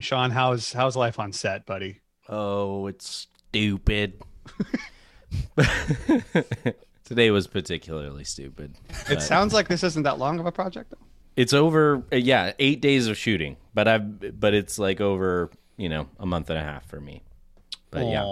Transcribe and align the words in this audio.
Sean, 0.00 0.30
how's 0.30 0.72
how's 0.72 0.96
life 0.96 1.18
on 1.18 1.32
set, 1.32 1.66
buddy? 1.66 2.00
Oh, 2.28 2.86
it's 2.86 3.28
stupid. 3.48 4.20
Today 7.04 7.30
was 7.30 7.46
particularly 7.46 8.24
stupid. 8.24 8.74
It 9.08 9.20
sounds 9.20 9.52
like 9.52 9.68
this 9.68 9.82
isn't 9.84 10.04
that 10.04 10.18
long 10.18 10.38
of 10.38 10.46
a 10.46 10.52
project. 10.52 10.90
though. 10.90 11.06
it's 11.36 11.52
over. 11.52 12.02
uh, 12.12 12.16
Yeah, 12.16 12.52
eight 12.58 12.80
days 12.80 13.08
of 13.08 13.16
shooting, 13.18 13.56
but 13.74 13.88
I've 13.88 14.40
but 14.40 14.54
it's 14.54 14.78
like 14.78 15.00
over 15.00 15.50
you 15.76 15.88
know 15.88 16.08
a 16.18 16.26
month 16.26 16.50
and 16.50 16.58
a 16.58 16.62
half 16.62 16.86
for 16.86 17.00
me. 17.00 17.22
But 17.90 18.06
yeah, 18.06 18.24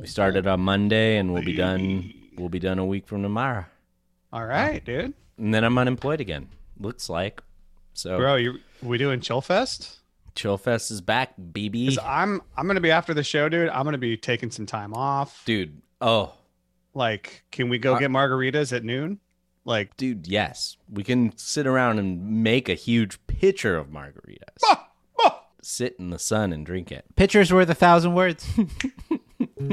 we 0.00 0.06
started 0.06 0.46
on 0.46 0.60
Monday 0.60 1.16
and 1.18 1.32
we'll 1.32 1.44
be 1.44 1.54
done. 1.54 2.12
We'll 2.36 2.48
be 2.48 2.58
done 2.58 2.78
a 2.80 2.84
week 2.84 3.06
from 3.06 3.22
tomorrow, 3.22 3.64
all 4.32 4.44
right, 4.44 4.84
dude. 4.84 5.14
and 5.38 5.54
then 5.54 5.62
I'm 5.62 5.78
unemployed 5.78 6.20
again. 6.20 6.48
Looks 6.78 7.08
like. 7.08 7.40
So 7.92 8.18
Bro, 8.18 8.36
you 8.36 8.58
we 8.82 8.98
doing 8.98 9.20
Chill 9.20 9.40
Fest? 9.40 10.00
Chill 10.34 10.56
Fest 10.58 10.90
is 10.90 11.00
back, 11.00 11.34
BB. 11.38 11.86
'Cause 11.88 11.98
I'm 12.04 12.40
I'm 12.56 12.66
gonna 12.66 12.80
be 12.80 12.90
after 12.90 13.14
the 13.14 13.22
show, 13.22 13.48
dude. 13.48 13.68
I'm 13.68 13.84
gonna 13.84 13.98
be 13.98 14.16
taking 14.16 14.50
some 14.50 14.66
time 14.66 14.92
off. 14.94 15.42
Dude, 15.44 15.80
oh, 16.00 16.32
Like, 16.94 17.44
can 17.50 17.68
we 17.68 17.78
go 17.78 17.98
get 17.98 18.10
margaritas 18.10 18.74
at 18.74 18.84
noon? 18.84 19.18
Like, 19.64 19.96
dude, 19.96 20.26
yes, 20.26 20.76
we 20.92 21.02
can 21.04 21.36
sit 21.38 21.66
around 21.66 21.98
and 21.98 22.42
make 22.42 22.68
a 22.68 22.74
huge 22.74 23.18
pitcher 23.26 23.76
of 23.76 23.88
margaritas. 23.88 24.58
ah, 24.66 24.88
ah. 25.20 25.40
Sit 25.62 25.96
in 25.98 26.10
the 26.10 26.18
sun 26.18 26.52
and 26.52 26.66
drink 26.66 26.92
it. 26.92 27.04
Picture's 27.16 27.52
worth 27.52 27.70
a 27.70 27.74
thousand 27.74 28.14
words. 28.14 28.46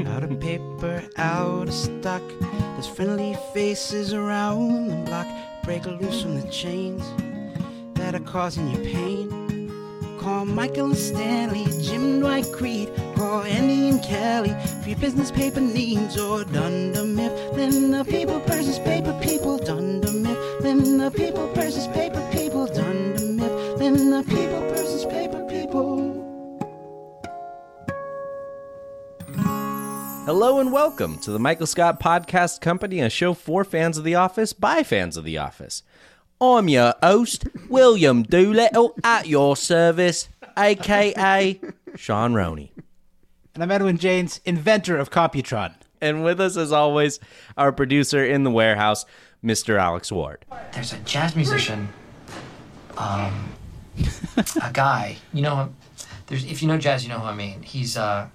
Out 0.06 0.22
of 0.24 0.40
paper, 0.40 1.02
out 1.16 1.68
of 1.68 1.74
stock. 1.74 2.22
There's 2.40 2.86
friendly 2.86 3.36
faces 3.52 4.12
around 4.14 4.88
the 4.88 4.96
block. 5.04 5.26
Break 5.64 5.84
loose 5.86 6.22
from 6.22 6.40
the 6.40 6.48
chains 6.50 7.02
that 7.98 8.14
are 8.14 8.20
causing 8.20 8.70
you 8.70 8.78
pain. 8.78 9.41
Call 10.22 10.44
Michael 10.44 10.86
and 10.86 10.96
Stanley, 10.96 11.66
Jim 11.82 12.20
Dwight 12.20 12.46
Creed. 12.52 12.92
Call 13.16 13.42
Andy 13.42 13.88
and 13.88 14.00
Kelly 14.04 14.54
for 14.80 14.90
your 14.90 14.98
business 14.98 15.32
paper 15.32 15.60
needs. 15.60 16.16
Or 16.16 16.44
Dunder 16.44 17.02
Mifflin, 17.02 17.90
the 17.90 18.04
people 18.04 18.38
versus 18.46 18.78
paper 18.78 19.18
people. 19.20 19.58
Dunder 19.58 20.12
Mifflin, 20.12 20.98
the 20.98 21.10
people 21.10 21.52
versus 21.54 21.88
paper 21.88 22.24
people. 22.32 22.68
Dunder 22.68 23.32
Mifflin, 23.32 24.10
the 24.10 24.22
people 24.22 24.60
versus 24.68 25.04
paper 25.06 25.44
people. 25.50 26.22
Hello 30.24 30.60
and 30.60 30.72
welcome 30.72 31.18
to 31.18 31.32
the 31.32 31.40
Michael 31.40 31.66
Scott 31.66 31.98
Podcast 31.98 32.60
Company, 32.60 33.00
a 33.00 33.10
show 33.10 33.34
for 33.34 33.64
fans 33.64 33.98
of 33.98 34.04
The 34.04 34.14
Office 34.14 34.52
by 34.52 34.84
fans 34.84 35.16
of 35.16 35.24
The 35.24 35.38
Office. 35.38 35.82
I'm 36.42 36.68
your 36.68 36.92
host, 37.00 37.44
William 37.68 38.24
Doolittle, 38.24 38.96
at 39.04 39.28
your 39.28 39.56
service, 39.56 40.28
aka 40.58 41.60
Sean 41.94 42.34
Roney. 42.34 42.72
and 43.54 43.62
I'm 43.62 43.70
Edwin 43.70 43.96
James, 43.96 44.40
inventor 44.44 44.96
of 44.96 45.08
Computron. 45.08 45.74
And 46.00 46.24
with 46.24 46.40
us, 46.40 46.56
as 46.56 46.72
always, 46.72 47.20
our 47.56 47.70
producer 47.70 48.24
in 48.24 48.42
the 48.42 48.50
warehouse, 48.50 49.06
Mr. 49.44 49.78
Alex 49.78 50.10
Ward. 50.10 50.44
there's 50.72 50.92
a 50.92 50.98
jazz 50.98 51.36
musician, 51.36 51.90
um, 52.98 53.52
a 54.36 54.72
guy. 54.72 55.18
You 55.32 55.42
know. 55.42 55.72
There's 56.26 56.44
if 56.44 56.60
you 56.60 56.66
know 56.66 56.76
jazz, 56.76 57.04
you 57.04 57.08
know 57.08 57.20
who 57.20 57.26
I 57.26 57.34
mean. 57.36 57.62
He's 57.62 57.96
uh, 57.96 58.26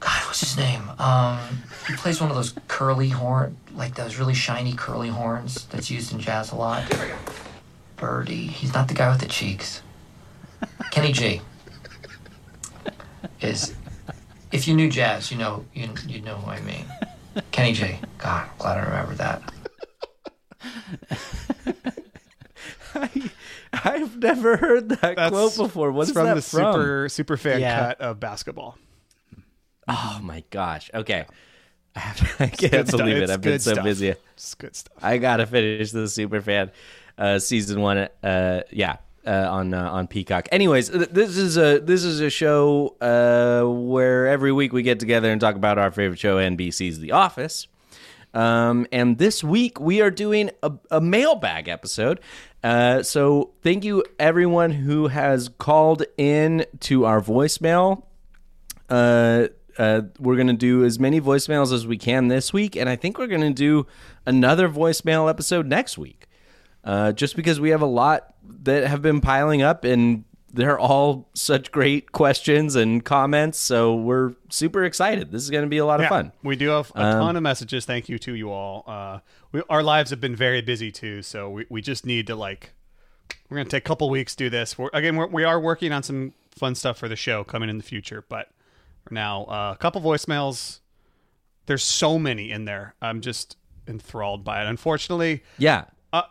God, 0.00 0.22
what's 0.26 0.40
his 0.40 0.56
name? 0.56 0.90
Um, 0.98 1.38
he 1.86 1.94
plays 1.94 2.20
one 2.20 2.30
of 2.30 2.36
those 2.36 2.54
curly 2.68 3.10
horn, 3.10 3.56
like 3.74 3.94
those 3.96 4.16
really 4.16 4.34
shiny 4.34 4.72
curly 4.72 5.08
horns 5.08 5.66
that's 5.66 5.90
used 5.90 6.12
in 6.12 6.18
jazz 6.20 6.52
a 6.52 6.56
lot. 6.56 6.84
Birdie. 7.96 8.46
He's 8.46 8.72
not 8.72 8.88
the 8.88 8.94
guy 8.94 9.10
with 9.10 9.20
the 9.20 9.26
cheeks. 9.28 9.82
Kenny 10.90 11.12
G. 11.12 11.42
Is 13.42 13.74
if 14.52 14.66
you 14.66 14.74
knew 14.74 14.88
jazz, 14.90 15.30
you 15.30 15.36
know 15.38 15.64
you 15.74 15.90
you 16.06 16.20
know 16.22 16.36
who 16.36 16.50
I 16.50 16.60
mean. 16.60 16.84
Kenny 17.52 17.72
G. 17.74 17.98
God, 18.18 18.44
I'm 18.44 18.56
glad 18.58 18.78
I 18.78 18.82
remember 18.82 19.14
that. 19.16 19.42
I've 23.72 24.16
never 24.18 24.56
heard 24.56 24.88
that 24.88 25.00
That's- 25.16 25.30
quote 25.30 25.56
before. 25.56 25.92
What's 25.92 26.10
it's 26.10 26.18
from 26.18 26.26
that 26.26 26.34
the 26.34 26.42
from? 26.42 26.72
super 26.72 27.08
super 27.08 27.36
fan 27.36 27.60
Yeah. 27.60 27.78
cut 27.88 28.00
of 28.00 28.18
basketball. 28.20 28.76
Oh 29.90 30.20
my 30.22 30.44
gosh. 30.50 30.90
Okay. 30.94 31.26
I, 31.96 31.98
have 31.98 32.16
to, 32.38 32.44
I 32.44 32.46
can't 32.46 32.90
believe 32.90 33.16
it. 33.16 33.30
I've 33.30 33.40
been 33.40 33.58
so 33.58 33.72
stuff. 33.72 33.84
busy. 33.84 34.14
It's 34.34 34.54
good 34.54 34.76
stuff. 34.76 34.96
I 35.02 35.18
gotta 35.18 35.44
finish 35.44 35.90
the 35.90 36.04
Superfan 36.04 36.70
uh, 37.18 37.40
season 37.40 37.80
one. 37.80 38.08
Uh, 38.22 38.62
yeah, 38.70 38.98
uh, 39.26 39.48
on 39.50 39.74
uh, 39.74 39.90
on 39.90 40.06
Peacock. 40.06 40.48
Anyways, 40.52 40.90
th- 40.90 41.08
this 41.10 41.36
is 41.36 41.56
a 41.56 41.80
this 41.80 42.04
is 42.04 42.20
a 42.20 42.30
show 42.30 42.94
uh, 43.00 43.68
where 43.68 44.28
every 44.28 44.52
week 44.52 44.72
we 44.72 44.82
get 44.82 45.00
together 45.00 45.32
and 45.32 45.40
talk 45.40 45.56
about 45.56 45.78
our 45.78 45.90
favorite 45.90 46.20
show, 46.20 46.36
NBC's 46.36 47.00
The 47.00 47.10
Office. 47.10 47.66
Um, 48.32 48.86
and 48.92 49.18
this 49.18 49.42
week 49.42 49.80
we 49.80 50.00
are 50.00 50.10
doing 50.12 50.50
a, 50.62 50.72
a 50.92 51.00
mailbag 51.00 51.66
episode. 51.66 52.20
Uh, 52.62 53.02
so 53.02 53.50
thank 53.62 53.84
you 53.84 54.04
everyone 54.20 54.70
who 54.70 55.08
has 55.08 55.48
called 55.58 56.04
in 56.16 56.64
to 56.80 57.06
our 57.06 57.20
voicemail 57.20 58.04
uh, 58.90 59.48
uh, 59.78 60.02
we're 60.18 60.36
going 60.36 60.46
to 60.48 60.52
do 60.52 60.84
as 60.84 60.98
many 60.98 61.20
voicemails 61.20 61.72
as 61.72 61.86
we 61.86 61.96
can 61.98 62.28
this 62.28 62.52
week, 62.52 62.76
and 62.76 62.88
I 62.88 62.96
think 62.96 63.18
we're 63.18 63.26
going 63.26 63.40
to 63.42 63.50
do 63.50 63.86
another 64.26 64.68
voicemail 64.68 65.28
episode 65.28 65.66
next 65.66 65.98
week. 65.98 66.26
Uh, 66.82 67.12
just 67.12 67.36
because 67.36 67.60
we 67.60 67.70
have 67.70 67.82
a 67.82 67.86
lot 67.86 68.34
that 68.62 68.86
have 68.86 69.02
been 69.02 69.20
piling 69.20 69.60
up, 69.60 69.84
and 69.84 70.24
they're 70.52 70.78
all 70.78 71.28
such 71.34 71.70
great 71.70 72.10
questions 72.12 72.74
and 72.74 73.04
comments. 73.04 73.58
So 73.58 73.94
we're 73.94 74.32
super 74.48 74.84
excited. 74.84 75.30
This 75.30 75.42
is 75.42 75.50
going 75.50 75.62
to 75.64 75.68
be 75.68 75.78
a 75.78 75.84
lot 75.84 76.00
of 76.00 76.04
Yeah, 76.04 76.08
fun. 76.08 76.32
We 76.42 76.56
do 76.56 76.68
have 76.70 76.90
a 76.94 77.02
Um, 77.02 77.20
ton 77.20 77.36
of 77.36 77.42
messages. 77.42 77.84
Thank 77.84 78.08
you 78.08 78.18
to 78.20 78.34
you 78.34 78.50
all. 78.50 78.84
Uh, 78.86 79.18
we, 79.52 79.62
our 79.68 79.82
lives 79.82 80.10
have 80.10 80.20
been 80.20 80.34
very 80.34 80.62
busy 80.62 80.90
too, 80.90 81.22
so 81.22 81.50
we, 81.50 81.66
we 81.68 81.82
just 81.82 82.06
need 82.06 82.26
to 82.28 82.34
like. 82.34 82.72
We're 83.48 83.58
gonna 83.58 83.68
take 83.68 83.84
a 83.84 83.88
couple 83.88 84.08
weeks 84.10 84.34
to 84.36 84.44
do 84.44 84.50
this. 84.50 84.78
We're, 84.78 84.90
again, 84.92 85.16
we're, 85.16 85.26
we 85.26 85.44
are 85.44 85.60
working 85.60 85.92
on 85.92 86.02
some 86.02 86.32
fun 86.50 86.74
stuff 86.74 86.98
for 86.98 87.08
the 87.08 87.16
show 87.16 87.44
coming 87.44 87.68
in 87.68 87.76
the 87.78 87.84
future, 87.84 88.24
but 88.28 88.48
now, 89.10 89.44
uh, 89.44 89.72
a 89.74 89.78
couple 89.78 90.00
voicemails. 90.00 90.80
There's 91.66 91.82
so 91.84 92.18
many 92.18 92.50
in 92.50 92.64
there. 92.64 92.94
I'm 93.00 93.20
just 93.20 93.56
enthralled 93.86 94.44
by 94.44 94.62
it. 94.62 94.66
Unfortunately, 94.68 95.42
Yeah. 95.58 95.84
uh, 96.12 96.22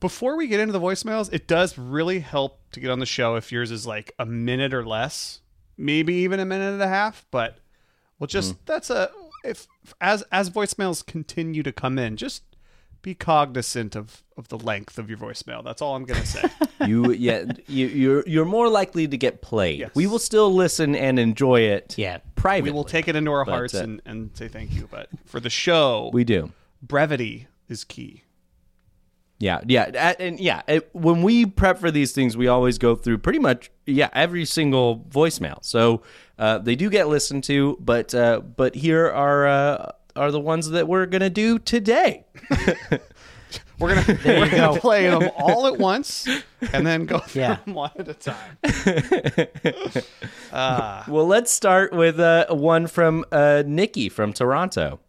before 0.00 0.36
we 0.36 0.46
get 0.46 0.60
into 0.60 0.72
the 0.72 0.80
voicemails, 0.80 1.32
it 1.32 1.46
does 1.46 1.78
really 1.78 2.20
help 2.20 2.60
to 2.72 2.80
get 2.80 2.90
on 2.90 2.98
the 2.98 3.06
show 3.06 3.36
if 3.36 3.50
yours 3.52 3.70
is 3.70 3.86
like 3.86 4.12
a 4.18 4.26
minute 4.26 4.74
or 4.74 4.84
less, 4.84 5.40
maybe 5.76 6.14
even 6.14 6.40
a 6.40 6.44
minute 6.44 6.72
and 6.72 6.82
a 6.82 6.88
half. 6.88 7.24
But 7.30 7.58
well, 8.18 8.26
just 8.26 8.64
that's 8.66 8.90
a 8.90 9.10
if 9.44 9.66
as 10.00 10.22
as 10.30 10.50
voicemails 10.50 11.04
continue 11.04 11.62
to 11.62 11.72
come 11.72 11.98
in, 11.98 12.16
just 12.16 12.42
be 13.02 13.14
cognizant 13.14 13.96
of 13.96 14.22
of 14.36 14.48
the 14.48 14.58
length 14.58 14.98
of 14.98 15.08
your 15.08 15.18
voicemail. 15.18 15.62
That's 15.64 15.80
all 15.82 15.94
I'm 15.96 16.04
gonna 16.04 16.26
say. 16.26 16.42
You 16.86 17.12
yeah 17.12 17.44
you 17.68 17.86
you're 17.88 18.24
you're 18.26 18.44
more 18.46 18.68
likely 18.70 19.06
to 19.06 19.16
get 19.18 19.42
played. 19.42 19.80
Yes. 19.80 19.90
We 19.94 20.06
will 20.06 20.18
still 20.18 20.50
listen 20.54 20.96
and 20.96 21.18
enjoy 21.18 21.60
it. 21.60 21.94
Yeah. 21.98 22.18
privately. 22.36 22.70
we 22.70 22.74
will 22.74 22.84
take 22.84 23.06
it 23.06 23.16
into 23.16 23.30
our 23.32 23.44
But, 23.44 23.52
hearts 23.52 23.74
uh, 23.74 23.82
and 23.82 24.02
and 24.06 24.30
say 24.34 24.48
thank 24.48 24.72
you. 24.72 24.88
But 24.90 25.08
for 25.26 25.40
the 25.40 25.50
show, 25.50 26.10
We 26.14 26.24
do. 26.24 26.52
brevity 26.82 27.48
is 27.68 27.84
key. 27.84 28.24
Yeah, 29.38 29.60
yeah, 29.66 30.14
and 30.18 30.38
yeah. 30.38 30.60
It, 30.68 30.90
when 30.92 31.22
we 31.22 31.46
prep 31.46 31.78
for 31.78 31.90
these 31.90 32.12
things, 32.12 32.36
we 32.36 32.46
always 32.46 32.76
go 32.76 32.94
through 32.94 33.18
pretty 33.18 33.38
much 33.38 33.70
yeah 33.86 34.10
every 34.12 34.44
single 34.44 35.00
voicemail. 35.10 35.64
So 35.64 36.02
uh, 36.38 36.58
they 36.58 36.76
do 36.76 36.90
get 36.90 37.08
listened 37.08 37.44
to, 37.44 37.76
but 37.80 38.14
uh, 38.14 38.40
but 38.40 38.74
here 38.74 39.10
are 39.10 39.46
uh, 39.46 39.92
are 40.16 40.30
the 40.30 40.40
ones 40.40 40.70
that 40.70 40.88
we're 40.88 41.06
gonna 41.06 41.30
do 41.30 41.58
today. 41.58 42.24
We're 43.80 43.94
gonna, 43.94 44.18
we're 44.26 44.50
gonna 44.50 44.74
go. 44.74 44.78
play 44.78 45.08
them 45.08 45.30
all 45.38 45.66
at 45.66 45.78
once 45.78 46.28
and 46.72 46.86
then 46.86 47.06
go 47.06 47.18
through 47.18 47.42
Yeah. 47.42 47.56
them 47.64 47.74
one 47.74 47.90
at 47.98 48.08
a 48.08 48.14
time. 48.14 48.58
Well, 51.08 51.26
let's 51.26 51.50
start 51.50 51.92
with 51.92 52.20
uh, 52.20 52.46
one 52.50 52.86
from 52.86 53.24
uh, 53.32 53.62
Nikki 53.66 54.08
from 54.08 54.32
Toronto. 54.34 55.00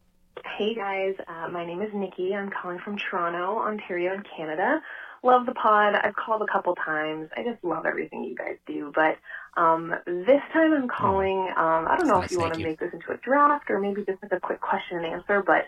Hey 0.57 0.73
guys, 0.73 1.15
uh, 1.27 1.49
my 1.49 1.65
name 1.65 1.81
is 1.81 1.91
Nikki. 1.93 2.33
I'm 2.33 2.49
calling 2.49 2.79
from 2.79 2.97
Toronto, 2.97 3.57
Ontario, 3.59 4.13
in 4.13 4.23
Canada. 4.35 4.81
Love 5.23 5.45
the 5.45 5.53
pod. 5.53 5.93
I've 5.95 6.15
called 6.15 6.41
a 6.41 6.51
couple 6.51 6.73
times. 6.75 7.29
I 7.37 7.43
just 7.43 7.63
love 7.63 7.85
everything 7.85 8.23
you 8.23 8.35
guys 8.35 8.57
do. 8.65 8.91
But 8.95 9.17
um, 9.57 9.93
this 10.05 10.41
time 10.53 10.73
I'm 10.73 10.87
calling. 10.87 11.39
Um, 11.57 11.87
I 11.87 11.95
don't 11.97 12.07
know 12.07 12.21
if 12.21 12.31
you 12.31 12.39
want 12.39 12.53
to 12.53 12.59
make 12.59 12.79
this 12.79 12.93
into 12.93 13.11
a 13.11 13.17
draft 13.17 13.69
or 13.69 13.79
maybe 13.79 14.03
just 14.05 14.21
like 14.21 14.31
a 14.31 14.39
quick 14.39 14.61
question 14.61 14.97
and 14.97 15.05
answer. 15.05 15.43
But 15.45 15.65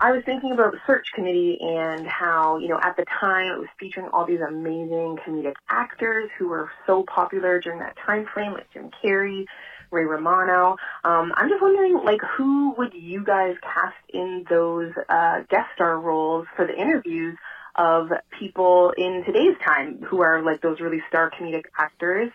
I 0.00 0.12
was 0.12 0.22
thinking 0.24 0.52
about 0.52 0.72
the 0.72 0.78
search 0.86 1.08
committee 1.14 1.58
and 1.60 2.06
how, 2.06 2.56
you 2.56 2.68
know, 2.68 2.80
at 2.82 2.96
the 2.96 3.04
time 3.20 3.52
it 3.52 3.58
was 3.58 3.68
featuring 3.78 4.08
all 4.12 4.24
these 4.24 4.40
amazing 4.40 5.18
comedic 5.26 5.56
actors 5.68 6.30
who 6.38 6.48
were 6.48 6.70
so 6.86 7.04
popular 7.04 7.60
during 7.60 7.80
that 7.80 7.96
time 8.06 8.26
frame, 8.32 8.54
like 8.54 8.72
Jim 8.72 8.90
Carrey, 9.04 9.44
Ray 9.90 10.04
Romano. 10.04 10.76
Um, 11.04 11.32
I'm 11.36 11.50
just 11.50 11.60
wondering, 11.60 12.00
like, 12.02 12.20
who 12.36 12.74
would 12.78 12.94
you 12.94 13.22
guys 13.24 13.56
cast 13.62 13.96
in 14.08 14.46
those 14.48 14.92
uh, 15.10 15.40
guest 15.50 15.68
star 15.74 16.00
roles 16.00 16.46
for 16.56 16.66
the 16.66 16.74
interviews 16.74 17.36
of 17.74 18.08
people 18.38 18.92
in 18.96 19.22
today's 19.26 19.56
time 19.64 20.02
who 20.08 20.22
are 20.22 20.42
like 20.42 20.62
those 20.62 20.80
really 20.80 21.02
star 21.08 21.30
comedic 21.30 21.64
actors? 21.78 22.30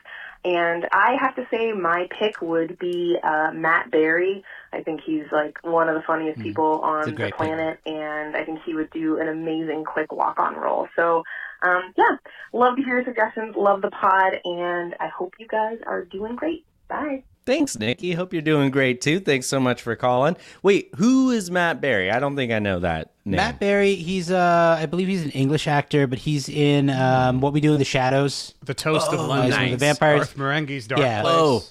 And 0.45 0.87
I 0.91 1.17
have 1.19 1.35
to 1.37 1.47
say, 1.49 1.71
my 1.71 2.07
pick 2.19 2.39
would 2.39 2.77
be 2.77 3.17
uh, 3.21 3.49
Matt 3.51 3.89
Berry. 3.89 4.43
I 4.71 4.83
think 4.83 5.01
he's 5.03 5.25
like 5.31 5.57
one 5.63 5.89
of 5.89 5.95
the 5.95 6.03
funniest 6.05 6.39
people 6.39 6.81
on 6.81 7.05
the 7.05 7.11
great 7.13 7.33
pick. 7.33 7.37
planet, 7.37 7.79
and 7.83 8.35
I 8.35 8.45
think 8.45 8.59
he 8.63 8.75
would 8.75 8.91
do 8.91 9.19
an 9.19 9.27
amazing 9.27 9.85
quick 9.85 10.11
walk-on 10.11 10.55
role. 10.55 10.87
So, 10.95 11.23
um, 11.63 11.93
yeah, 11.97 12.17
love 12.53 12.75
to 12.75 12.83
hear 12.83 12.97
your 12.97 13.05
suggestions. 13.05 13.55
Love 13.55 13.81
the 13.81 13.89
pod, 13.89 14.39
and 14.43 14.93
I 14.99 15.07
hope 15.07 15.33
you 15.39 15.47
guys 15.47 15.79
are 15.87 16.05
doing 16.05 16.35
great. 16.35 16.63
Bye. 16.87 17.23
Thanks, 17.45 17.77
Nikki. 17.77 18.13
Hope 18.13 18.33
you're 18.33 18.41
doing 18.41 18.71
great 18.71 19.01
too. 19.01 19.19
Thanks 19.19 19.45
so 19.45 19.59
much 19.59 19.81
for 19.81 19.95
calling. 19.95 20.35
Wait, 20.63 20.89
who 20.95 21.29
is 21.29 21.51
Matt 21.51 21.79
Berry? 21.79 22.09
I 22.09 22.19
don't 22.19 22.35
think 22.35 22.51
I 22.51 22.57
know 22.59 22.79
that 22.79 23.11
name. 23.23 23.35
Matt 23.37 23.59
Berry, 23.59 23.93
he's 23.95 24.31
uh 24.31 24.77
I 24.79 24.87
believe 24.87 25.07
he's 25.07 25.23
an 25.23 25.29
English 25.31 25.67
actor, 25.67 26.07
but 26.07 26.17
he's 26.17 26.49
in 26.49 26.89
um 26.89 27.41
What 27.41 27.53
We 27.53 27.61
Do 27.61 27.73
in 27.73 27.79
the 27.79 27.85
Shadows. 27.85 28.55
The 28.63 28.73
Toast 28.73 29.13
of 29.13 29.19
Oh, 29.19 29.27
London. 29.27 29.51
nice. 29.51 29.71
The 29.71 29.77
vampires- 29.77 30.19
Garth 30.33 30.37
Marenghi's 30.37 30.87
Dark 30.87 31.01
Yeah. 31.01 31.21
Place. 31.21 31.33
Oh. 31.35 31.63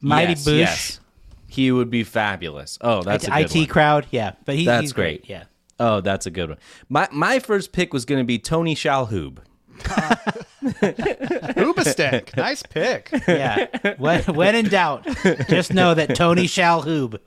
Mighty 0.00 0.32
yes, 0.32 0.44
Boosh. 0.44 0.58
yes. 0.58 1.00
He 1.46 1.70
would 1.72 1.90
be 1.90 2.02
fabulous. 2.04 2.76
Oh, 2.80 3.02
that's 3.02 3.26
a 3.26 3.30
good 3.30 3.40
IT 3.52 3.54
one. 3.54 3.66
crowd, 3.66 4.06
yeah. 4.10 4.32
But 4.44 4.56
he, 4.56 4.64
That's 4.66 4.82
he's 4.82 4.92
great. 4.92 5.28
Yeah. 5.28 5.44
Oh, 5.80 6.00
that's 6.00 6.26
a 6.26 6.30
good 6.30 6.48
one. 6.50 6.58
My 6.88 7.08
my 7.12 7.38
first 7.38 7.70
pick 7.72 7.92
was 7.92 8.04
going 8.04 8.20
to 8.20 8.24
be 8.24 8.38
Tony 8.40 8.74
Shalhoub. 8.74 9.38
Hoobastank. 11.94 12.36
nice 12.36 12.62
pick. 12.62 13.10
Yeah. 13.26 13.66
when, 13.98 14.22
when 14.24 14.54
in 14.54 14.66
doubt, 14.68 15.06
just 15.48 15.72
know 15.72 15.94
that 15.94 16.14
Tony 16.14 16.44
Shalhoub. 16.44 17.18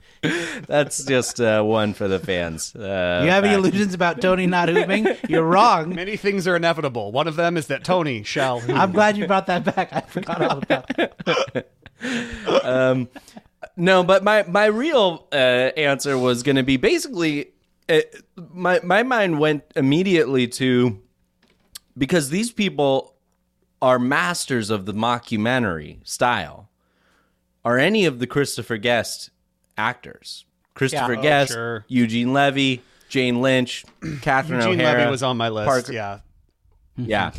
That's 0.66 1.04
just 1.04 1.40
uh, 1.40 1.62
one 1.62 1.94
for 1.94 2.08
the 2.08 2.18
fans. 2.18 2.74
Uh, 2.74 3.22
You 3.24 3.30
have 3.30 3.44
any 3.44 3.54
illusions 3.54 3.94
about 3.94 4.20
Tony 4.20 4.46
not 4.46 4.68
hooping? 4.68 5.06
You're 5.28 5.42
wrong. 5.46 5.94
Many 5.94 6.16
things 6.16 6.46
are 6.46 6.56
inevitable. 6.56 7.12
One 7.12 7.28
of 7.28 7.36
them 7.36 7.56
is 7.56 7.66
that 7.68 7.84
Tony 7.84 8.22
shall. 8.22 8.60
hoop. 8.60 8.76
I'm 8.76 8.92
glad 8.92 9.16
you 9.16 9.26
brought 9.26 9.46
that 9.46 9.64
back. 9.64 9.92
I 9.92 10.00
forgot 10.02 10.40
all 10.42 10.58
about 10.58 10.90
it. 10.98 11.70
No, 13.76 14.02
but 14.04 14.22
my 14.22 14.42
my 14.44 14.66
real 14.66 15.28
uh, 15.32 15.36
answer 15.36 16.18
was 16.18 16.42
going 16.42 16.56
to 16.56 16.62
be 16.62 16.76
basically 16.76 17.52
uh, 17.88 18.00
my 18.52 18.80
my 18.82 19.02
mind 19.02 19.38
went 19.38 19.62
immediately 19.76 20.46
to 20.48 21.00
because 21.96 22.28
these 22.28 22.52
people 22.52 23.11
are 23.82 23.98
masters 23.98 24.70
of 24.70 24.86
the 24.86 24.94
mockumentary 24.94 25.98
style. 26.08 26.70
Are 27.64 27.76
any 27.78 28.06
of 28.06 28.18
the 28.18 28.26
Christopher 28.26 28.76
Guest 28.78 29.30
actors? 29.76 30.44
Christopher 30.74 31.12
Yeah. 31.14 31.18
Oh, 31.18 31.22
Guest, 31.22 31.52
sure. 31.52 31.84
Eugene 31.88 32.32
Levy, 32.32 32.82
Jane 33.08 33.42
Lynch, 33.42 33.84
Catherine 34.22 34.60
Eugene 34.60 34.80
O'Hara. 34.80 34.98
Levy 35.00 35.10
was 35.10 35.22
on 35.22 35.36
my 35.36 35.48
list. 35.50 35.68
Parker- 35.68 35.92
Yeah. 35.92 36.20
Yeah. 36.96 37.30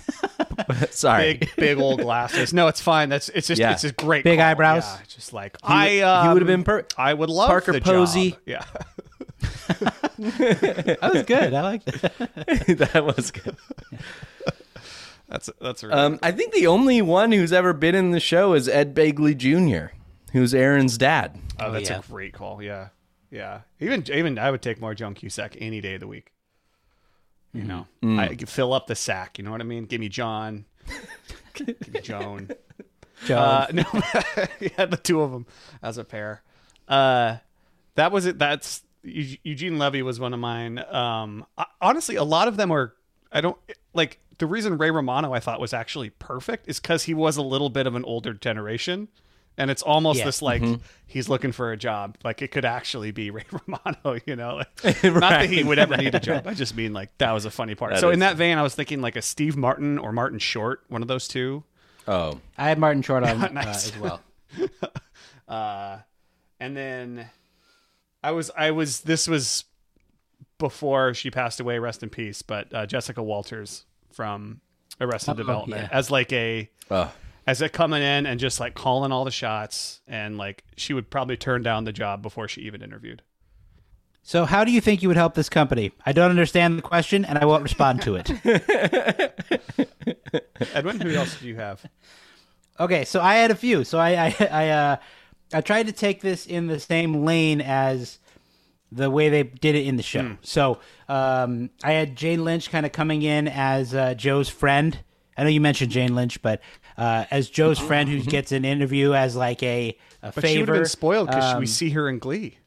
Sorry. 0.91 1.35
Big, 1.35 1.55
big 1.55 1.77
old 1.79 1.99
glasses. 2.01 2.53
No, 2.53 2.67
it's 2.67 2.81
fine. 2.81 3.09
That's 3.09 3.29
it's 3.29 3.45
just 3.47 3.59
Yeah. 3.59 3.71
it's 3.73 3.83
just 3.83 3.95
great. 3.95 4.23
Big 4.23 4.39
call. 4.39 4.47
eyebrows. 4.49 4.83
Yeah, 4.83 4.97
just 5.07 5.31
like 5.33 5.57
I. 5.63 5.89
he 5.89 6.01
Um, 6.01 6.33
would 6.33 6.41
have 6.41 6.47
been 6.47 6.63
per- 6.63 6.85
I 6.97 7.13
would 7.13 7.29
love 7.29 7.49
Parker 7.49 7.71
the 7.73 7.81
Posey. 7.81 8.31
job. 8.31 8.39
Yeah. 8.45 8.65
That 10.17 11.09
was 11.13 11.23
good. 11.23 11.53
I 11.53 11.61
like 11.61 11.85
that. 11.85 12.75
that 12.93 13.03
was 13.05 13.31
good. 13.31 13.57
That's 15.29 15.49
that's 15.61 15.83
really 15.83 15.95
Um, 15.95 16.19
I 16.21 16.31
think 16.31 16.53
the 16.53 16.67
only 16.67 17.01
one 17.01 17.31
who's 17.31 17.53
ever 17.53 17.73
been 17.73 17.95
in 17.95 18.11
the 18.11 18.19
show 18.19 18.53
is 18.53 18.67
Ed 18.67 18.93
Begley 18.93 19.35
Jr., 19.35 19.93
who's 20.31 20.53
Erin's 20.53 20.97
dad. 20.97 21.39
Oh, 21.59 21.71
that's 21.71 21.89
yeah. 21.89 21.99
a 21.99 22.01
great 22.01 22.33
call. 22.33 22.61
Yeah, 22.61 22.89
yeah. 23.31 23.61
Even 23.79 24.03
even 24.11 24.37
I 24.37 24.51
would 24.51 24.61
take 24.61 24.79
more 24.81 24.93
Joan 24.93 25.13
Cusack 25.13 25.55
any 25.59 25.81
day 25.81 25.95
of 25.95 26.01
the 26.01 26.07
week. 26.07 26.31
You 27.53 27.63
know, 27.63 27.87
I 28.03 28.33
could 28.35 28.49
fill 28.49 28.73
up 28.73 28.87
the 28.87 28.95
sack. 28.95 29.37
You 29.37 29.43
know 29.43 29.51
what 29.51 29.61
I 29.61 29.63
mean? 29.63 29.85
Give 29.85 29.99
me 30.01 30.09
John. 30.09 30.65
Give 31.53 31.93
me 31.93 32.01
Joan. 32.01 32.47
Joe. 32.47 32.57
Uh, 33.25 33.67
no, 33.71 33.83
he 34.59 34.67
had 34.77 34.91
the 34.91 34.97
two 34.97 35.21
of 35.21 35.31
them 35.31 35.45
as 35.81 35.97
a 35.97 36.03
pair. 36.03 36.41
Uh, 36.89 37.37
that 37.95 38.11
was 38.11 38.25
it. 38.25 38.37
That's 38.37 38.81
Eugene 39.03 39.77
Levy 39.79 40.01
was 40.01 40.19
one 40.19 40.33
of 40.33 40.39
mine. 40.41 40.77
Um, 40.79 41.45
I- 41.57 41.67
honestly, 41.81 42.15
a 42.15 42.23
lot 42.23 42.49
of 42.49 42.57
them 42.57 42.71
are. 42.71 42.93
I 43.31 43.39
don't 43.39 43.57
like 43.93 44.19
the 44.39 44.45
reason 44.47 44.77
Ray 44.77 44.91
Romano 44.91 45.33
I 45.33 45.39
thought 45.39 45.59
was 45.59 45.73
actually 45.73 46.09
perfect 46.11 46.67
is 46.67 46.79
because 46.79 47.03
he 47.03 47.13
was 47.13 47.37
a 47.37 47.41
little 47.41 47.69
bit 47.69 47.85
of 47.87 47.95
an 47.95 48.03
older 48.05 48.33
generation, 48.33 49.07
and 49.57 49.69
it's 49.69 49.81
almost 49.83 50.19
Yeah. 50.19 50.25
this 50.25 50.41
like 50.41 50.63
he's 51.05 51.29
looking 51.29 51.51
for 51.51 51.71
a 51.71 51.77
job. 51.77 52.17
Like 52.23 52.41
it 52.41 52.49
could 52.49 52.65
actually 52.65 53.11
be 53.11 53.29
Ray 53.31 53.45
Romano. 53.51 54.19
You 54.25 54.35
know, 54.35 54.55
like, 54.83 55.03
not 55.03 55.19
that 55.29 55.49
he 55.49 55.63
would 55.63 55.77
ever 55.79 55.97
need 55.97 56.15
a 56.15 56.19
job. 56.21 56.47
I 56.47 56.53
just 56.53 56.75
mean 56.75 56.93
like 56.93 57.15
that 57.19 57.31
was 57.31 57.45
a 57.45 57.51
funny 57.51 57.75
part. 57.75 57.93
That 57.93 57.99
so 57.99 58.09
is- 58.09 58.13
in 58.15 58.19
that 58.21 58.35
vein, 58.37 58.57
I 58.57 58.63
was 58.63 58.73
thinking 58.75 59.01
like 59.01 59.15
a 59.15 59.21
Steve 59.21 59.55
Martin 59.55 59.97
or 59.97 60.11
Martin 60.11 60.39
Short, 60.39 60.83
one 60.89 61.01
of 61.01 61.07
those 61.07 61.27
two. 61.27 61.63
Oh, 62.07 62.39
I 62.57 62.67
had 62.67 62.79
Martin 62.79 63.01
Short 63.01 63.23
on 63.23 63.57
uh, 63.57 63.61
as 63.61 63.95
well. 63.97 64.19
uh, 65.47 65.97
and 66.59 66.75
then 66.75 67.29
I 68.23 68.31
was 68.31 68.51
I 68.57 68.71
was 68.71 69.01
this 69.01 69.27
was 69.27 69.65
before 70.57 71.13
she 71.13 71.29
passed 71.31 71.59
away, 71.59 71.79
rest 71.79 72.03
in 72.03 72.09
peace. 72.09 72.41
But 72.41 72.73
uh, 72.73 72.85
Jessica 72.85 73.21
Walters 73.23 73.85
from 74.13 74.61
Arrested 75.01 75.37
Development 75.37 75.83
yeah. 75.83 75.97
as 75.97 76.09
like 76.11 76.31
a 76.31 76.69
oh. 76.91 77.11
as 77.45 77.61
a 77.61 77.69
coming 77.69 78.01
in 78.01 78.25
and 78.25 78.39
just 78.39 78.59
like 78.59 78.75
calling 78.75 79.11
all 79.11 79.25
the 79.25 79.31
shots, 79.31 80.01
and 80.07 80.37
like 80.37 80.63
she 80.77 80.93
would 80.93 81.09
probably 81.09 81.37
turn 81.37 81.63
down 81.63 81.83
the 81.83 81.93
job 81.93 82.21
before 82.21 82.47
she 82.47 82.61
even 82.61 82.81
interviewed. 82.81 83.21
So, 84.25 84.45
how 84.45 84.63
do 84.63 84.71
you 84.71 84.79
think 84.79 85.01
you 85.01 85.09
would 85.09 85.17
help 85.17 85.35
this 85.35 85.49
company? 85.49 85.91
I 86.05 86.13
don't 86.13 86.29
understand 86.29 86.77
the 86.77 86.81
question, 86.81 87.25
and 87.25 87.37
I 87.37 87.45
won't 87.45 87.63
respond 87.63 88.01
to 88.03 88.15
it. 88.15 88.31
Edwin, 90.73 91.01
who 91.01 91.09
else 91.09 91.37
do 91.39 91.47
you 91.47 91.57
have? 91.57 91.85
Okay, 92.79 93.03
so 93.03 93.19
I 93.19 93.35
had 93.35 93.51
a 93.51 93.55
few. 93.55 93.83
So 93.83 93.99
I 93.99 94.27
I 94.27 94.35
I, 94.49 94.69
uh, 94.69 94.95
I 95.53 95.61
tried 95.61 95.87
to 95.87 95.91
take 95.91 96.21
this 96.21 96.45
in 96.45 96.67
the 96.67 96.79
same 96.79 97.25
lane 97.25 97.59
as 97.59 98.19
the 98.95 99.09
way 99.09 99.29
they 99.29 99.43
did 99.43 99.75
it 99.75 99.85
in 99.87 99.95
the 99.97 100.03
show. 100.03 100.37
So 100.41 100.79
um, 101.09 101.69
I 101.83 101.91
had 101.93 102.15
Jane 102.15 102.43
Lynch 102.43 102.69
kind 102.69 102.85
of 102.85 102.91
coming 102.91 103.21
in 103.21 103.47
as 103.47 103.93
uh, 103.93 104.13
Joe's 104.13 104.49
friend. 104.49 104.97
I 105.37 105.43
know 105.43 105.49
you 105.49 105.61
mentioned 105.61 105.91
Jane 105.91 106.13
Lynch, 106.15 106.41
but 106.41 106.61
uh, 106.97 107.25
as 107.31 107.49
Joe's 107.49 107.79
friend 107.79 108.07
who 108.07 108.21
gets 108.21 108.51
an 108.51 108.65
interview 108.65 109.13
as 109.13 109.35
like 109.35 109.63
a, 109.63 109.97
a 110.21 110.31
But 110.31 110.35
favor. 110.35 110.47
she 110.47 110.59
would 110.59 110.69
have 110.69 110.77
been 110.77 110.85
spoiled 110.85 111.27
because 111.27 111.53
we 111.55 111.59
Um, 111.61 111.65
see 111.65 111.89
her 111.91 112.07
in 112.07 112.19
Glee. 112.19 112.59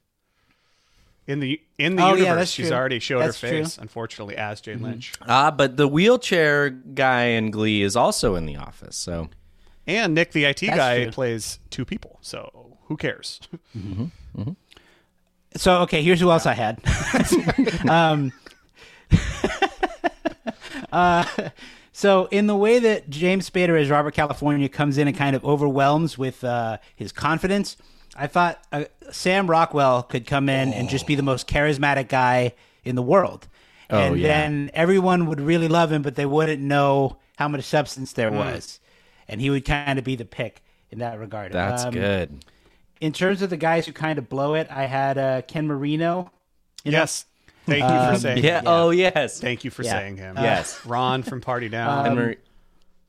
In 1.28 1.40
the 1.40 1.60
in 1.78 1.96
the 1.96 2.02
Oh, 2.04 2.08
yeah, 2.14 2.14
universe, 2.22 2.36
that's 2.38 2.50
she's 2.52 2.68
true. 2.68 2.76
already 2.76 2.98
showed 3.00 3.20
That's 3.20 3.40
her 3.40 3.48
true. 3.48 3.62
face, 3.64 3.78
unfortunately, 3.78 4.36
as 4.36 4.60
Jane 4.60 4.80
Lynch. 4.80 5.12
Ah, 5.26 5.50
but 5.50 5.76
the 5.76 5.88
wheelchair 5.88 6.70
guy 6.70 7.24
in 7.24 7.50
Glee 7.50 7.82
is 7.82 7.96
also 7.96 8.36
in 8.36 8.46
the 8.46 8.54
office. 8.56 8.94
So 8.96 9.28
And 9.88 10.14
Nick, 10.14 10.30
the 10.32 10.44
IT 10.44 10.60
That's 10.60 10.76
guy, 10.76 11.02
true. 11.04 11.12
plays 11.12 11.58
two 11.70 11.84
people. 11.84 12.18
So 12.20 12.78
who 12.84 12.96
cares? 12.96 13.40
So 15.56 15.82
okay, 15.82 16.02
here's 16.02 16.20
who 16.20 16.30
else 16.30 16.46
I 16.46 16.54
had. 16.54 16.80
um, 17.88 18.32
uh, 20.92 21.24
so 21.92 22.26
in 22.26 22.46
the 22.46 22.56
way 22.56 22.78
that 22.78 23.08
James 23.08 23.48
Spader 23.48 23.80
as 23.80 23.90
Robert 23.90 24.14
California 24.14 24.68
comes 24.68 24.98
in 24.98 25.08
and 25.08 25.16
kind 25.16 25.34
of 25.34 25.44
overwhelms 25.44 26.18
with 26.18 26.44
uh, 26.44 26.78
his 26.94 27.12
confidence, 27.12 27.76
I 28.16 28.26
thought 28.26 28.62
uh, 28.72 28.84
Sam 29.10 29.48
Rockwell 29.48 30.02
could 30.02 30.26
come 30.26 30.48
in 30.48 30.72
and 30.72 30.88
just 30.88 31.06
be 31.06 31.14
the 31.14 31.22
most 31.22 31.48
charismatic 31.48 32.08
guy 32.08 32.52
in 32.84 32.96
the 32.96 33.02
world, 33.02 33.48
and 33.90 34.18
yeah. 34.18 34.28
then 34.28 34.70
everyone 34.74 35.26
would 35.26 35.40
really 35.40 35.68
love 35.68 35.90
him, 35.92 36.02
but 36.02 36.14
they 36.14 36.26
wouldn't 36.26 36.62
know 36.62 37.16
how 37.36 37.48
much 37.48 37.64
substance 37.64 38.12
there 38.12 38.30
was, 38.32 38.80
and 39.28 39.40
he 39.40 39.50
would 39.50 39.64
kind 39.64 39.98
of 39.98 40.04
be 40.04 40.16
the 40.16 40.24
pick 40.24 40.62
in 40.90 41.00
that 41.00 41.18
regard. 41.18 41.52
that's 41.52 41.84
Um, 41.84 41.92
good. 41.92 42.44
In 43.00 43.12
terms 43.12 43.42
of 43.42 43.50
the 43.50 43.56
guys 43.56 43.86
who 43.86 43.92
kind 43.92 44.18
of 44.18 44.28
blow 44.28 44.54
it, 44.54 44.68
I 44.70 44.86
had 44.86 45.18
uh, 45.18 45.42
Ken 45.42 45.66
Marino. 45.66 46.30
You 46.84 46.92
know? 46.92 46.98
yes. 46.98 47.26
Thank 47.66 47.82
you 47.82 48.14
for 48.14 48.20
saying. 48.20 48.44
Yeah. 48.44 48.60
him. 48.60 48.64
Oh 48.68 48.90
yes. 48.90 49.40
Thank 49.40 49.64
you 49.64 49.70
for 49.72 49.82
Yeah. 49.82 49.90
saying 49.90 50.16
him. 50.18 50.36
Yes. 50.38 50.84
Ron 50.86 51.22
from 51.24 51.40
Party 51.40 51.68
Down. 51.68 52.06
And 52.06 52.14
Marie- 52.14 52.36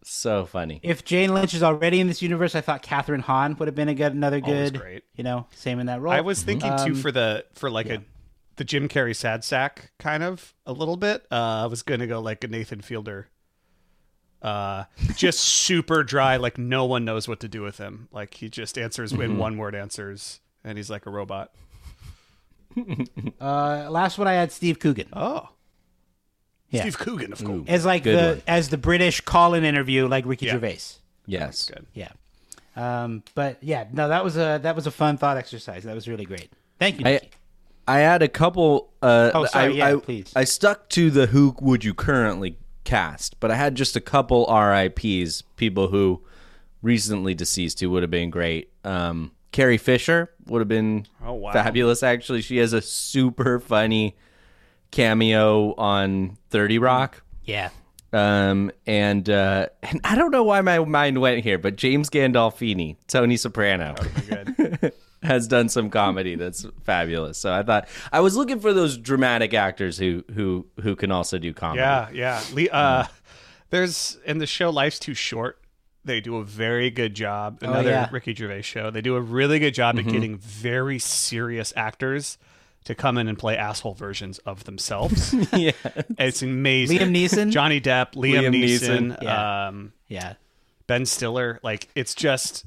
so 0.04 0.46
funny. 0.46 0.80
If 0.84 1.06
Jane 1.06 1.34
Lynch 1.34 1.54
is 1.54 1.62
already 1.62 2.00
in 2.00 2.08
this 2.08 2.22
universe, 2.22 2.56
I 2.56 2.62
thought 2.62 2.82
Kathryn 2.82 3.20
Hahn 3.22 3.56
would 3.58 3.68
have 3.68 3.76
been 3.76 3.90
a 3.90 3.94
good, 3.94 4.14
another 4.14 4.42
Always 4.44 4.72
good, 4.72 4.80
great. 4.82 5.04
you 5.16 5.24
know, 5.24 5.46
same 5.54 5.80
in 5.80 5.86
that 5.88 6.02
role. 6.02 6.12
I 6.14 6.22
was 6.22 6.42
thinking 6.42 6.70
too 6.78 6.94
Um, 6.94 6.96
for 6.96 7.12
the 7.12 7.46
for 7.54 7.70
like 7.70 7.88
a 7.90 8.04
the 8.56 8.64
Jim 8.64 8.88
Carrey 8.90 9.16
sad 9.16 9.44
sack 9.44 9.92
kind 10.00 10.24
of 10.24 10.56
a 10.66 10.72
little 10.74 10.98
bit. 10.98 11.26
Uh, 11.32 11.36
I 11.36 11.66
was 11.68 11.84
gonna 11.84 12.08
go 12.08 12.20
like 12.20 12.44
a 12.44 12.48
Nathan 12.48 12.82
Fielder. 12.82 13.28
Uh, 14.42 14.84
just 15.16 15.40
super 15.40 16.04
dry, 16.04 16.38
like 16.38 16.58
no 16.58 16.86
one 16.86 17.04
knows 17.06 17.28
what 17.28 17.40
to 17.40 17.48
do 17.48 17.62
with 17.64 17.78
him. 17.80 18.08
Like 18.12 18.36
he 18.36 18.50
just 18.50 18.78
answers 18.78 19.12
Mm-hmm. 19.12 19.22
in 19.24 19.38
one 19.38 19.58
word 19.58 19.74
answers, 19.76 20.40
and 20.64 20.78
he's 20.78 20.90
like 20.90 21.06
a 21.06 21.10
robot. 21.10 21.52
Uh, 23.42 23.88
last 23.90 24.18
one 24.18 24.28
I 24.28 24.34
had 24.34 24.52
Steve 24.52 24.80
Coogan. 24.80 25.08
Oh, 25.14 25.50
Yeah. 26.70 26.82
Steve 26.82 26.98
Coogan, 27.00 27.34
of 27.34 27.44
course. 27.44 27.64
as 27.68 27.86
like 27.86 28.04
Good 28.04 28.16
the 28.18 28.28
one. 28.36 28.42
as 28.48 28.70
the 28.70 28.78
British 28.78 29.22
call-in 29.22 29.64
interview, 29.64 30.08
like 30.08 30.26
Ricky 30.28 30.46
Yeah. 30.46 30.54
Gervais. 30.54 30.80
Yes. 31.26 31.66
Good. 31.74 31.86
Yeah. 31.94 32.10
Um, 32.76 33.24
but 33.34 33.58
yeah, 33.64 33.86
no, 33.92 34.10
that 34.10 34.24
was 34.24 34.38
a 34.38 34.60
that 34.62 34.76
was 34.76 34.86
a 34.86 34.92
fun 34.92 35.18
thought 35.18 35.38
exercise. 35.38 35.84
That 35.86 35.96
was 35.96 36.08
really 36.08 36.26
great. 36.26 36.52
Thank 36.78 37.00
you. 37.00 37.06
I 37.08 37.22
I 37.88 38.00
had 38.00 38.22
a 38.22 38.28
couple. 38.28 38.92
Uh, 39.02 39.32
Oh, 39.34 39.46
sorry, 39.46 39.82
I, 39.82 39.90
yeah, 39.90 39.96
I, 39.96 40.00
please. 40.00 40.32
I 40.36 40.44
stuck 40.44 40.88
to 40.90 41.10
the 41.10 41.26
who 41.28 41.56
would 41.60 41.84
you 41.84 41.94
currently 41.96 42.58
cast, 42.88 43.40
but 43.40 43.52
I 43.52 43.56
had 43.56 43.76
just 43.76 43.96
a 43.96 44.02
couple 44.02 44.46
RIPS, 44.48 45.44
people 45.58 45.90
who 45.90 46.24
recently 46.82 47.36
deceased 47.36 47.80
who 47.82 47.90
would 47.92 48.02
have 48.04 48.10
been 48.12 48.30
great. 48.30 48.72
Um, 48.84 49.32
Carrie 49.52 49.78
Fisher 49.78 50.30
would 50.48 50.60
have 50.62 50.68
been 50.68 51.06
Oh, 51.24 51.34
wow. 51.34 51.52
fabulous. 51.52 52.02
Actually, 52.04 52.42
she 52.42 52.58
has 52.58 52.74
a 52.74 52.82
super 52.82 53.60
funny 53.60 54.16
cameo 54.92 55.74
on 55.76 56.38
Thirty 56.50 56.80
Rock. 56.80 57.24
yeah. 57.44 57.70
Um, 58.14 58.72
and 58.86 59.30
uh, 59.30 59.68
and 59.84 60.00
I 60.06 60.16
don't 60.16 60.32
know 60.32 60.44
why 60.44 60.62
my 60.62 60.80
mind 60.80 61.20
went 61.20 61.44
here, 61.44 61.58
but 61.58 61.76
James 61.76 62.10
Gandolfini, 62.10 62.96
Tony 63.08 63.36
Soprano, 63.38 63.96
Good. 64.30 64.56
has 65.28 65.48
done 65.48 65.70
some 65.70 65.90
comedy 65.90 66.36
that's 66.36 66.66
fabulous. 66.84 67.38
So 67.38 67.54
I 67.54 67.64
thought 67.64 67.88
I 68.12 68.20
was 68.22 68.36
looking 68.36 68.60
for 68.60 68.74
those 68.74 68.98
dramatic 68.98 69.54
actors 69.54 69.98
who 69.98 70.24
who 70.34 70.66
who 70.82 70.96
can 70.96 71.12
also 71.12 71.38
do 71.38 71.54
comedy. 71.54 71.82
Yeah, 71.82 72.10
yeah. 72.12 72.42
Le- 72.54 72.70
uh, 72.72 73.06
there's 73.70 74.18
in 74.26 74.38
the 74.40 74.48
show 74.48 74.70
Life's 74.70 75.00
Too 75.00 75.14
Short. 75.14 75.60
They 76.06 76.22
do 76.22 76.38
a 76.38 76.44
very 76.44 76.90
good 76.90 77.14
job. 77.14 77.60
Another 77.62 77.90
yeah. 77.90 78.10
Ricky 78.12 78.34
Gervais 78.34 78.62
show. 78.62 78.90
They 78.92 79.02
do 79.02 79.16
a 79.16 79.22
really 79.22 79.60
good 79.60 79.74
job 79.74 79.98
Mm-hmm. 79.98 80.08
at 80.08 80.14
getting 80.14 80.38
very 80.38 81.00
serious 81.00 81.74
actors 81.76 82.38
to 82.86 82.96
come 82.96 83.18
in 83.18 83.28
and 83.28 83.38
play 83.38 83.58
asshole 83.58 83.94
versions 83.94 84.38
of 84.40 84.64
themselves. 84.64 85.34
yeah. 85.54 85.72
it's 86.18 86.42
amazing. 86.42 87.00
Liam 87.00 87.14
Neeson? 87.14 87.52
Johnny 87.52 87.82
Depp, 87.82 88.14
Liam, 88.14 88.40
Liam 88.40 88.56
Neeson, 88.56 89.18
Neeson, 89.18 89.22
yeah. 89.22 89.68
um, 89.68 89.92
Yeah. 90.08 90.36
Ben 90.88 91.06
Stiller. 91.06 91.60
Like 91.62 91.90
it's 91.96 92.16
just. 92.16 92.64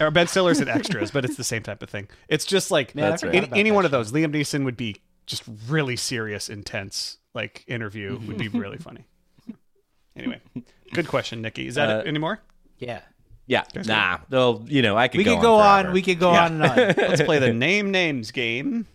Or 0.00 0.10
Ben 0.10 0.26
Stiller's 0.26 0.60
in 0.60 0.68
extras, 0.68 1.10
but 1.10 1.24
it's 1.24 1.36
the 1.36 1.44
same 1.44 1.62
type 1.62 1.82
of 1.82 1.88
thing. 1.88 2.08
It's 2.28 2.44
just 2.44 2.70
like 2.70 2.94
Man, 2.94 3.12
I 3.12 3.26
any, 3.28 3.38
about 3.38 3.56
any 3.58 3.70
one 3.72 3.84
of 3.84 3.90
those. 3.90 4.12
Liam 4.12 4.32
Neeson 4.34 4.64
would 4.64 4.76
be 4.76 4.96
just 5.26 5.42
really 5.68 5.96
serious, 5.96 6.48
intense, 6.48 7.18
like 7.34 7.64
interview 7.68 8.18
would 8.26 8.36
be 8.36 8.48
really 8.48 8.78
funny. 8.78 9.06
Anyway, 10.16 10.40
good 10.92 11.08
question, 11.08 11.42
Nikki. 11.42 11.66
Is 11.66 11.74
that 11.76 11.88
Uh, 11.90 11.98
it? 12.00 12.06
Any 12.06 12.18
more? 12.18 12.40
Yeah. 12.78 13.00
Yeah. 13.46 13.64
Nah. 13.86 14.18
Though 14.28 14.62
you 14.66 14.82
know, 14.82 14.96
I 14.96 15.08
could 15.08 15.18
We 15.18 15.24
go 15.24 15.36
could 15.36 15.42
go 15.42 15.54
on. 15.56 15.82
forever. 15.84 15.94
We 15.94 16.02
could 16.02 16.18
go 16.18 16.30
on 16.30 16.60
and 16.60 16.62
on. 16.70 16.76
Let's 16.96 17.22
play 17.22 17.38
the 17.38 17.52
name 17.52 17.90
names 17.90 18.30
game. 18.30 18.86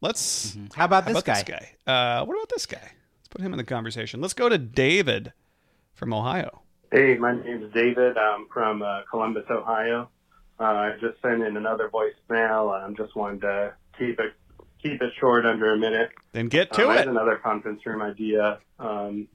Let's. 0.00 0.56
How 0.74 0.84
about 0.84 1.04
How 1.04 1.08
this 1.12 1.22
about 1.22 1.24
guy? 1.26 1.42
this 1.42 1.70
guy? 1.86 1.92
Uh, 2.20 2.24
what 2.24 2.34
about 2.34 2.48
this 2.50 2.66
guy? 2.66 2.78
Let's 2.80 3.28
put 3.30 3.40
him 3.40 3.52
in 3.52 3.58
the 3.58 3.64
conversation. 3.64 4.20
Let's 4.20 4.34
go 4.34 4.48
to 4.48 4.58
David 4.58 5.32
from 5.94 6.12
Ohio. 6.12 6.62
Hey, 6.92 7.16
my 7.16 7.32
name's 7.34 7.72
David. 7.74 8.16
I'm 8.16 8.46
from 8.52 8.82
uh, 8.82 9.00
Columbus, 9.10 9.44
Ohio. 9.50 10.08
Uh, 10.58 10.64
I 10.64 10.92
just 11.00 11.20
sent 11.20 11.42
in 11.42 11.56
another 11.56 11.90
voicemail. 11.90 12.78
I 12.78 12.84
um, 12.84 12.96
just 12.96 13.14
wanted 13.14 13.42
to 13.42 13.74
keep 13.98 14.18
it 14.18 14.32
keep 14.82 15.02
it 15.02 15.12
short, 15.18 15.46
under 15.46 15.72
a 15.72 15.78
minute. 15.78 16.10
Then 16.32 16.48
get 16.48 16.72
to 16.74 16.84
um, 16.84 16.90
I 16.90 16.94
it. 16.94 16.98
had 16.98 17.08
another 17.08 17.36
conference 17.36 17.84
room 17.84 18.02
idea. 18.02 18.58
Um, 18.78 19.28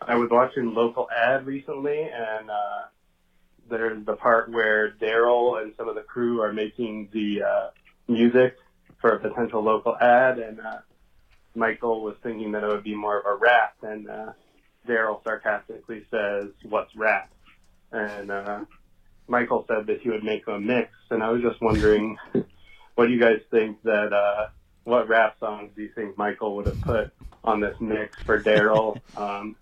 I 0.00 0.16
was 0.16 0.28
watching 0.30 0.74
local 0.74 1.08
ad 1.10 1.46
recently, 1.46 2.00
and 2.02 2.50
uh, 2.50 2.82
there's 3.70 4.04
the 4.04 4.14
part 4.14 4.50
where 4.50 4.92
Darryl 5.00 5.62
and 5.62 5.72
some 5.76 5.88
of 5.88 5.94
the 5.94 6.02
crew 6.02 6.40
are 6.42 6.52
making 6.52 7.08
the 7.12 7.42
uh, 7.42 7.70
music 8.08 8.56
for 9.00 9.10
a 9.10 9.18
potential 9.20 9.62
local 9.62 9.96
ad, 10.00 10.38
and 10.38 10.60
uh, 10.60 10.78
Michael 11.54 12.02
was 12.02 12.16
thinking 12.22 12.52
that 12.52 12.64
it 12.64 12.68
would 12.68 12.84
be 12.84 12.94
more 12.94 13.20
of 13.20 13.26
a 13.26 13.36
rap, 13.36 13.76
and 13.82 14.08
uh, 14.08 14.32
Darryl 14.88 15.22
sarcastically 15.22 16.04
says, 16.10 16.46
"What's 16.68 16.94
rap?" 16.96 17.30
And 17.92 18.30
uh, 18.30 18.60
Michael 19.28 19.64
said 19.68 19.86
that 19.86 20.00
he 20.00 20.10
would 20.10 20.24
make 20.24 20.46
a 20.46 20.58
mix, 20.58 20.90
and 21.10 21.22
I 21.22 21.30
was 21.30 21.42
just 21.42 21.60
wondering, 21.62 22.16
what 22.94 23.06
do 23.06 23.12
you 23.12 23.20
guys 23.20 23.40
think 23.50 23.82
that? 23.84 24.12
Uh, 24.12 24.46
what 24.84 25.08
rap 25.08 25.36
songs 25.38 25.70
do 25.76 25.82
you 25.82 25.90
think 25.94 26.18
Michael 26.18 26.56
would 26.56 26.66
have 26.66 26.80
put 26.80 27.12
on 27.44 27.60
this 27.60 27.76
mix 27.80 28.12
for 28.26 28.42
Darryl? 28.42 29.00
um, 29.16 29.56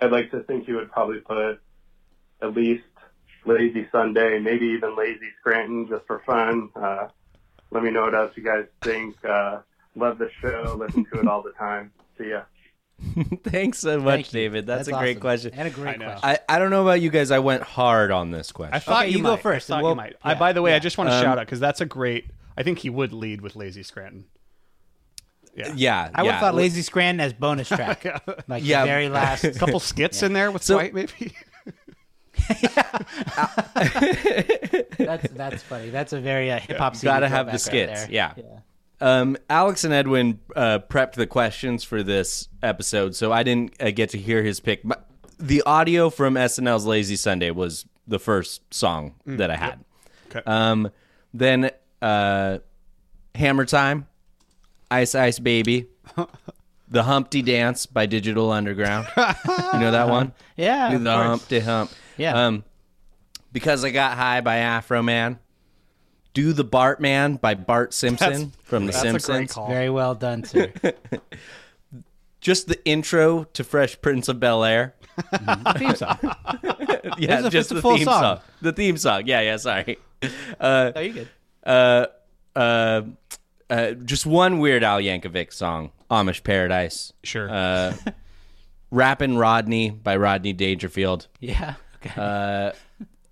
I'd 0.00 0.12
like 0.12 0.30
to 0.32 0.42
think 0.42 0.66
he 0.66 0.72
would 0.72 0.90
probably 0.90 1.20
put 1.20 1.60
at 2.42 2.54
least 2.54 2.84
Lazy 3.46 3.86
Sunday, 3.92 4.38
maybe 4.40 4.66
even 4.76 4.96
Lazy 4.96 5.28
Scranton, 5.40 5.86
just 5.88 6.06
for 6.06 6.20
fun. 6.26 6.70
Uh, 6.74 7.08
let 7.70 7.82
me 7.82 7.90
know 7.90 8.02
what 8.02 8.14
else 8.14 8.32
you 8.36 8.42
guys 8.42 8.66
think. 8.82 9.16
Uh, 9.24 9.60
love 9.94 10.18
the 10.18 10.30
show. 10.40 10.76
Listen 10.78 11.06
to 11.12 11.20
it 11.20 11.28
all 11.28 11.42
the 11.42 11.52
time. 11.52 11.92
See 12.18 12.30
ya. 12.30 12.42
Thanks 13.44 13.78
so 13.78 13.98
much, 14.00 14.14
Thank. 14.14 14.28
David. 14.30 14.66
That's, 14.66 14.88
a 14.88 14.92
great 14.92 15.16
awesome. 15.18 15.20
question. 15.20 15.52
And 15.54 15.68
a 15.68 15.70
great 15.70 16.00
I 16.00 16.04
question. 16.04 16.20
I, 16.22 16.38
I 16.48 16.58
don't 16.58 16.70
know 16.70 16.82
about 16.82 17.00
you 17.00 17.10
guys. 17.10 17.30
I 17.30 17.38
went 17.40 17.62
hard 17.62 18.10
on 18.10 18.30
this 18.30 18.52
question. 18.52 18.74
I 18.74 18.78
thought 18.78 19.02
Okay, 19.04 19.10
you, 19.12 19.18
you 19.18 19.22
go 19.24 19.36
first, 19.36 19.70
I 19.70 19.74
thought 19.74 19.82
we'll- 19.82 19.92
you 19.92 19.96
might. 19.96 20.16
I, 20.22 20.34
by 20.34 20.52
the 20.54 20.62
way, 20.62 20.74
I 20.74 20.78
just 20.78 20.96
want 20.96 21.10
to 21.10 21.16
Um, 21.16 21.22
shout 21.22 21.38
out 21.38 21.46
because 21.46 21.60
that's 21.60 21.80
a 21.80 21.86
great. 21.86 22.26
I 22.56 22.62
think 22.62 22.78
he 22.78 22.88
would 22.90 23.12
lead 23.12 23.42
with 23.42 23.54
Lazy 23.54 23.82
Scranton. 23.82 24.24
Yeah. 25.54 25.72
yeah, 25.74 26.10
I 26.14 26.22
would 26.22 26.26
yeah. 26.26 26.32
have 26.32 26.40
thought 26.40 26.54
Lazy 26.54 26.82
Scranton 26.82 27.20
as 27.20 27.32
bonus 27.32 27.68
track. 27.76 28.04
Like 28.48 28.62
Yeah. 28.64 28.82
the 28.82 28.86
very 28.86 29.08
last. 29.08 29.42
Couple 29.58 29.80
skits 29.80 30.22
in 30.22 30.32
there 30.32 30.50
with 30.50 30.62
So- 30.62 30.74
Dwight, 30.74 30.94
maybe. 30.94 31.32
that's 34.98 35.30
that's 35.32 35.62
funny. 35.62 35.90
That's 35.90 36.12
a 36.12 36.20
very 36.20 36.50
uh, 36.50 36.58
hip 36.60 36.76
hop. 36.78 37.00
Gotta 37.00 37.28
have 37.28 37.50
the 37.50 37.58
skits. 37.58 38.08
Yeah. 38.08 38.34
Um, 39.00 39.36
Alex 39.50 39.84
and 39.84 39.92
Edwin 39.92 40.40
uh, 40.54 40.78
prepped 40.88 41.12
the 41.12 41.26
questions 41.26 41.84
for 41.84 42.02
this 42.02 42.48
episode, 42.62 43.14
so 43.14 43.32
I 43.32 43.42
didn't 43.42 43.74
uh, 43.80 43.90
get 43.90 44.10
to 44.10 44.18
hear 44.18 44.42
his 44.42 44.60
pick. 44.60 44.80
But 44.84 45.08
the 45.38 45.62
audio 45.62 46.08
from 46.10 46.34
SNL's 46.34 46.86
Lazy 46.86 47.16
Sunday 47.16 47.50
was 47.50 47.84
the 48.06 48.18
first 48.18 48.62
song 48.72 49.14
that 49.26 49.50
I 49.50 49.56
had. 49.56 49.84
Okay. 50.30 50.42
Um, 50.46 50.90
then 51.34 51.70
uh, 52.00 52.58
Hammer 53.34 53.64
Time, 53.66 54.06
Ice 54.90 55.14
Ice 55.14 55.38
Baby, 55.38 55.86
The 56.88 57.02
Humpty 57.02 57.42
Dance 57.42 57.84
by 57.86 58.06
Digital 58.06 58.50
Underground. 58.52 59.08
you 59.16 59.80
know 59.80 59.90
that 59.90 60.08
one? 60.08 60.32
Yeah, 60.56 60.96
the. 60.96 61.12
Humpty 61.12 61.58
Hump. 61.60 61.90
Yeah. 62.16 62.46
Um, 62.46 62.64
because 63.52 63.84
I 63.84 63.90
got 63.90 64.16
high 64.16 64.40
by 64.40 64.56
Afroman. 64.58 65.38
Do 66.36 66.52
the 66.52 66.66
Bartman 66.66 67.40
by 67.40 67.54
Bart 67.54 67.94
Simpson 67.94 68.28
That's- 68.30 68.48
from 68.64 68.84
The 68.84 68.92
That's 68.92 69.04
a 69.04 69.08
great 69.12 69.20
Simpsons. 69.22 69.52
call. 69.54 69.68
Very 69.68 69.88
well 69.88 70.14
done, 70.14 70.44
sir. 70.44 70.70
Just 72.42 72.68
the 72.68 72.78
intro 72.84 73.44
to 73.54 73.64
Fresh 73.64 74.02
Prince 74.02 74.28
of 74.28 74.38
Bel 74.38 74.62
Air. 74.62 74.94
Theme 75.78 75.94
song. 75.96 76.18
yeah, 77.18 77.46
a- 77.46 77.50
just 77.50 77.70
the 77.70 77.80
full 77.80 77.96
theme 77.96 78.04
song. 78.04 78.20
song. 78.22 78.40
The 78.60 78.72
theme 78.72 78.98
song. 78.98 79.22
Yeah, 79.26 79.40
yeah. 79.40 79.56
Sorry. 79.56 79.96
Uh, 80.60 80.92
Are 80.94 81.02
you 81.02 81.12
good? 81.14 81.28
uh, 81.64 82.06
uh, 82.54 83.02
uh, 83.70 83.90
just 83.92 84.26
one 84.26 84.58
Weird 84.58 84.84
Al 84.84 84.98
Yankovic 85.00 85.52
song, 85.54 85.90
Amish 86.10 86.44
Paradise. 86.44 87.14
Sure. 87.24 87.48
Uh, 87.50 87.94
Rappin' 88.90 89.38
Rodney 89.38 89.88
by 89.90 90.16
Rodney 90.16 90.52
Dangerfield. 90.52 91.26
Yeah. 91.40 91.74
Okay. 91.96 92.12
Uh, 92.20 92.72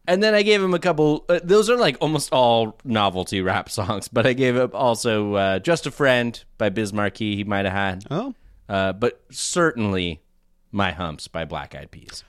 and 0.06 0.22
then 0.22 0.34
I 0.34 0.42
gave 0.42 0.62
him 0.62 0.74
a 0.74 0.78
couple. 0.78 1.24
Uh, 1.28 1.40
those 1.42 1.70
are 1.70 1.76
like 1.76 1.96
almost 2.00 2.32
all 2.32 2.78
novelty 2.84 3.40
rap 3.40 3.68
songs, 3.70 4.08
but 4.08 4.26
I 4.26 4.32
gave 4.32 4.56
him 4.56 4.70
also 4.74 5.34
uh, 5.34 5.58
"Just 5.58 5.86
a 5.86 5.90
Friend" 5.90 6.42
by 6.58 6.68
Biz 6.68 6.92
Markie. 6.92 7.36
He 7.36 7.44
might 7.44 7.64
have 7.64 7.74
had, 7.74 8.04
oh, 8.10 8.34
uh, 8.68 8.92
but 8.92 9.22
certainly 9.30 10.22
"My 10.70 10.92
Humps" 10.92 11.28
by 11.28 11.44
Black 11.44 11.74
Eyed 11.74 11.90
Peas. 11.90 12.24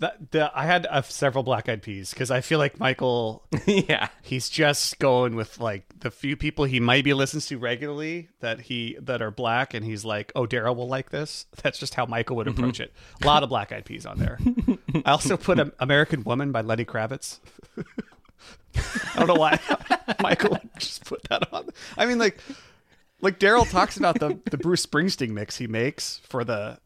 That, 0.00 0.30
the, 0.30 0.50
I 0.54 0.64
had 0.64 0.86
uh, 0.88 1.02
several 1.02 1.44
Black 1.44 1.68
Eyed 1.68 1.82
Peas 1.82 2.10
because 2.10 2.30
I 2.30 2.40
feel 2.40 2.58
like 2.58 2.80
Michael. 2.80 3.44
yeah, 3.66 4.08
he's 4.22 4.48
just 4.48 4.98
going 4.98 5.36
with 5.36 5.60
like 5.60 5.84
the 6.00 6.10
few 6.10 6.36
people 6.36 6.64
he 6.64 6.80
might 6.80 7.04
be 7.04 7.12
listens 7.12 7.46
to 7.48 7.58
regularly 7.58 8.30
that 8.40 8.62
he 8.62 8.96
that 9.02 9.20
are 9.20 9.30
black, 9.30 9.74
and 9.74 9.84
he's 9.84 10.02
like, 10.02 10.32
"Oh, 10.34 10.46
Darryl 10.46 10.74
will 10.74 10.88
like 10.88 11.10
this." 11.10 11.44
That's 11.62 11.78
just 11.78 11.94
how 11.94 12.06
Michael 12.06 12.36
would 12.36 12.48
approach 12.48 12.80
it. 12.80 12.94
A 13.22 13.26
lot 13.26 13.42
of 13.42 13.50
Black 13.50 13.72
Eyed 13.72 13.84
Peas 13.84 14.06
on 14.06 14.18
there. 14.18 14.38
I 15.04 15.10
also 15.10 15.36
put 15.36 15.60
um, 15.60 15.72
"American 15.78 16.24
Woman" 16.24 16.50
by 16.50 16.62
Lenny 16.62 16.86
Kravitz. 16.86 17.40
I 18.76 19.18
don't 19.18 19.28
know 19.28 19.34
why 19.34 19.60
Michael 20.22 20.58
just 20.78 21.04
put 21.04 21.22
that 21.24 21.52
on. 21.52 21.68
I 21.98 22.06
mean, 22.06 22.18
like 22.18 22.38
like 23.20 23.38
Darryl 23.38 23.70
talks 23.70 23.98
about 23.98 24.18
the 24.18 24.38
the 24.50 24.56
Bruce 24.56 24.86
Springsteen 24.86 25.30
mix 25.30 25.58
he 25.58 25.66
makes 25.66 26.22
for 26.24 26.42
the 26.42 26.78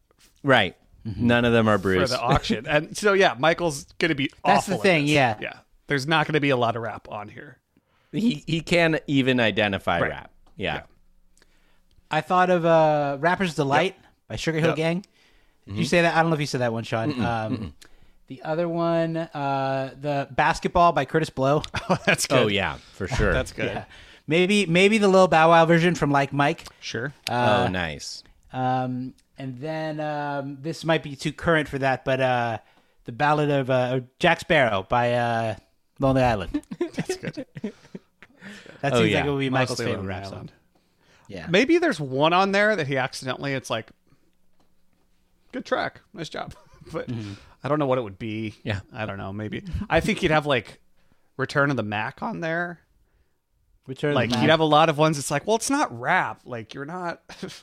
Right. 0.42 0.76
None 1.04 1.44
of 1.44 1.52
them 1.52 1.68
are 1.68 1.76
for 1.78 1.82
Bruce. 1.82 2.10
the 2.10 2.20
auction, 2.20 2.66
and 2.68 2.96
so 2.96 3.12
yeah, 3.12 3.34
Michael's 3.38 3.84
gonna 3.98 4.14
be. 4.14 4.30
That's 4.44 4.66
the 4.66 4.72
awful 4.72 4.74
at 4.76 4.82
thing, 4.82 5.04
this. 5.04 5.12
yeah. 5.12 5.36
yeah. 5.40 5.58
There's 5.86 6.06
not 6.06 6.26
gonna 6.26 6.40
be 6.40 6.50
a 6.50 6.56
lot 6.56 6.76
of 6.76 6.82
rap 6.82 7.08
on 7.10 7.28
here. 7.28 7.58
he 8.12 8.42
he 8.46 8.60
can't 8.62 9.00
even 9.06 9.38
identify 9.40 10.00
Right. 10.00 10.10
rap. 10.10 10.30
Yeah. 10.56 10.82
I 12.10 12.20
thought 12.20 12.48
of 12.50 12.64
uh, 12.64 13.18
"Rapper's 13.20 13.54
Delight" 13.54 13.96
by 14.28 14.36
Sugarhill 14.36 14.68
Yep. 14.68 14.76
Gang. 14.76 15.04
Did 15.66 15.76
you 15.76 15.84
say 15.84 16.02
that? 16.02 16.14
I 16.14 16.20
don't 16.20 16.30
know 16.30 16.34
if 16.34 16.40
you 16.40 16.46
said 16.46 16.60
that 16.60 16.72
one, 16.72 16.84
Sean. 16.84 17.20
um, 17.22 17.74
The 18.28 18.42
other 18.42 18.66
one, 18.68 19.16
uh, 19.18 19.94
the 20.00 20.28
"Basketball" 20.30 20.92
by 20.92 21.04
Kurtis 21.04 21.34
Blow. 21.34 21.62
Oh, 21.90 21.98
that's 22.06 22.26
good. 22.26 22.38
Oh 22.38 22.46
yeah, 22.46 22.76
for 22.92 23.06
sure. 23.08 23.32
that's 23.32 23.52
good. 23.52 23.66
Yeah. 23.66 23.84
Maybe 24.26 24.64
maybe 24.64 24.96
the 24.96 25.08
Lil 25.08 25.28
Bow 25.28 25.50
Wow 25.50 25.66
version 25.66 25.94
from 25.94 26.10
Like 26.10 26.32
Mike. 26.32 26.64
Sure. 26.80 27.12
oh 27.28 27.66
nice. 27.68 28.22
Um, 28.54 29.12
and 29.38 29.58
then 29.58 30.00
um, 30.00 30.58
this 30.60 30.84
might 30.84 31.02
be 31.02 31.16
too 31.16 31.32
current 31.32 31.68
for 31.68 31.78
that, 31.78 32.04
but 32.04 32.20
uh, 32.20 32.58
the 33.04 33.12
Ballad 33.12 33.50
of 33.50 33.70
uh, 33.70 34.00
Jack 34.18 34.40
Sparrow 34.40 34.86
by 34.88 35.12
uh, 35.14 35.56
Lonely 35.98 36.22
Island. 36.22 36.62
That's 36.78 37.16
good. 37.16 37.46
That 38.80 38.92
Oh, 38.92 38.98
seems 38.98 39.10
yeah. 39.10 39.18
like 39.20 39.26
it 39.26 39.30
would 39.30 39.38
be 39.40 39.50
Michael's 39.50 39.78
Mostly 39.78 39.86
favorite 39.86 39.98
Lonely 40.02 40.08
rap 40.08 40.26
song. 40.26 40.50
Yeah. 41.28 41.46
Maybe 41.48 41.78
there's 41.78 41.98
one 41.98 42.32
on 42.34 42.52
there 42.52 42.76
that 42.76 42.86
he 42.86 42.96
accidentally. 42.98 43.54
It's 43.54 43.70
like, 43.70 43.90
good 45.52 45.64
track, 45.64 46.00
nice 46.12 46.28
job, 46.28 46.54
but 46.92 47.08
I 47.62 47.68
don't 47.68 47.78
know 47.78 47.86
what 47.86 47.98
it 47.98 48.02
would 48.02 48.18
be. 48.18 48.54
Yeah. 48.62 48.80
I 48.92 49.06
don't 49.06 49.16
know. 49.18 49.32
Maybe 49.32 49.62
I 49.88 50.00
think 50.00 50.18
he'd 50.18 50.30
have 50.30 50.44
like 50.46 50.80
Return 51.36 51.70
of 51.70 51.76
the 51.76 51.82
Mack 51.82 52.22
on 52.22 52.40
there. 52.40 52.80
Return 53.86 54.10
of 54.10 54.16
Like 54.16 54.30
the 54.30 54.38
he'd 54.38 54.50
have 54.50 54.60
a 54.60 54.64
lot 54.64 54.88
of 54.88 54.98
ones. 54.98 55.18
It's 55.18 55.30
like, 55.30 55.46
well, 55.46 55.56
it's 55.56 55.70
not 55.70 55.98
rap. 55.98 56.40
Like 56.44 56.74
you're 56.74 56.84
not. 56.84 57.22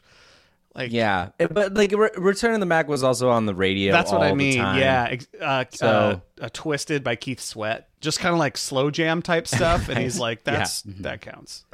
like 0.76 0.92
Yeah, 0.92 1.30
It- 1.40 1.54
but 1.54 1.74
like 1.74 1.92
Re- 1.92 2.10
Return 2.18 2.54
of 2.54 2.60
the 2.60 2.66
Mack 2.66 2.88
was 2.88 3.04
also 3.04 3.30
on 3.30 3.46
the 3.46 3.54
radio. 3.56 3.92
That's 3.92 4.12
what 4.12 4.18
all 4.22 4.24
I 4.28 4.34
mean. 4.34 4.58
Yeah. 4.58 5.16
Uh, 5.40 5.66
So- 5.72 5.88
uh, 5.88 6.20
uh, 6.46 6.50
Twisted 6.54 7.04
by 7.04 7.16
Keith 7.16 7.40
Sweat. 7.40 7.90
Just 8.00 8.20
kind 8.20 8.34
of 8.34 8.40
like 8.40 8.58
slow 8.58 8.90
jam 8.92 9.22
type 9.22 9.48
stuff. 9.48 9.90
And 9.90 10.00
he's 10.00 10.18
like, 10.28 10.42
Yeah. 10.46 10.58
that's 10.58 10.82
that 10.84 11.22
counts. 11.22 11.66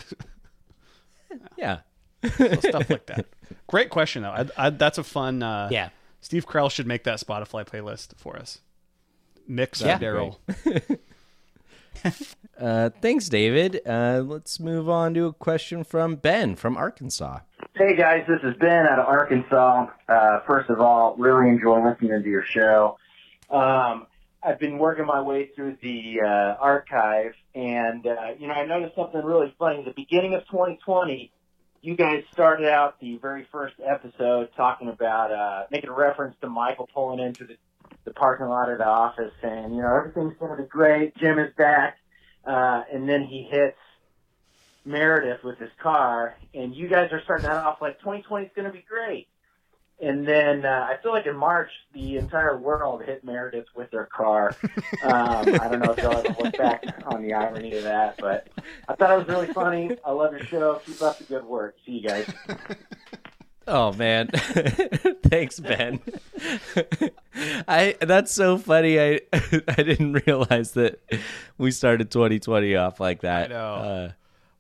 yeah. 1.58 1.80
So 2.38 2.56
stuff 2.56 2.90
like 2.90 3.06
that. 3.08 3.28
Great 3.68 3.90
question 3.90 4.24
though. 4.24 4.32
I, 4.32 4.46
I, 4.58 4.70
that's 4.72 4.98
a 4.98 5.04
fun. 5.04 5.44
Uh, 5.44 5.70
Yeah. 5.72 5.90
Steve 6.22 6.46
Carell 6.48 6.70
should 6.72 6.88
make 6.88 7.04
that 7.04 7.20
Spotify 7.20 7.66
playlist 7.66 8.18
for 8.18 8.36
us. 8.38 8.60
Mix 9.48 9.82
Yeah. 9.82 9.94
with 9.98 10.02
Darryl. 10.02 10.98
Uh, 12.60 12.90
thanks, 13.02 13.30
David. 13.30 13.82
Uh, 13.86 14.24
let's 14.26 14.60
move 14.60 14.90
on 14.90 15.14
to 15.14 15.26
a 15.26 15.34
question 15.34 15.84
from 15.84 16.16
Ben 16.16 16.56
from 16.56 16.76
Arkansas. 16.76 17.40
Hey 17.76 17.96
guys, 17.96 18.26
this 18.28 18.40
is 18.42 18.56
Ben 18.60 18.88
out 18.88 18.98
of 18.98 19.06
Arkansas. 19.06 19.86
Uh, 20.10 20.40
first 20.48 20.68
of 20.72 20.82
all, 20.82 21.16
really 21.18 21.50
enjoy 21.50 21.88
listening 21.88 22.24
to 22.24 22.28
your 22.28 22.44
show. 22.44 22.98
Um, 23.52 24.08
I've 24.42 24.60
been 24.60 24.80
working 24.80 25.06
my 25.06 25.22
way 25.22 25.52
through 25.56 25.78
the 25.84 26.22
uh, 26.24 26.56
archive, 26.60 27.34
and 27.54 28.08
uh, 28.08 28.34
you 28.40 28.48
know, 28.48 28.54
I 28.54 28.66
noticed 28.66 28.96
something 28.96 29.24
really 29.24 29.54
funny. 29.60 29.84
The 29.84 29.94
beginning 29.96 30.34
of 30.34 30.42
2020, 30.48 31.32
you 31.82 31.96
guys 31.96 32.24
started 32.32 32.68
out 32.68 33.00
the 33.00 33.18
very 33.18 33.46
first 33.52 33.76
episode 33.86 34.50
talking 34.56 34.90
about 34.90 35.32
uh, 35.32 35.66
making 35.70 35.90
a 35.90 35.94
reference 35.94 36.36
to 36.42 36.50
Michael 36.50 36.90
pulling 36.92 37.20
into 37.20 37.46
the, 37.46 37.58
the 38.08 38.14
parking 38.14 38.48
lot 38.48 38.72
of 38.72 38.78
the 38.78 38.88
office, 38.88 39.34
saying, 39.42 39.74
you 39.74 39.82
know, 39.82 39.94
everything's 39.94 40.34
going 40.40 40.56
to 40.56 40.64
be 40.64 40.68
great. 40.68 41.16
Jim 41.18 41.38
is 41.40 41.54
back, 41.58 41.98
uh, 42.46 42.84
and 42.92 43.08
then 43.08 43.26
he 43.26 43.44
hits 43.44 43.78
Meredith 44.86 45.44
with 45.44 45.60
his 45.60 45.70
car, 45.84 46.36
and 46.54 46.74
you 46.74 46.88
guys 46.88 47.12
are 47.12 47.22
starting 47.24 47.48
that 47.48 47.58
off 47.58 47.82
like 47.82 48.00
2020 48.00 48.46
is 48.46 48.52
going 48.56 48.66
to 48.66 48.72
be 48.72 48.86
great. 48.88 49.28
And 50.00 50.26
then 50.26 50.64
uh, 50.64 50.88
I 50.90 51.02
feel 51.02 51.12
like 51.12 51.26
in 51.26 51.36
March, 51.36 51.72
the 51.94 52.18
entire 52.18 52.58
world 52.58 53.04
hit 53.04 53.26
Meredith 53.26 53.66
with 53.76 53.92
their 53.92 54.06
car. 54.06 54.56
Um, 55.04 55.48
I 55.62 55.68
don't 55.70 55.80
know 55.80 55.92
if 55.92 56.00
y'all 56.00 56.18
ever 56.18 56.36
look 56.42 56.58
back 56.58 56.84
on 57.06 57.22
the 57.22 57.34
irony 57.34 57.76
of 57.76 57.84
that, 57.84 58.18
but 58.20 58.48
I 58.88 58.96
thought 58.96 59.12
it 59.12 59.18
was 59.18 59.28
really 59.28 59.54
funny. 59.54 59.92
I 60.04 60.12
love 60.12 60.32
your 60.32 60.44
show. 60.44 60.82
Keep 60.86 61.02
up 61.02 61.20
the 61.20 61.24
good 61.26 61.46
work. 61.46 61.76
See 61.86 61.94
you 61.94 62.08
guys. 62.10 62.28
Oh 63.68 63.92
man, 63.94 64.28
thanks, 65.24 65.60
Ben. 65.60 66.00
I 67.68 67.96
that's 68.00 68.32
so 68.32 68.58
funny. 68.58 69.00
I 69.00 69.20
I 69.34 69.84
didn't 69.84 70.26
realize 70.26 70.72
that 70.74 71.00
we 71.58 71.72
started 71.72 72.10
2020 72.10 72.76
off 72.76 73.00
like 73.00 73.22
that. 73.22 73.52
I 73.52 73.54
know. 73.54 73.74
Uh, 73.74 74.12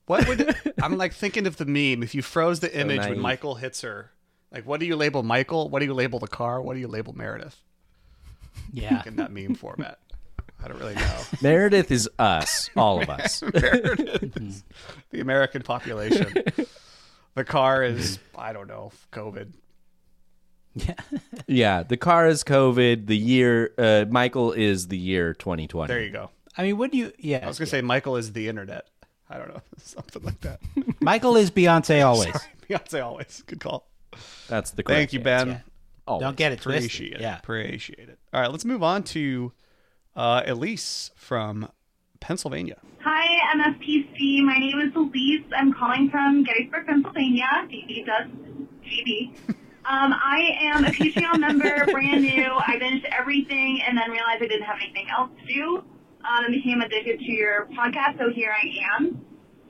What 0.07 0.27
would 0.27 0.55
I'm 0.81 0.97
like 0.97 1.13
thinking 1.13 1.47
of 1.47 1.57
the 1.57 1.65
meme? 1.65 2.03
If 2.03 2.13
you 2.15 2.21
froze 2.21 2.59
the 2.59 2.77
image 2.77 2.99
when. 2.99 3.19
Michael 3.19 3.55
hits 3.55 3.81
her, 3.81 4.11
like 4.51 4.65
what 4.65 4.79
do 4.79 4.85
you 4.85 4.95
label 4.95 5.23
Michael? 5.23 5.69
What 5.69 5.79
do 5.79 5.85
you 5.85 5.93
label 5.93 6.19
the 6.19 6.27
car? 6.27 6.61
What 6.61 6.73
do 6.73 6.79
you 6.79 6.87
label 6.87 7.13
Meredith? 7.13 7.57
Yeah. 8.73 9.03
In 9.05 9.15
that 9.17 9.31
meme 9.31 9.55
format, 9.55 9.99
I 10.63 10.67
don't 10.67 10.79
really 10.79 10.95
know. 10.95 11.19
Meredith 11.41 11.91
is 11.91 12.09
us, 12.19 12.69
all 12.75 13.01
of 13.01 13.09
us. 13.09 13.41
Meredith 13.41 14.35
is 14.41 14.63
the 15.11 15.21
American 15.21 15.61
population. 15.61 16.43
The 17.37 17.43
car 17.45 17.83
is 17.83 18.17
I 18.35 18.51
don't 18.51 18.67
know 18.67 18.91
COVID. 19.11 19.53
yeah, 20.73 20.93
yeah. 21.47 21.83
the 21.83 21.95
car 21.95 22.27
is 22.27 22.43
COVID. 22.43 23.05
The 23.05 23.15
year 23.15 23.73
uh, 23.77 24.05
Michael 24.09 24.53
is 24.53 24.87
the 24.87 24.97
year 24.97 25.35
2020. 25.35 25.87
There 25.87 26.01
you 26.01 26.09
go. 26.09 26.31
I 26.57 26.63
mean, 26.63 26.77
would 26.79 26.95
you? 26.95 27.13
Yeah. 27.19 27.41
I 27.43 27.47
was 27.47 27.59
gonna 27.59 27.67
say 27.67 27.81
Michael 27.81 28.15
is 28.17 28.33
the 28.33 28.47
internet. 28.49 28.87
I 29.29 29.37
don't 29.37 29.49
know 29.49 29.61
something 29.77 30.23
like 30.23 30.41
that. 30.41 30.61
Michael 30.99 31.35
is 31.37 31.51
Beyonce 31.51 32.03
always. 32.03 32.33
Beyonce 32.67 33.05
always 33.05 33.43
good 33.45 33.59
call. 33.59 33.87
That's 34.47 34.71
the 34.71 34.81
Thank 34.81 35.13
you, 35.13 35.19
Ben. 35.19 35.49
answer. 35.49 35.63
Always. 36.07 36.23
Don't 36.23 36.37
get 36.37 36.53
it 36.53 36.61
twisted. 36.61 36.85
Appreciate 36.85 37.13
it. 37.13 37.21
Yeah. 37.21 37.37
Appreciate 37.37 38.09
it. 38.09 38.17
All 38.33 38.41
right, 38.41 38.49
let's 38.49 38.65
move 38.65 38.81
on 38.81 39.03
to 39.03 39.51
uh, 40.15 40.41
Elise 40.47 41.11
from 41.15 41.69
Pennsylvania. 42.19 42.77
Hi, 43.01 43.16
MFPC. 43.55 44.43
My 44.43 44.57
name 44.57 44.81
is 44.81 44.93
Elise. 44.93 45.45
I'm 45.55 45.73
calling 45.73 46.09
from 46.09 46.43
Gettysburg, 46.43 46.85
Pennsylvania. 46.85 47.47
DB 47.63 48.05
does 48.05 48.27
GB. 48.83 49.31
Um, 49.85 50.11
I 50.13 50.57
am 50.59 50.83
a 50.83 50.89
Patreon 50.89 51.39
member, 51.39 51.85
brand 51.91 52.23
new. 52.23 52.51
I 52.51 52.77
binged 52.77 53.05
everything 53.17 53.81
and 53.87 53.97
then 53.97 54.11
realized 54.11 54.43
I 54.43 54.47
didn't 54.47 54.63
have 54.63 54.77
anything 54.83 55.07
else 55.09 55.31
to 55.39 55.53
do 55.53 55.77
um, 55.77 56.45
and 56.45 56.53
became 56.53 56.81
addicted 56.81 57.19
to 57.19 57.31
your 57.31 57.67
podcast, 57.67 58.17
so 58.17 58.29
here 58.33 58.51
I 58.51 58.97
am. 58.97 59.25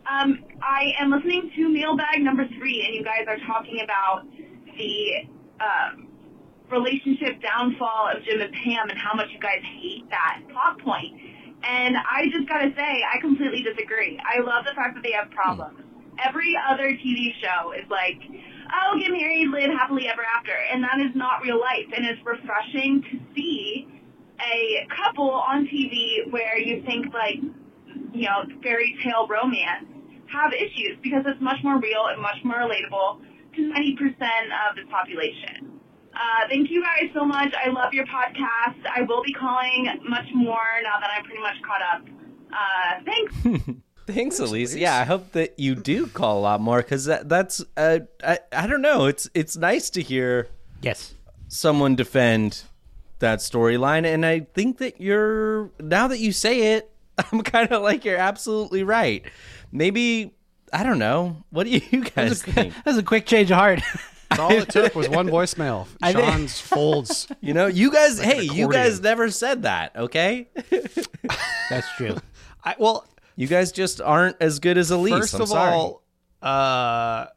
Um, 0.09 0.43
I 0.61 0.93
am 0.99 1.11
listening 1.11 1.51
to 1.55 1.69
Mailbag 1.69 2.21
number 2.21 2.47
three, 2.57 2.83
and 2.83 2.95
you 2.95 3.03
guys 3.03 3.25
are 3.27 3.37
talking 3.45 3.81
about 3.83 4.25
the 4.75 5.27
um, 5.61 6.07
relationship 6.71 7.41
downfall 7.41 8.09
of 8.15 8.23
Jim 8.23 8.41
and 8.41 8.53
Pam 8.53 8.89
and 8.89 8.97
how 8.97 9.13
much 9.13 9.27
you 9.31 9.39
guys 9.39 9.61
hate 9.79 10.09
that 10.09 10.41
plot 10.51 10.79
point. 10.79 11.13
And 11.63 11.97
I 11.97 12.25
just 12.31 12.47
gotta 12.47 12.71
say, 12.75 13.03
I 13.03 13.19
completely 13.19 13.63
disagree. 13.63 14.19
I 14.21 14.39
love 14.41 14.65
the 14.65 14.75
fact 14.75 14.95
that 14.95 15.03
they 15.03 15.13
have 15.13 15.31
problems. 15.31 15.79
Every 16.17 16.55
other 16.57 16.89
TV 16.97 17.33
show 17.41 17.73
is 17.73 17.85
like, 17.89 18.17
oh, 18.73 18.99
get 18.99 19.11
married, 19.11 19.49
live 19.49 19.69
happily 19.71 20.07
ever 20.07 20.25
after. 20.37 20.53
And 20.53 20.83
that 20.83 20.99
is 20.99 21.15
not 21.15 21.41
real 21.43 21.59
life. 21.59 21.85
And 21.95 22.05
it's 22.05 22.21
refreshing 22.25 23.03
to 23.11 23.19
see 23.35 23.87
a 24.39 24.87
couple 24.95 25.29
on 25.29 25.65
TV 25.65 26.31
where 26.31 26.57
you 26.57 26.83
think 26.85 27.13
like, 27.13 27.41
you 28.13 28.25
know, 28.25 28.45
fairy 28.63 28.95
tale 29.03 29.27
romance 29.27 29.85
have 30.31 30.53
issues 30.53 30.97
because 31.01 31.23
it's 31.25 31.41
much 31.41 31.57
more 31.63 31.79
real 31.79 32.07
and 32.11 32.21
much 32.21 32.37
more 32.43 32.57
relatable 32.57 33.21
to 33.55 33.61
90% 33.61 34.11
of 34.69 34.75
the 34.75 34.85
population. 34.89 35.76
Uh, 36.17 36.47
thank 36.49 36.71
you 36.71 36.81
guys 36.83 37.11
so 37.13 37.23
much. 37.23 37.53
I 37.63 37.69
love 37.69 37.93
your 37.93 38.05
podcast. 38.07 38.75
I 38.95 39.03
will 39.03 39.21
be 39.23 39.33
calling 39.33 39.87
much 40.09 40.25
more 40.33 40.65
now 40.83 40.99
that 40.99 41.09
I'm 41.15 41.23
pretty 41.23 41.41
much 41.41 41.55
caught 41.61 41.81
up. 41.93 42.05
Uh, 42.51 43.03
thanks. 43.05 43.79
Thanks, 44.07 44.39
Elise. 44.39 44.73
Yeah, 44.73 44.97
I 44.97 45.03
hope 45.03 45.33
that 45.33 45.59
you 45.59 45.75
do 45.75 46.07
call 46.07 46.39
a 46.39 46.39
lot 46.39 46.61
more 46.61 46.77
because 46.77 47.03
that, 47.05 47.27
that's 47.27 47.61
uh, 47.75 47.99
I 48.23 48.39
I 48.53 48.65
don't 48.65 48.81
know. 48.81 49.05
It's 49.05 49.29
it's 49.33 49.57
nice 49.57 49.89
to 49.91 50.01
hear 50.01 50.47
Yes. 50.81 51.13
someone 51.49 51.97
defend 51.97 52.63
that 53.19 53.39
storyline, 53.39 54.05
and 54.05 54.25
I 54.25 54.47
think 54.53 54.77
that 54.77 55.01
you're 55.01 55.71
now 55.81 56.07
that 56.07 56.19
you 56.19 56.31
say 56.31 56.75
it, 56.75 56.89
I'm 57.33 57.41
kind 57.41 57.69
of 57.73 57.81
like 57.83 58.05
you're 58.05 58.15
absolutely 58.17 58.81
right. 58.83 59.25
Maybe 59.73 60.33
I 60.71 60.83
don't 60.83 60.99
know. 60.99 61.43
What 61.49 61.65
do 61.65 61.71
you 61.71 62.03
guys 62.15 62.41
think? 62.41 62.73
That 62.75 62.85
was 62.85 62.97
a 62.97 63.03
quick 63.03 63.25
change 63.25 63.51
of 63.51 63.57
heart. 63.57 63.81
That's 64.29 64.39
all 64.41 64.51
it 64.51 64.69
took 64.69 64.93
was 64.95 65.07
one 65.09 65.27
voicemail. 65.27 65.87
I 66.01 66.13
think- 66.13 66.25
Sean's 66.25 66.59
folds. 66.59 67.27
You 67.41 67.53
know, 67.53 67.67
you 67.67 67.91
guys. 67.91 68.19
Like 68.19 68.27
hey, 68.27 68.41
you 68.43 68.67
guys 68.71 68.99
accordion. 68.99 69.01
never 69.03 69.31
said 69.31 69.61
that. 69.63 69.95
Okay, 69.95 70.49
That's 71.69 71.87
true. 71.97 72.17
I, 72.63 72.75
well, 72.77 73.05
you 73.35 73.47
guys 73.47 73.71
just 73.71 74.01
aren't 74.01 74.37
as 74.41 74.59
good 74.59 74.77
as 74.77 74.91
Elise. 74.91 75.13
first 75.13 75.33
I'm 75.35 75.41
of 75.41 75.47
sorry. 75.49 75.73
all, 75.73 76.03
uh, 76.41 77.27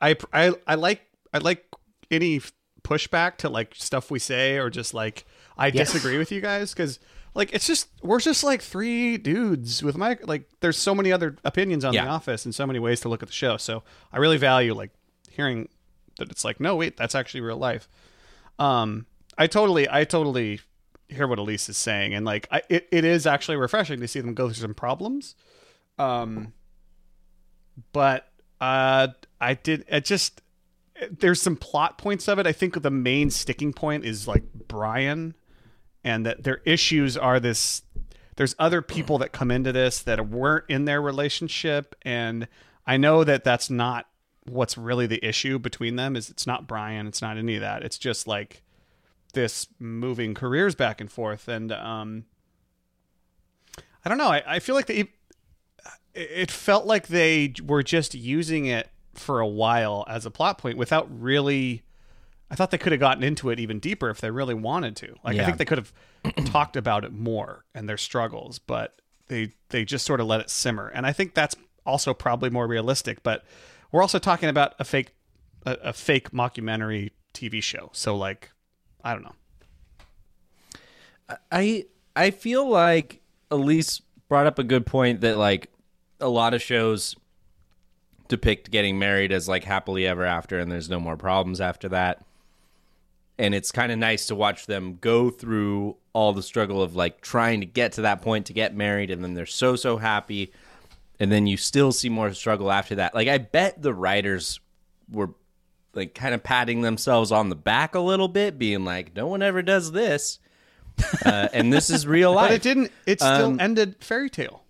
I, 0.00 0.16
I 0.32 0.52
I 0.66 0.74
like 0.76 1.02
I 1.32 1.38
like 1.38 1.64
any 2.10 2.40
pushback 2.82 3.36
to 3.38 3.48
like 3.48 3.74
stuff 3.74 4.10
we 4.10 4.18
say 4.18 4.58
or 4.58 4.70
just 4.70 4.94
like 4.94 5.26
I 5.56 5.66
Yes. 5.68 5.92
disagree 5.92 6.18
with 6.18 6.30
you 6.32 6.40
guys 6.40 6.72
because 6.72 7.00
like 7.34 7.52
it's 7.52 7.66
just 7.66 7.88
we're 8.02 8.20
just 8.20 8.44
like 8.44 8.62
three 8.62 9.18
dudes 9.18 9.82
with 9.82 9.96
my 9.96 10.16
like 10.22 10.48
there's 10.60 10.78
so 10.78 10.94
many 10.94 11.12
other 11.12 11.36
opinions 11.44 11.84
on 11.84 11.92
Yeah. 11.92 12.04
the 12.04 12.10
office 12.10 12.44
and 12.44 12.54
so 12.54 12.66
many 12.66 12.78
ways 12.78 13.00
to 13.00 13.08
look 13.08 13.22
at 13.22 13.28
the 13.28 13.34
show 13.34 13.56
so 13.58 13.82
i 14.12 14.16
really 14.18 14.38
value 14.38 14.72
like 14.72 14.90
hearing 15.30 15.68
that 16.18 16.30
it's 16.30 16.44
like 16.44 16.60
no 16.60 16.76
wait 16.76 16.96
that's 16.96 17.14
actually 17.14 17.40
real 17.40 17.56
life. 17.56 17.88
Um 18.58 19.06
i 19.36 19.46
totally 19.46 19.88
i 19.90 20.04
totally 20.04 20.60
hear 21.08 21.26
what 21.26 21.38
elise 21.38 21.68
is 21.68 21.76
saying. 21.76 22.14
And 22.14 22.26
like 22.26 22.46
I, 22.50 22.62
it, 22.68 22.86
it 22.92 23.04
is 23.04 23.26
actually 23.26 23.56
refreshing 23.56 24.00
to 24.00 24.08
see 24.08 24.20
them 24.20 24.34
go 24.34 24.46
through 24.46 24.54
some 24.54 24.74
problems. 24.74 25.34
Um 25.98 26.52
but 27.92 28.28
uh 28.60 29.08
i 29.40 29.54
did 29.54 29.84
it 29.88 30.04
just 30.04 30.42
there's 31.10 31.40
some 31.40 31.56
plot 31.56 31.96
points 31.96 32.26
of 32.28 32.40
it. 32.40 32.46
I 32.46 32.52
think 32.52 32.82
the 32.82 32.90
main 32.90 33.30
sticking 33.30 33.72
point 33.72 34.04
is 34.04 34.26
like 34.26 34.42
brian 34.66 35.34
and 36.02 36.26
that 36.26 36.42
their 36.42 36.60
issues 36.64 37.16
are 37.16 37.38
this 37.40 37.82
there's 38.36 38.54
other 38.58 38.82
people 38.82 39.18
that 39.18 39.32
come 39.32 39.50
into 39.50 39.72
this 39.72 40.00
that 40.02 40.28
weren't 40.28 40.64
in 40.68 40.84
their 40.84 41.00
relationship. 41.00 41.94
And 42.02 42.48
i 42.86 42.96
know 42.96 43.24
that 43.24 43.44
that's 43.44 43.70
not 43.70 44.06
what's 44.48 44.76
really 44.76 45.06
the 45.06 45.24
issue 45.24 45.58
between 45.58 45.96
them 45.96 46.16
is 46.16 46.30
it's 46.30 46.46
not 46.46 46.66
brian 46.66 47.06
it's 47.06 47.22
not 47.22 47.36
any 47.36 47.54
of 47.54 47.60
that 47.60 47.82
it's 47.82 47.98
just 47.98 48.26
like 48.26 48.62
this 49.34 49.68
moving 49.78 50.34
careers 50.34 50.74
back 50.74 51.00
and 51.00 51.10
forth 51.10 51.48
and 51.48 51.70
um 51.72 52.24
i 54.04 54.08
don't 54.08 54.18
know 54.18 54.28
i, 54.28 54.42
I 54.46 54.58
feel 54.58 54.74
like 54.74 54.86
they 54.86 55.08
it 56.14 56.50
felt 56.50 56.86
like 56.86 57.08
they 57.08 57.54
were 57.64 57.82
just 57.82 58.14
using 58.14 58.66
it 58.66 58.88
for 59.14 59.40
a 59.40 59.46
while 59.46 60.04
as 60.08 60.26
a 60.26 60.30
plot 60.30 60.58
point 60.58 60.76
without 60.76 61.06
really 61.10 61.82
I 62.50 62.54
thought 62.54 62.70
they 62.70 62.78
could 62.78 62.92
have 62.92 63.00
gotten 63.00 63.22
into 63.22 63.50
it 63.50 63.60
even 63.60 63.78
deeper 63.78 64.08
if 64.08 64.20
they 64.20 64.30
really 64.30 64.54
wanted 64.54 64.96
to. 64.96 65.14
Like 65.22 65.36
I 65.36 65.44
think 65.44 65.58
they 65.58 65.64
could 65.64 65.78
have 65.78 65.92
talked 66.46 66.76
about 66.76 67.04
it 67.04 67.12
more 67.12 67.64
and 67.74 67.88
their 67.88 67.98
struggles, 67.98 68.58
but 68.58 69.00
they 69.28 69.52
they 69.68 69.84
just 69.84 70.06
sort 70.06 70.20
of 70.20 70.26
let 70.26 70.40
it 70.40 70.50
simmer. 70.50 70.88
And 70.88 71.06
I 71.06 71.12
think 71.12 71.34
that's 71.34 71.54
also 71.84 72.14
probably 72.14 72.48
more 72.50 72.66
realistic, 72.66 73.22
but 73.22 73.44
we're 73.92 74.02
also 74.02 74.18
talking 74.18 74.48
about 74.48 74.74
a 74.78 74.84
fake 74.84 75.14
a, 75.64 75.72
a 75.84 75.92
fake 75.92 76.30
mockumentary 76.30 77.10
TV 77.34 77.62
show. 77.62 77.90
So 77.92 78.16
like 78.16 78.50
I 79.02 79.12
don't 79.12 79.24
know. 79.24 79.34
I 81.52 81.84
I 82.16 82.30
feel 82.30 82.68
like 82.68 83.20
Elise 83.50 84.00
brought 84.28 84.46
up 84.46 84.58
a 84.58 84.64
good 84.64 84.86
point 84.86 85.20
that 85.20 85.38
like 85.38 85.70
a 86.20 86.28
lot 86.28 86.54
of 86.54 86.62
shows 86.62 87.16
depict 88.28 88.70
getting 88.70 88.98
married 88.98 89.32
as 89.32 89.48
like 89.48 89.64
happily 89.64 90.06
ever 90.06 90.24
after 90.24 90.58
and 90.58 90.70
there's 90.70 90.90
no 90.90 91.00
more 91.00 91.16
problems 91.16 91.60
after 91.60 91.88
that. 91.88 92.24
And 93.38 93.54
it's 93.54 93.70
kind 93.70 93.92
of 93.92 93.98
nice 93.98 94.26
to 94.26 94.34
watch 94.34 94.66
them 94.66 94.98
go 95.00 95.30
through 95.30 95.96
all 96.12 96.32
the 96.32 96.42
struggle 96.42 96.82
of 96.82 96.96
like 96.96 97.20
trying 97.20 97.60
to 97.60 97.66
get 97.66 97.92
to 97.92 98.02
that 98.02 98.20
point 98.20 98.46
to 98.46 98.52
get 98.52 98.74
married 98.74 99.10
and 99.10 99.22
then 99.22 99.34
they're 99.34 99.46
so 99.46 99.76
so 99.76 99.96
happy 99.96 100.52
and 101.20 101.30
then 101.32 101.46
you 101.46 101.56
still 101.56 101.92
see 101.92 102.08
more 102.08 102.32
struggle 102.34 102.70
after 102.70 102.94
that. 102.96 103.14
Like 103.14 103.28
I 103.28 103.38
bet 103.38 103.80
the 103.82 103.94
writers 103.94 104.60
were 105.10 105.30
like 105.94 106.14
kind 106.14 106.34
of 106.34 106.42
patting 106.42 106.82
themselves 106.82 107.32
on 107.32 107.48
the 107.48 107.56
back 107.56 107.94
a 107.94 108.00
little 108.00 108.28
bit 108.28 108.58
being 108.58 108.84
like 108.84 109.16
no 109.16 109.26
one 109.26 109.42
ever 109.42 109.62
does 109.62 109.92
this. 109.92 110.38
Uh, 111.24 111.48
and 111.52 111.72
this 111.72 111.90
is 111.90 112.06
real 112.06 112.32
life. 112.34 112.48
But 112.50 112.54
it 112.56 112.62
didn't 112.62 112.92
it 113.06 113.20
still 113.20 113.46
Um, 113.46 113.60
ended 113.60 113.96
fairy 114.00 114.30
tale. 114.30 114.64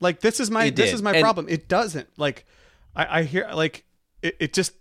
Like 0.00 0.20
this 0.20 0.40
is 0.40 0.50
my 0.50 0.70
this 0.70 0.90
did. 0.90 0.94
is 0.94 1.02
my 1.02 1.12
And- 1.14 1.22
problem. 1.22 1.46
It 1.48 1.68
doesn't. 1.68 2.08
Like 2.18 2.44
I, 2.94 3.20
I 3.20 3.22
hear 3.24 3.48
like 3.52 3.84
it, 4.22 4.36
it 4.40 4.52
just 4.52 4.72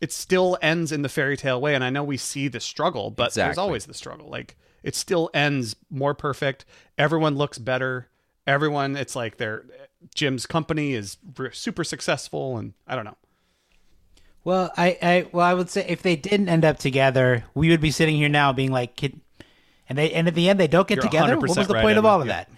it 0.00 0.12
still 0.12 0.56
ends 0.62 0.92
in 0.92 1.02
the 1.02 1.08
fairy 1.10 1.36
tale 1.36 1.60
way 1.60 1.74
and 1.74 1.84
I 1.84 1.90
know 1.90 2.02
we 2.04 2.16
see 2.16 2.48
the 2.48 2.60
struggle, 2.60 3.10
but 3.10 3.34
there's 3.34 3.58
always 3.58 3.86
the 3.86 3.94
struggle. 3.94 4.28
Like 4.30 4.56
it 4.82 4.94
still 4.94 5.28
ends 5.34 5.76
more 5.90 6.14
perfect. 6.14 6.64
Everyone 6.96 7.36
looks 7.36 7.58
better. 7.58 8.08
Everyone 8.46 8.96
it's 8.96 9.14
like 9.14 9.36
their 9.36 9.64
Jim's 10.14 10.46
company 10.46 10.94
is 10.94 11.18
super 11.52 11.84
successful 11.84 12.56
and 12.56 12.74
I 12.86 12.96
don't 12.96 13.04
know. 13.04 13.16
Well, 14.42 14.72
I, 14.76 14.98
I 15.02 15.26
well, 15.32 15.44
I 15.46 15.54
would 15.54 15.68
say 15.68 15.84
if 15.88 16.02
they 16.02 16.16
didn't 16.16 16.48
end 16.48 16.64
up 16.64 16.78
together, 16.78 17.44
we 17.54 17.68
would 17.68 17.80
be 17.80 17.90
sitting 17.90 18.16
here 18.16 18.28
now 18.28 18.52
being 18.52 18.72
like, 18.72 18.96
kid, 18.96 19.20
and 19.88 19.98
they 19.98 20.12
and 20.12 20.28
at 20.28 20.34
the 20.34 20.48
end 20.48 20.58
they 20.58 20.66
don't 20.66 20.88
get 20.88 20.96
You're 20.96 21.04
together. 21.04 21.38
What 21.38 21.56
was 21.56 21.68
the 21.68 21.74
right, 21.74 21.82
point 21.82 21.98
of 21.98 22.06
all 22.06 22.20
of 22.22 22.26
Yeah. 22.26 22.32
that? 22.32 22.50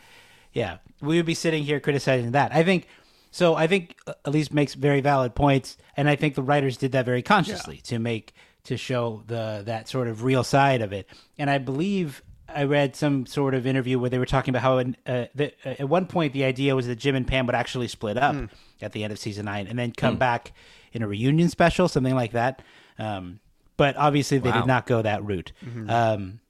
Yeah, 0.52 0.78
we 1.00 1.16
would 1.16 1.26
be 1.26 1.34
sitting 1.34 1.64
here 1.64 1.80
criticizing 1.80 2.32
that. 2.32 2.54
I 2.54 2.62
think 2.62 2.86
so. 3.30 3.56
I 3.56 3.66
think 3.66 3.96
uh, 4.06 4.14
Elise 4.24 4.52
makes 4.52 4.74
very 4.74 5.00
valid 5.00 5.34
points, 5.34 5.76
and 5.96 6.08
I 6.08 6.14
think 6.14 6.34
the 6.36 6.42
writers 6.42 6.76
did 6.76 6.92
that 6.92 7.04
very 7.04 7.22
consciously 7.22 7.78
to 7.84 7.98
make 7.98 8.32
to 8.64 8.76
show 8.76 9.24
the 9.26 9.62
that 9.66 9.88
sort 9.88 10.06
of 10.06 10.22
real 10.22 10.44
side 10.44 10.82
of 10.82 10.92
it. 10.92 11.08
And 11.36 11.50
I 11.50 11.58
believe 11.58 12.22
I 12.54 12.64
read 12.64 12.94
some 12.96 13.26
sort 13.26 13.54
of 13.54 13.66
interview 13.66 13.98
where 13.98 14.10
they 14.10 14.18
were 14.18 14.26
talking 14.26 14.54
about 14.54 14.62
how 14.62 14.78
uh, 14.78 15.26
the, 15.34 15.52
uh, 15.64 15.68
at 15.80 15.88
one 15.88 16.06
point 16.06 16.32
the 16.32 16.44
idea 16.44 16.74
was 16.76 16.86
that 16.86 16.96
Jim 16.96 17.14
and 17.14 17.26
Pam 17.26 17.46
would 17.46 17.54
actually 17.54 17.88
split 17.88 18.16
up 18.16 18.34
Hmm. 18.34 18.44
at 18.80 18.92
the 18.92 19.04
end 19.04 19.12
of 19.12 19.18
season 19.18 19.44
nine 19.46 19.66
and 19.66 19.78
then 19.78 19.92
come 19.92 20.16
back 20.16 20.52
in 20.92 21.02
a 21.02 21.08
reunion 21.08 21.48
special, 21.48 21.88
something 21.88 22.14
like 22.14 22.32
that. 22.32 22.62
Um, 22.98 23.40
but 23.76 23.96
obviously 23.96 24.38
they 24.38 24.50
Wow. 24.50 24.60
did 24.60 24.66
not 24.66 24.86
go 24.86 25.02
that 25.02 25.24
route. 25.24 25.52
Mm-hmm. 25.64 25.88
Um, 25.90 26.40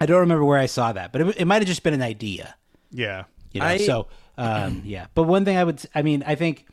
I 0.00 0.06
don't 0.06 0.20
remember 0.20 0.44
where 0.44 0.58
I 0.58 0.66
saw 0.66 0.92
that, 0.92 1.10
but 1.12 1.20
it, 1.20 1.40
it 1.40 1.44
might 1.46 1.56
have 1.62 1.66
just 1.66 1.82
been 1.82 1.94
an 1.94 2.02
idea. 2.02 2.54
Yeah. 2.90 3.24
You 3.52 3.60
know, 3.60 3.66
I- 3.66 3.78
so 3.78 4.06
um, 4.38 4.82
yeah. 4.86 5.06
But 5.14 5.24
one 5.24 5.44
thing 5.44 5.56
I 5.56 5.64
would, 5.64 5.82
I 5.94 6.02
mean, 6.02 6.22
I 6.26 6.34
think 6.34 6.66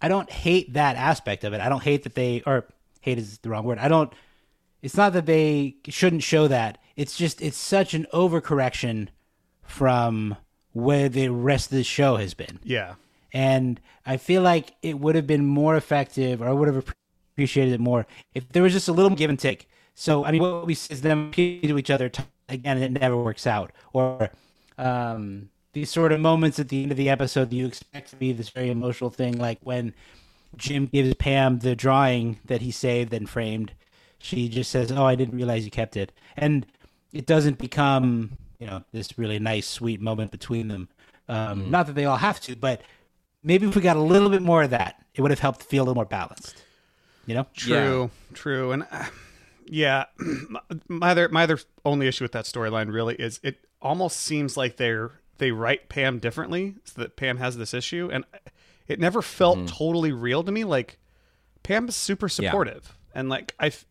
I 0.00 0.08
don't 0.08 0.30
hate 0.30 0.74
that 0.74 0.96
aspect 0.96 1.44
of 1.44 1.52
it. 1.52 1.60
I 1.60 1.68
don't 1.68 1.82
hate 1.82 2.04
that 2.04 2.14
they, 2.14 2.42
or 2.46 2.66
hate 3.00 3.18
is 3.18 3.38
the 3.38 3.50
wrong 3.50 3.64
word. 3.64 3.78
I 3.78 3.88
don't. 3.88 4.12
It's 4.82 4.96
not 4.96 5.12
that 5.12 5.26
they 5.26 5.76
shouldn't 5.88 6.22
show 6.22 6.48
that. 6.48 6.78
It's 6.96 7.16
just 7.16 7.40
it's 7.40 7.56
such 7.56 7.94
an 7.94 8.06
overcorrection 8.12 9.08
from 9.62 10.36
where 10.72 11.08
the 11.08 11.28
rest 11.28 11.70
of 11.70 11.76
the 11.76 11.84
show 11.84 12.16
has 12.16 12.34
been. 12.34 12.58
Yeah. 12.62 12.94
And 13.32 13.80
I 14.06 14.16
feel 14.16 14.42
like 14.42 14.74
it 14.82 14.98
would 14.98 15.14
have 15.14 15.26
been 15.26 15.44
more 15.44 15.76
effective, 15.76 16.40
or 16.40 16.48
I 16.48 16.52
would 16.52 16.68
have 16.68 16.94
appreciated 17.34 17.74
it 17.74 17.80
more 17.80 18.06
if 18.34 18.48
there 18.50 18.62
was 18.62 18.72
just 18.72 18.88
a 18.88 18.92
little 18.92 19.14
give 19.14 19.30
and 19.30 19.38
take. 19.38 19.68
So, 19.94 20.24
I 20.24 20.30
mean, 20.30 20.42
what 20.42 20.66
we 20.66 20.74
see 20.74 20.94
is 20.94 21.02
them 21.02 21.32
to 21.32 21.42
each 21.42 21.90
other 21.90 22.10
again, 22.48 22.76
and 22.76 22.96
it 22.96 23.00
never 23.00 23.16
works 23.16 23.46
out. 23.46 23.72
Or 23.92 24.30
um, 24.78 25.50
these 25.72 25.90
sort 25.90 26.12
of 26.12 26.20
moments 26.20 26.58
at 26.58 26.68
the 26.68 26.82
end 26.82 26.92
of 26.92 26.96
the 26.96 27.10
episode 27.10 27.50
that 27.50 27.56
you 27.56 27.66
expect 27.66 28.10
to 28.10 28.16
be 28.16 28.32
this 28.32 28.48
very 28.48 28.70
emotional 28.70 29.10
thing, 29.10 29.38
like 29.38 29.58
when 29.62 29.92
Jim 30.56 30.86
gives 30.86 31.14
Pam 31.14 31.58
the 31.58 31.74
drawing 31.74 32.38
that 32.44 32.62
he 32.62 32.70
saved 32.70 33.12
and 33.12 33.28
framed. 33.28 33.72
She 34.18 34.48
just 34.48 34.70
says, 34.70 34.90
"Oh, 34.92 35.04
I 35.04 35.14
didn't 35.14 35.36
realize 35.36 35.64
you 35.64 35.70
kept 35.70 35.96
it," 35.96 36.12
and 36.36 36.66
it 37.12 37.24
doesn't 37.26 37.58
become, 37.58 38.36
you 38.58 38.66
know, 38.66 38.82
this 38.92 39.16
really 39.18 39.38
nice, 39.38 39.66
sweet 39.68 40.00
moment 40.00 40.30
between 40.30 40.68
them. 40.68 40.88
Um, 41.28 41.70
Not 41.70 41.86
that 41.86 41.94
they 41.94 42.04
all 42.04 42.16
have 42.16 42.40
to, 42.42 42.56
but 42.56 42.82
maybe 43.42 43.66
if 43.68 43.76
we 43.76 43.82
got 43.82 43.96
a 43.96 44.00
little 44.02 44.30
bit 44.30 44.42
more 44.42 44.62
of 44.62 44.70
that, 44.70 45.04
it 45.14 45.20
would 45.22 45.30
have 45.30 45.40
helped 45.40 45.62
feel 45.62 45.82
a 45.82 45.84
little 45.84 45.94
more 45.94 46.04
balanced. 46.04 46.62
You 47.26 47.34
know? 47.34 47.46
True, 47.54 48.10
true, 48.34 48.72
and 48.72 48.86
uh, 48.90 49.04
yeah, 49.66 50.04
my- 50.18 50.60
my 50.88 51.10
other 51.10 51.28
my 51.28 51.42
other 51.44 51.58
only 51.84 52.06
issue 52.08 52.24
with 52.24 52.32
that 52.32 52.44
storyline 52.46 52.92
really 52.92 53.14
is 53.16 53.38
it 53.42 53.58
almost 53.80 54.18
seems 54.18 54.56
like 54.56 54.76
they're 54.78 55.12
they 55.36 55.52
write 55.52 55.88
Pam 55.88 56.18
differently 56.18 56.74
so 56.84 57.00
that 57.02 57.14
Pam 57.16 57.36
has 57.36 57.56
this 57.56 57.72
issue, 57.74 58.08
and 58.12 58.24
it 58.88 58.98
never 58.98 59.22
felt 59.22 59.68
totally 59.68 60.10
real 60.10 60.42
to 60.42 60.50
me. 60.50 60.64
Like 60.64 60.98
Pam 61.62 61.86
is 61.88 61.94
super 61.94 62.28
supportive, 62.28 62.96
and 63.14 63.28
like 63.28 63.54
I, 63.60 63.66
f- 63.66 63.84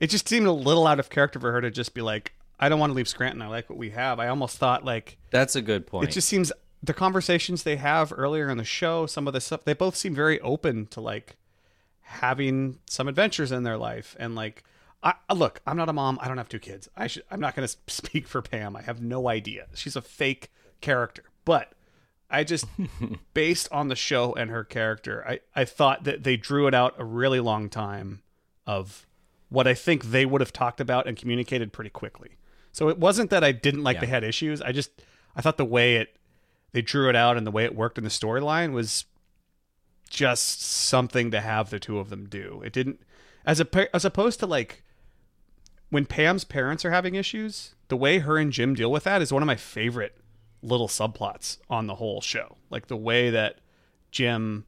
it 0.00 0.08
just 0.08 0.28
seemed 0.28 0.46
a 0.46 0.52
little 0.52 0.86
out 0.86 1.00
of 1.00 1.10
character 1.10 1.40
for 1.40 1.52
her 1.52 1.60
to 1.60 1.70
just 1.70 1.94
be 1.94 2.02
like, 2.02 2.32
I 2.60 2.68
don't 2.68 2.80
want 2.80 2.90
to 2.90 2.94
leave 2.94 3.08
Scranton. 3.08 3.42
I 3.42 3.48
like 3.48 3.70
what 3.70 3.78
we 3.78 3.90
have. 3.90 4.18
I 4.18 4.28
almost 4.28 4.58
thought 4.58 4.84
like 4.84 5.16
That's 5.30 5.56
a 5.56 5.62
good 5.62 5.86
point. 5.86 6.08
it 6.08 6.12
just 6.12 6.28
seems 6.28 6.52
the 6.82 6.94
conversations 6.94 7.62
they 7.62 7.76
have 7.76 8.12
earlier 8.16 8.48
in 8.48 8.58
the 8.58 8.64
show, 8.64 9.06
some 9.06 9.26
of 9.26 9.32
the 9.32 9.40
stuff 9.40 9.64
they 9.64 9.74
both 9.74 9.96
seem 9.96 10.14
very 10.14 10.40
open 10.40 10.86
to 10.86 11.00
like 11.00 11.36
having 12.02 12.78
some 12.86 13.06
adventures 13.08 13.52
in 13.52 13.62
their 13.64 13.76
life 13.76 14.16
and 14.18 14.34
like 14.34 14.64
I 15.02 15.14
look, 15.32 15.60
I'm 15.64 15.76
not 15.76 15.88
a 15.88 15.92
mom. 15.92 16.18
I 16.20 16.26
don't 16.26 16.38
have 16.38 16.48
two 16.48 16.58
kids. 16.58 16.88
I 16.96 17.06
should 17.06 17.22
I'm 17.30 17.40
not 17.40 17.54
going 17.54 17.68
to 17.68 17.76
speak 17.86 18.26
for 18.26 18.42
Pam. 18.42 18.74
I 18.74 18.82
have 18.82 19.00
no 19.00 19.28
idea. 19.28 19.66
She's 19.74 19.94
a 19.96 20.02
fake 20.02 20.50
character. 20.80 21.22
But 21.44 21.72
I 22.28 22.42
just 22.44 22.66
based 23.34 23.68
on 23.70 23.88
the 23.88 23.96
show 23.96 24.34
and 24.34 24.50
her 24.50 24.64
character, 24.64 25.24
I 25.26 25.40
I 25.54 25.64
thought 25.64 26.04
that 26.04 26.24
they 26.24 26.36
drew 26.36 26.66
it 26.66 26.74
out 26.74 26.94
a 26.98 27.04
really 27.04 27.40
long 27.40 27.68
time 27.68 28.22
of 28.66 29.06
what 29.48 29.66
I 29.66 29.74
think 29.74 30.04
they 30.04 30.26
would 30.26 30.40
have 30.40 30.52
talked 30.52 30.80
about 30.80 31.06
and 31.06 31.16
communicated 31.16 31.72
pretty 31.72 31.90
quickly. 31.90 32.36
So 32.72 32.88
it 32.88 32.98
wasn't 32.98 33.30
that 33.30 33.42
I 33.42 33.52
didn't 33.52 33.82
like 33.82 33.96
Yeah. 33.96 34.00
they 34.02 34.06
had 34.08 34.24
issues. 34.24 34.60
I 34.62 34.72
just 34.72 34.90
I 35.34 35.40
thought 35.42 35.56
the 35.56 35.64
way 35.64 35.96
it 35.96 36.16
they 36.72 36.82
drew 36.82 37.08
it 37.08 37.16
out 37.16 37.36
and 37.36 37.46
the 37.46 37.50
way 37.50 37.64
it 37.64 37.74
worked 37.74 37.96
in 37.98 38.04
the 38.04 38.10
storyline 38.10 38.72
was 38.72 39.06
just 40.10 40.62
something 40.62 41.30
to 41.30 41.40
have 41.40 41.70
the 41.70 41.78
two 41.78 41.98
of 41.98 42.10
them 42.10 42.26
do. 42.26 42.62
It 42.64 42.72
didn't 42.72 43.00
as 43.44 43.60
a 43.60 43.94
as 43.96 44.04
opposed 44.04 44.40
to 44.40 44.46
like 44.46 44.82
when 45.90 46.04
Pam's 46.04 46.44
parents 46.44 46.84
are 46.84 46.90
having 46.90 47.14
issues, 47.14 47.74
the 47.88 47.96
way 47.96 48.18
her 48.18 48.36
and 48.36 48.52
Jim 48.52 48.74
deal 48.74 48.90
with 48.92 49.04
that 49.04 49.22
is 49.22 49.32
one 49.32 49.42
of 49.42 49.46
my 49.46 49.56
favorite 49.56 50.18
little 50.62 50.88
subplots 50.88 51.56
on 51.70 51.86
the 51.86 51.94
whole 51.94 52.20
show. 52.20 52.56
Like 52.68 52.88
the 52.88 52.96
way 52.96 53.30
that 53.30 53.60
Jim 54.10 54.66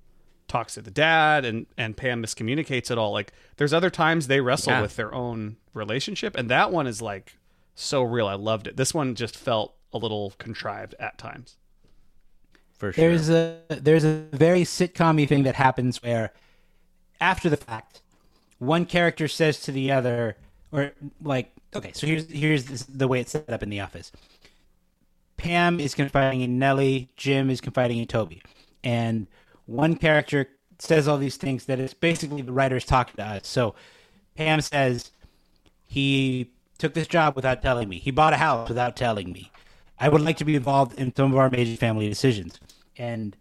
talks 0.50 0.74
to 0.74 0.82
the 0.82 0.90
dad 0.90 1.44
and 1.44 1.66
and 1.78 1.96
Pam 1.96 2.22
miscommunicates 2.22 2.90
it 2.90 2.98
all. 2.98 3.12
Like 3.12 3.32
there's 3.56 3.72
other 3.72 3.88
times 3.88 4.26
they 4.26 4.40
wrestle 4.40 4.72
Yeah. 4.72 4.82
with 4.82 4.96
their 4.96 5.14
own 5.14 5.56
relationship 5.72 6.36
and 6.36 6.50
that 6.50 6.70
one 6.72 6.86
is 6.86 7.00
like 7.00 7.36
so 7.74 8.02
real. 8.02 8.26
I 8.26 8.34
loved 8.34 8.66
it. 8.66 8.76
This 8.76 8.92
one 8.92 9.14
just 9.14 9.36
felt 9.36 9.74
a 9.92 9.98
little 9.98 10.34
contrived 10.38 10.94
at 10.98 11.16
times. 11.16 11.56
For 12.72 12.92
sure. 12.92 13.08
There's 13.08 13.30
a 13.30 13.60
there's 13.68 14.04
a 14.04 14.24
very 14.32 14.62
sitcom 14.62 15.26
thing 15.28 15.44
that 15.44 15.54
happens 15.54 16.02
where 16.02 16.32
after 17.20 17.48
the 17.48 17.56
fact, 17.56 18.00
one 18.58 18.86
character 18.86 19.28
says 19.28 19.60
to 19.60 19.72
the 19.72 19.92
other, 19.92 20.36
or 20.72 20.92
like, 21.22 21.52
okay, 21.74 21.92
so 21.92 22.06
here's 22.06 22.28
here's 22.30 22.64
this, 22.64 22.82
the 22.84 23.06
way 23.06 23.20
it's 23.20 23.32
set 23.32 23.48
up 23.50 23.62
in 23.62 23.68
the 23.70 23.80
office. 23.80 24.10
Pam 25.36 25.80
is 25.80 25.94
confiding 25.94 26.40
in 26.42 26.58
Nellie, 26.58 27.10
Jim 27.16 27.50
is 27.50 27.60
confiding 27.60 27.98
in 27.98 28.06
Toby, 28.06 28.42
and 28.84 29.26
one 29.70 29.96
character 29.96 30.48
says 30.78 31.06
all 31.06 31.18
these 31.18 31.36
things 31.36 31.66
that 31.66 31.78
it's 31.78 31.94
basically 31.94 32.42
the 32.42 32.52
writers 32.52 32.84
talking 32.84 33.14
to 33.16 33.24
us. 33.24 33.46
So 33.46 33.74
Pam 34.34 34.60
says 34.60 35.12
he 35.86 36.50
took 36.78 36.94
this 36.94 37.06
job 37.06 37.36
without 37.36 37.62
telling 37.62 37.88
me. 37.88 37.98
He 37.98 38.10
bought 38.10 38.32
a 38.32 38.36
house 38.36 38.68
without 38.68 38.96
telling 38.96 39.32
me. 39.32 39.52
I 39.98 40.08
would 40.08 40.22
like 40.22 40.38
to 40.38 40.44
be 40.44 40.56
involved 40.56 40.98
in 40.98 41.14
some 41.14 41.32
of 41.32 41.38
our 41.38 41.50
major 41.50 41.76
family 41.76 42.08
decisions. 42.08 42.58
And 42.96 43.36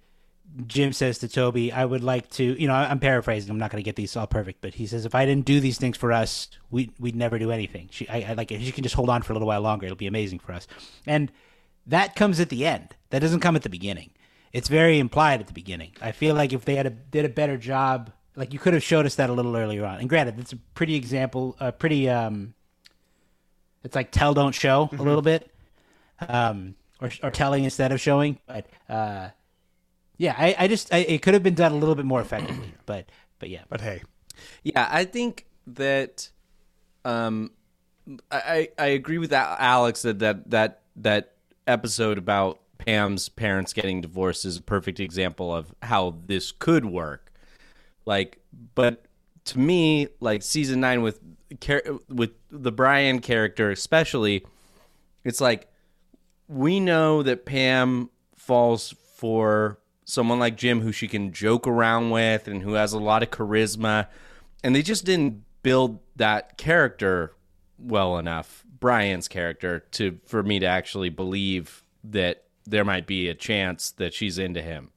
Jim 0.67 0.91
says 0.93 1.19
to 1.19 1.27
Toby, 1.27 1.71
I 1.71 1.85
would 1.85 2.03
like 2.03 2.29
to, 2.31 2.43
you 2.43 2.67
know, 2.67 2.73
I'm 2.73 2.99
paraphrasing. 2.99 3.49
I'm 3.49 3.57
not 3.57 3.71
going 3.71 3.81
to 3.81 3.85
get 3.85 3.95
these 3.95 4.15
all 4.17 4.27
perfect, 4.27 4.61
but 4.61 4.73
he 4.73 4.85
says, 4.85 5.05
if 5.05 5.15
I 5.15 5.25
didn't 5.25 5.45
do 5.45 5.59
these 5.59 5.77
things 5.77 5.95
for 5.95 6.11
us, 6.11 6.49
we, 6.69 6.91
we'd 6.99 7.15
never 7.15 7.39
do 7.39 7.51
anything. 7.51 7.87
She, 7.91 8.09
I, 8.09 8.31
I 8.31 8.33
like 8.33 8.51
it. 8.51 8.61
She 8.61 8.71
can 8.71 8.83
just 8.83 8.95
hold 8.95 9.09
on 9.09 9.21
for 9.21 9.31
a 9.31 9.35
little 9.35 9.47
while 9.47 9.61
longer. 9.61 9.85
It'll 9.85 9.95
be 9.95 10.07
amazing 10.07 10.39
for 10.39 10.51
us. 10.51 10.67
And 11.07 11.31
that 11.87 12.15
comes 12.15 12.39
at 12.39 12.49
the 12.49 12.65
end. 12.65 12.95
That 13.11 13.19
doesn't 13.19 13.39
come 13.39 13.55
at 13.55 13.61
the 13.63 13.69
beginning. 13.69 14.11
It's 14.51 14.67
very 14.67 14.99
implied 14.99 15.39
at 15.41 15.47
the 15.47 15.53
beginning. 15.53 15.91
I 16.01 16.12
feel 16.12 16.35
like 16.35 16.53
if 16.53 16.65
they 16.65 16.75
had 16.75 16.88
a, 16.88 16.89
did 16.89 17.25
a 17.25 17.29
better 17.29 17.57
job, 17.57 18.12
like 18.35 18.53
you 18.53 18.59
could 18.59 18.73
have 18.73 18.83
showed 18.83 19.05
us 19.05 19.15
that 19.15 19.29
a 19.29 19.33
little 19.33 19.55
earlier 19.55 19.85
on. 19.85 19.99
And 19.99 20.09
granted, 20.09 20.39
it's 20.39 20.53
a 20.53 20.57
pretty 20.73 20.95
example, 20.95 21.55
a 21.59 21.71
pretty, 21.71 22.09
um, 22.09 22.53
it's 23.83 23.95
like 23.95 24.12
tell 24.12 24.33
don't 24.33 24.53
show 24.53 24.89
a 24.91 25.01
little 25.01 25.21
bit, 25.21 25.51
um, 26.27 26.75
or 27.01 27.12
or 27.23 27.31
telling 27.31 27.63
instead 27.63 27.91
of 27.91 28.01
showing. 28.01 28.39
But 28.45 28.67
uh, 28.89 29.29
yeah, 30.17 30.35
I, 30.38 30.55
I 30.59 30.67
just 30.67 30.93
I, 30.93 30.97
it 30.97 31.21
could 31.21 31.33
have 31.33 31.43
been 31.43 31.55
done 31.55 31.71
a 31.71 31.75
little 31.75 31.95
bit 31.95 32.05
more 32.05 32.21
effectively. 32.21 32.73
But 32.85 33.09
but 33.38 33.49
yeah, 33.49 33.62
But 33.69 33.81
hey, 33.81 34.01
Yeah, 34.63 34.88
I 34.91 35.05
think 35.05 35.45
that 35.67 36.29
um 37.05 37.51
I 38.31 38.69
I 38.77 38.88
agree 38.88 39.17
with 39.17 39.29
that 39.29 39.57
Alex 39.59 40.01
that 40.01 40.19
that 40.19 40.49
that 40.49 40.81
that 40.97 41.33
episode 41.67 42.17
about 42.17 42.59
Pam's 42.79 43.29
parents 43.29 43.73
getting 43.73 44.01
divorced 44.01 44.45
is 44.45 44.57
a 44.57 44.61
perfect 44.61 44.99
example 44.99 45.53
of 45.53 45.73
how 45.83 46.15
this 46.25 46.51
could 46.51 46.85
work. 46.85 47.31
Like 48.05 48.39
but 48.73 49.05
to 49.45 49.59
me, 49.59 50.07
like 50.19 50.41
season 50.41 50.79
9 50.79 51.01
with 51.01 51.19
with 52.09 52.31
the 52.49 52.71
Brian 52.71 53.19
character 53.19 53.71
especially, 53.71 54.45
it's 55.23 55.41
like 55.41 55.67
we 56.47 56.79
know 56.79 57.21
that 57.21 57.45
Pam 57.45 58.09
falls 58.35 58.95
for 59.15 59.79
someone 60.05 60.39
like 60.39 60.57
Jim 60.57 60.81
who 60.81 60.91
she 60.91 61.07
can 61.07 61.31
joke 61.31 61.67
around 61.67 62.09
with 62.09 62.47
and 62.47 62.63
who 62.63 62.73
has 62.73 62.93
a 62.93 62.99
lot 62.99 63.21
of 63.21 63.29
charisma. 63.29 64.07
And 64.63 64.75
they 64.75 64.81
just 64.81 65.05
didn't 65.05 65.43
build 65.61 65.99
that 66.15 66.57
character 66.57 67.33
well 67.77 68.17
enough, 68.17 68.65
Brian's 68.79 69.27
character, 69.27 69.79
to 69.91 70.19
for 70.25 70.41
me 70.43 70.59
to 70.59 70.65
actually 70.65 71.09
believe 71.09 71.83
that 72.03 72.45
there 72.69 72.86
might 72.86 73.08
be 73.08 73.27
a 73.29 73.34
chance 73.36 73.91
that 73.91 74.13
she's 74.13 74.38
into 74.38 74.62
him. 74.62 74.89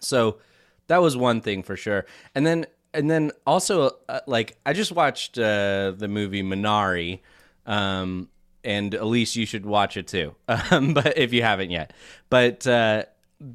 So 0.00 0.38
that 0.86 0.98
was 1.02 1.16
one 1.16 1.40
thing 1.40 1.62
for 1.62 1.76
sure. 1.76 2.06
And 2.34 2.46
then 2.46 2.66
and 2.94 3.10
then 3.10 3.32
also 3.46 3.90
uh, 4.08 4.20
like 4.26 4.56
I 4.64 4.72
just 4.72 4.92
watched 4.92 5.38
uh, 5.38 5.92
the 5.96 6.08
movie 6.08 6.42
Minari 6.42 7.20
um 7.66 8.28
and 8.64 8.94
Elise 8.94 9.36
you 9.36 9.46
should 9.46 9.66
watch 9.66 9.96
it 9.96 10.06
too. 10.06 10.34
Um 10.70 10.94
but 10.94 11.16
if 11.18 11.32
you 11.32 11.42
haven't 11.42 11.70
yet. 11.70 11.92
But 12.30 12.66
uh 12.66 13.04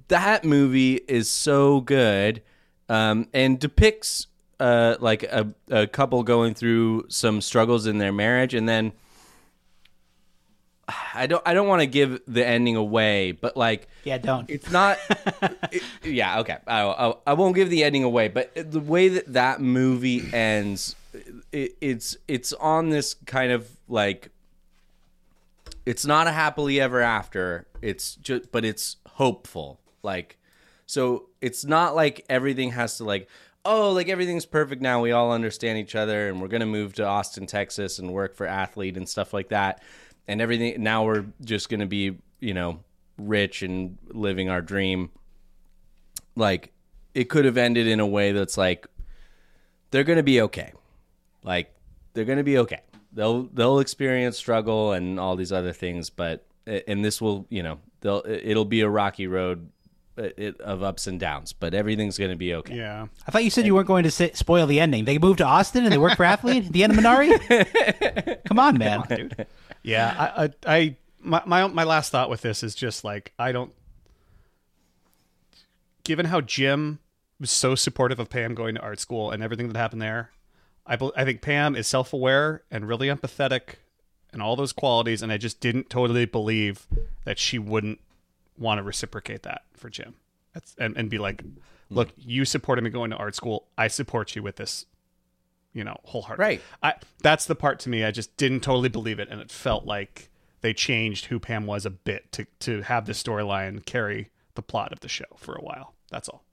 that 0.08 0.46
movie 0.46 0.96
is 1.08 1.30
so 1.30 1.82
good 1.82 2.42
um 2.90 3.28
and 3.34 3.60
depicts 3.60 4.28
uh 4.60 4.96
like 5.00 5.24
a 5.24 5.54
a 5.70 5.88
couple 5.88 6.24
going 6.24 6.54
through 6.54 7.06
some 7.10 7.42
struggles 7.42 7.88
in 7.88 7.98
their 7.98 8.14
marriage 8.14 8.54
and 8.54 8.70
then 8.70 8.94
I 11.16 11.28
don't 11.28 11.42
I 11.46 11.54
don't 11.54 11.68
want 11.68 11.82
to 11.82 11.86
give 11.86 12.22
the 12.28 12.46
ending 12.46 12.76
away, 12.76 13.32
but 13.32 13.56
like 13.56 13.88
yeah, 14.04 14.18
don't. 14.18 14.50
it's 14.50 14.70
not. 14.70 14.98
it- 15.72 15.82
yeah, 16.04 16.40
okay. 16.42 16.58
I, 16.68 16.82
I, 16.82 17.14
I 17.28 17.34
won't 17.34 17.56
give 17.56 17.70
the 17.70 17.84
ending 17.86 18.04
away, 18.04 18.28
but 18.28 18.52
the 18.56 18.82
way 18.82 19.08
that 19.08 19.32
that 19.34 19.62
movie 19.62 20.24
ends, 20.34 20.96
it, 21.54 21.76
it's 21.80 22.18
it's 22.28 22.52
on 22.54 22.90
this 22.90 23.14
kind 23.26 23.52
of 23.52 23.70
like. 23.88 24.30
It's 25.86 26.06
not 26.06 26.28
a 26.28 26.32
happily 26.32 26.80
ever 26.80 27.02
after. 27.02 27.68
It's 27.82 28.16
just, 28.16 28.52
but 28.54 28.64
it's 28.64 28.96
hopeful. 29.08 29.80
Like, 30.02 30.38
so 30.86 31.28
it's 31.42 31.66
not 31.66 31.94
like 31.96 32.26
everything 32.30 32.72
has 32.72 32.98
to 32.98 33.04
like. 33.06 33.30
Oh, 33.66 33.92
like 33.92 34.10
everything's 34.10 34.46
perfect 34.46 34.82
now. 34.82 35.02
We 35.02 35.14
all 35.14 35.32
understand 35.32 35.78
each 35.78 35.96
other, 35.96 36.28
and 36.28 36.42
we're 36.42 36.50
gonna 36.50 36.66
move 36.66 36.94
to 36.96 37.06
Austin, 37.06 37.48
Texas, 37.48 37.98
and 38.00 38.12
work 38.12 38.36
for 38.36 38.46
Athlead 38.46 38.98
and 38.98 39.08
stuff 39.08 39.34
like 39.34 39.50
that. 39.50 39.82
And 40.28 40.42
everything 40.42 40.82
now 40.82 41.06
we're 41.06 41.26
just 41.44 41.70
gonna 41.70 41.86
be, 41.86 42.18
you 42.40 42.54
know, 42.54 42.80
rich 43.18 43.62
and 43.62 43.98
living 44.10 44.50
our 44.50 44.62
dream 44.62 45.12
like 46.36 46.72
it 47.14 47.26
could 47.26 47.46
have 47.46 47.58
ended 47.58 47.88
in 47.88 48.00
a 48.00 48.08
way 48.08 48.32
that's 48.32 48.58
like 48.58 48.88
they're 49.92 50.04
going 50.04 50.18
to 50.18 50.24
be 50.24 50.42
okay 50.42 50.72
like 51.44 51.74
they're 52.14 52.26
going 52.26 52.38
to 52.38 52.44
be 52.44 52.58
okay 52.58 52.82
they'll 53.12 53.44
they'll 53.54 53.80
experience 53.80 54.38
struggle 54.38 54.94
and 54.94 55.20
all 55.20 55.36
these 55.36 55.52
other 55.52 55.74
things 55.74 56.10
but 56.10 56.46
and 56.66 57.04
this 57.04 57.22
will 57.22 57.46
you 57.50 57.62
know 57.62 57.80
they'll 58.02 58.24
it'll 58.26 58.66
be 58.66 58.82
a 58.82 58.90
rocky 58.90 59.28
road 59.28 59.70
uh, 60.18 60.30
it, 60.38 60.60
of 60.62 60.84
ups 60.84 61.08
and 61.08 61.20
downs 61.20 61.54
but 61.54 61.74
everything's 61.74 62.18
going 62.18 62.32
to 62.32 62.38
be 62.38 62.54
okay 62.54 62.76
yeah. 62.76 63.08
I 63.28 63.32
thought 63.32 63.44
you 63.44 63.50
said 63.50 63.66
you 63.66 63.74
weren't 63.74 63.88
going 63.88 64.04
to 64.04 64.12
say, 64.12 64.32
spoil 64.34 64.68
the 64.68 64.80
ending. 64.80 65.06
They 65.06 65.18
moved 65.18 65.40
to 65.40 65.44
Austin 65.44 65.86
and 65.86 65.92
they 65.92 65.98
work 65.98 66.16
for 66.16 66.24
Athlead. 66.24 66.72
The 66.72 66.84
end 66.84 66.94
of 66.94 67.00
Minari. 67.00 68.44
Come 68.46 68.60
on, 68.60 68.78
man. 68.78 69.04
Yeah, 69.84 70.16
I, 70.18 70.44
I, 70.44 70.50
I 70.66 70.96
my, 71.20 71.42
my 71.46 71.68
my 71.68 71.84
last 71.84 72.12
thought 72.12 72.30
with 72.30 72.42
this 72.42 72.64
is 72.64 72.74
just 72.74 73.04
like 73.04 73.34
I 73.38 73.52
don't. 73.52 73.72
Given 76.04 76.26
how 76.26 76.42
Jim 76.42 77.00
was 77.40 77.52
so 77.52 77.76
supportive 77.76 78.20
of 78.20 78.30
Pam 78.30 78.56
going 78.56 78.76
to 78.76 78.82
art 78.82 79.00
school 79.00 79.32
and 79.32 79.44
everything 79.44 79.68
that 79.68 79.78
happened 79.78 80.02
there, 80.02 80.32
I 80.88 80.98
I 81.16 81.26
think 81.26 81.42
Pam 81.42 81.76
is 81.76 81.88
self 81.88 82.14
aware 82.14 82.64
and 82.72 82.88
really 82.88 83.08
empathetic, 83.08 83.76
and 84.32 84.42
all 84.42 84.56
those 84.56 84.74
qualities, 84.74 85.22
and 85.22 85.32
I 85.32 85.38
just 85.38 85.60
didn't 85.60 85.90
totally 85.90 86.26
believe 86.26 86.88
that 87.26 87.38
she 87.38 87.60
wouldn't 87.60 88.00
want 88.58 88.80
to 88.80 88.84
reciprocate 88.84 89.44
that 89.44 89.64
for 89.74 89.90
Jim, 89.90 90.16
That's, 90.54 90.76
and 90.78 90.96
and 90.98 91.10
be 91.10 91.18
like, 91.18 91.44
look, 91.90 92.10
you 92.18 92.46
supported 92.46 92.84
me 92.84 92.90
going 92.90 93.12
to 93.12 93.18
art 93.18 93.36
school, 93.36 93.68
I 93.78 93.88
support 93.88 94.36
you 94.36 94.44
with 94.44 94.56
this 94.58 94.86
you 95.74 95.84
know, 95.84 95.98
wholeheartedly. 96.04 96.46
Right. 96.46 96.62
I 96.82 96.94
that's 97.22 97.46
the 97.46 97.56
part 97.56 97.80
to 97.82 97.90
me 97.90 98.04
I 98.04 98.12
just 98.12 98.36
didn't 98.38 98.62
totally 98.62 98.90
believe 98.90 99.20
it, 99.20 99.28
and 99.30 99.42
it 99.42 99.52
felt 99.52 99.86
like 99.86 100.30
they 100.62 100.74
changed 100.74 101.26
who 101.26 101.40
Pam 101.40 101.66
was 101.66 101.86
a 101.86 101.90
bit 101.90 102.32
to 102.34 102.46
to 102.60 102.82
have 102.84 103.06
the 103.06 103.14
storyline 103.14 103.86
carry 103.86 104.30
the 104.56 104.62
plot 104.62 104.94
of 104.94 105.00
the 105.02 105.10
show 105.10 105.26
for 105.36 105.56
a 105.56 105.62
while. 105.62 105.94
That's 106.12 106.30
all. 106.30 106.44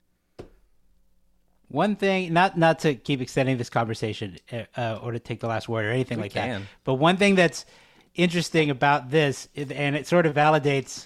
One 1.67 1.95
thing, 1.95 2.33
not 2.33 2.57
not 2.57 2.79
to 2.79 2.95
keep 2.95 3.21
extending 3.21 3.57
this 3.57 3.69
conversation 3.69 4.37
uh, 4.75 4.99
or 5.01 5.13
to 5.13 5.19
take 5.19 5.39
the 5.39 5.47
last 5.47 5.69
word 5.69 5.85
or 5.85 5.91
anything 5.91 6.17
We 6.17 6.23
like 6.23 6.33
can. 6.33 6.61
that, 6.61 6.67
but 6.83 6.95
one 6.95 7.15
thing 7.15 7.35
that's 7.35 7.65
interesting 8.13 8.69
about 8.69 9.09
this, 9.09 9.47
and 9.55 9.95
it 9.95 10.05
sort 10.05 10.25
of 10.25 10.35
validates, 10.35 11.05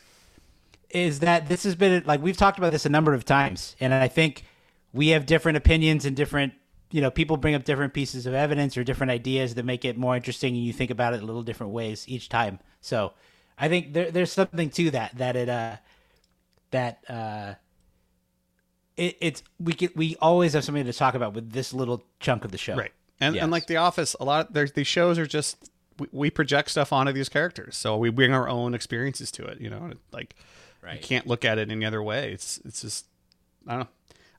is 0.90 1.20
that 1.20 1.48
this 1.48 1.66
has 1.66 1.76
been 1.76 2.02
like 2.08 2.20
we've 2.20 2.38
talked 2.38 2.58
about 2.58 2.72
this 2.72 2.84
a 2.88 2.90
number 2.90 3.14
of 3.14 3.26
times, 3.26 3.76
and 3.80 3.94
I 3.94 4.08
think 4.08 4.44
we 4.92 5.10
have 5.10 5.28
different 5.28 5.58
opinions 5.58 6.04
and 6.06 6.16
different, 6.16 6.54
you 6.92 7.02
know, 7.02 7.10
people 7.12 7.38
bring 7.38 7.56
up 7.56 7.64
different 7.64 7.94
pieces 7.94 8.26
of 8.26 8.34
evidence 8.34 8.78
or 8.78 8.84
different 8.84 9.12
ideas 9.12 9.56
that 9.56 9.66
make 9.66 9.86
it 9.86 9.98
more 9.98 10.16
interesting, 10.16 10.56
and 10.56 10.64
you 10.64 10.74
think 10.74 10.92
about 10.92 11.14
it 11.14 11.22
a 11.22 11.26
little 11.26 11.44
different 11.44 11.74
ways 11.74 12.06
each 12.08 12.30
time. 12.30 12.60
So 12.82 13.14
I 13.58 13.68
think 13.70 13.94
there, 13.94 14.12
there's 14.12 14.32
something 14.32 14.70
to 14.72 14.92
that 14.92 15.18
that 15.18 15.36
it 15.36 15.50
uh 15.50 15.78
that 16.72 17.04
uh 17.10 17.56
it, 18.98 19.18
it's 19.20 19.44
we 19.60 19.74
get 19.74 19.96
we 19.96 20.16
always 20.22 20.54
have 20.54 20.64
something 20.64 20.86
to 20.86 20.94
talk 20.94 21.16
about 21.16 21.34
with 21.34 21.52
this 21.52 21.74
little 21.74 22.06
chunk 22.20 22.46
of 22.46 22.52
the 22.52 22.58
show. 22.58 22.76
Right. 22.76 22.92
And 23.20 23.36
Yes. 23.36 23.44
and 23.44 23.52
like 23.52 23.68
The 23.68 23.78
Office, 23.78 24.16
a 24.20 24.26
lot 24.26 24.54
there's 24.54 24.74
these 24.74 24.88
shows 24.88 25.18
are 25.18 25.26
just 25.26 25.70
we, 26.00 26.08
we 26.12 26.30
project 26.30 26.70
stuff 26.72 26.92
onto 26.94 27.12
these 27.14 27.30
characters, 27.30 27.78
so 27.78 27.98
we 27.98 28.10
bring 28.10 28.34
our 28.34 28.48
own 28.48 28.74
experiences 28.74 29.32
to 29.32 29.46
it. 29.46 29.60
You 29.62 29.70
know, 29.70 29.92
like 30.12 30.36
you 30.94 31.00
can't 31.00 31.26
look 31.26 31.44
at 31.44 31.58
it 31.58 31.72
any 31.72 31.86
other 31.86 32.04
way. 32.04 32.32
It's 32.32 32.60
it's 32.66 32.82
just 32.82 33.06
I 33.68 33.72
don't 33.72 33.80
know. 33.82 33.88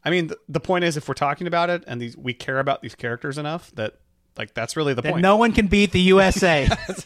I 0.07 0.11
mean, 0.11 0.29
the, 0.29 0.38
the 0.49 0.61
point 0.61 0.85
is, 0.85 0.97
if 0.97 1.09
we're 1.09 1.14
talking 1.14 1.49
about 1.49 1.69
it 1.69 1.83
and 1.88 2.01
these 2.01 2.16
we 2.16 2.33
care 2.33 2.61
about 2.61 2.81
these 2.81 2.95
characters 2.95 3.38
enough 3.38 3.73
that 3.75 3.97
like 4.38 4.55
that's 4.55 4.77
really 4.77 4.95
the 4.95 5.03
That 5.03 5.14
point. 5.14 5.23
no 5.23 5.37
one 5.37 5.53
can 5.53 5.66
beat 5.66 5.90
the 5.90 6.01
USA. 6.01 6.69
Wait, 6.69 7.05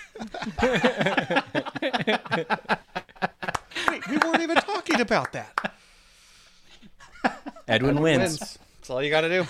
we 4.11 4.19
weren't 4.19 4.43
even 4.43 4.57
talking 4.57 5.01
about 5.01 5.33
that. 5.33 5.73
edwin 7.67 8.03
wins 8.03 8.21
wins. 8.21 8.39
That's 8.79 8.91
all 8.91 9.03
you 9.03 9.09
got 9.11 9.23
to 9.23 9.31
do. 9.31 9.47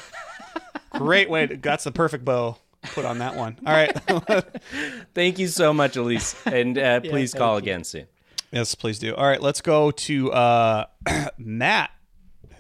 Great 0.93 1.29
way. 1.29 1.49
To, 1.49 1.57
that's 1.57 1.83
the 1.83 1.93
perfect 1.93 2.25
bow 2.25 2.57
put 2.83 3.05
on 3.05 3.19
that 3.19 3.35
one. 3.35 3.59
All 3.67 3.73
right. 3.73 3.93
Thank 5.15 5.41
you 5.41 5.49
so 5.49 5.73
much, 5.73 5.97
Elise, 5.97 6.37
and 6.47 6.79
uh, 6.79 7.01
please 7.01 7.35
call 7.35 7.57
again 7.57 7.83
soon. 7.85 8.07
yes, 8.53 8.75
please 8.77 8.99
do. 9.01 9.15
All 9.15 9.27
right, 9.27 9.41
let's 9.41 9.61
go 9.61 9.91
to 9.91 10.33
uh, 10.33 10.85
Matt, 11.39 11.91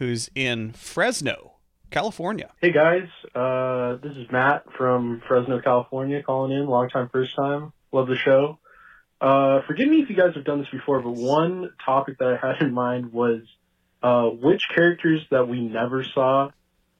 who's 0.00 0.30
in 0.34 0.72
Fresno, 0.72 1.52
California. 1.90 2.50
Hey 2.62 2.72
guys, 2.72 3.06
uh, 3.34 3.96
this 4.02 4.16
is 4.16 4.26
Matt 4.32 4.64
from 4.78 5.20
Fresno, 5.28 5.60
California, 5.60 6.22
calling 6.22 6.52
in. 6.52 6.66
Long 6.66 6.88
time, 6.88 7.10
first 7.12 7.36
time. 7.36 7.74
Love 7.92 8.08
the 8.08 8.16
show. 8.16 8.58
Uh, 9.20 9.60
forgive 9.66 9.88
me 9.88 10.00
if 10.00 10.08
you 10.08 10.16
guys 10.16 10.34
have 10.34 10.44
done 10.44 10.58
this 10.58 10.70
before, 10.72 11.02
but 11.02 11.10
one 11.10 11.70
topic 11.84 12.18
that 12.18 12.38
I 12.42 12.46
had 12.46 12.62
in 12.62 12.72
mind 12.72 13.12
was 13.12 13.42
uh, 14.02 14.24
which 14.24 14.62
characters 14.74 15.20
that 15.30 15.46
we 15.46 15.60
never 15.60 16.02
saw 16.02 16.48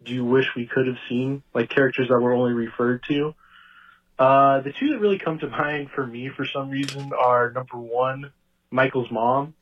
do 0.04 0.12
you 0.12 0.24
wish 0.26 0.46
we 0.54 0.66
could 0.66 0.86
have 0.86 0.98
seen? 1.08 1.42
Like 1.54 1.70
characters 1.70 2.08
that 2.08 2.20
were 2.20 2.34
only 2.34 2.52
referred 2.52 3.02
to. 3.08 3.34
Uh, 4.18 4.60
the 4.60 4.74
two 4.78 4.90
that 4.90 5.00
really 5.00 5.18
come 5.18 5.38
to 5.38 5.48
mind 5.48 5.88
for 5.94 6.06
me 6.06 6.28
for 6.28 6.44
some 6.44 6.68
reason 6.68 7.12
are 7.18 7.50
number 7.50 7.78
one, 7.78 8.30
Michael's 8.70 9.10
mom, 9.10 9.54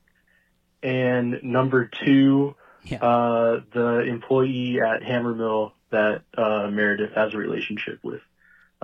and 0.83 1.40
number 1.44 1.88
two, 2.05 2.57
uh, 3.01 3.61
the 3.72 4.01
employee 4.09 4.81
at 4.81 5.03
Hammermill 5.03 5.72
that 5.90 6.22
uh, 6.37 6.68
Meredith 6.70 7.12
has 7.14 7.35
a 7.35 7.37
relationship 7.37 7.98
with. 8.03 8.20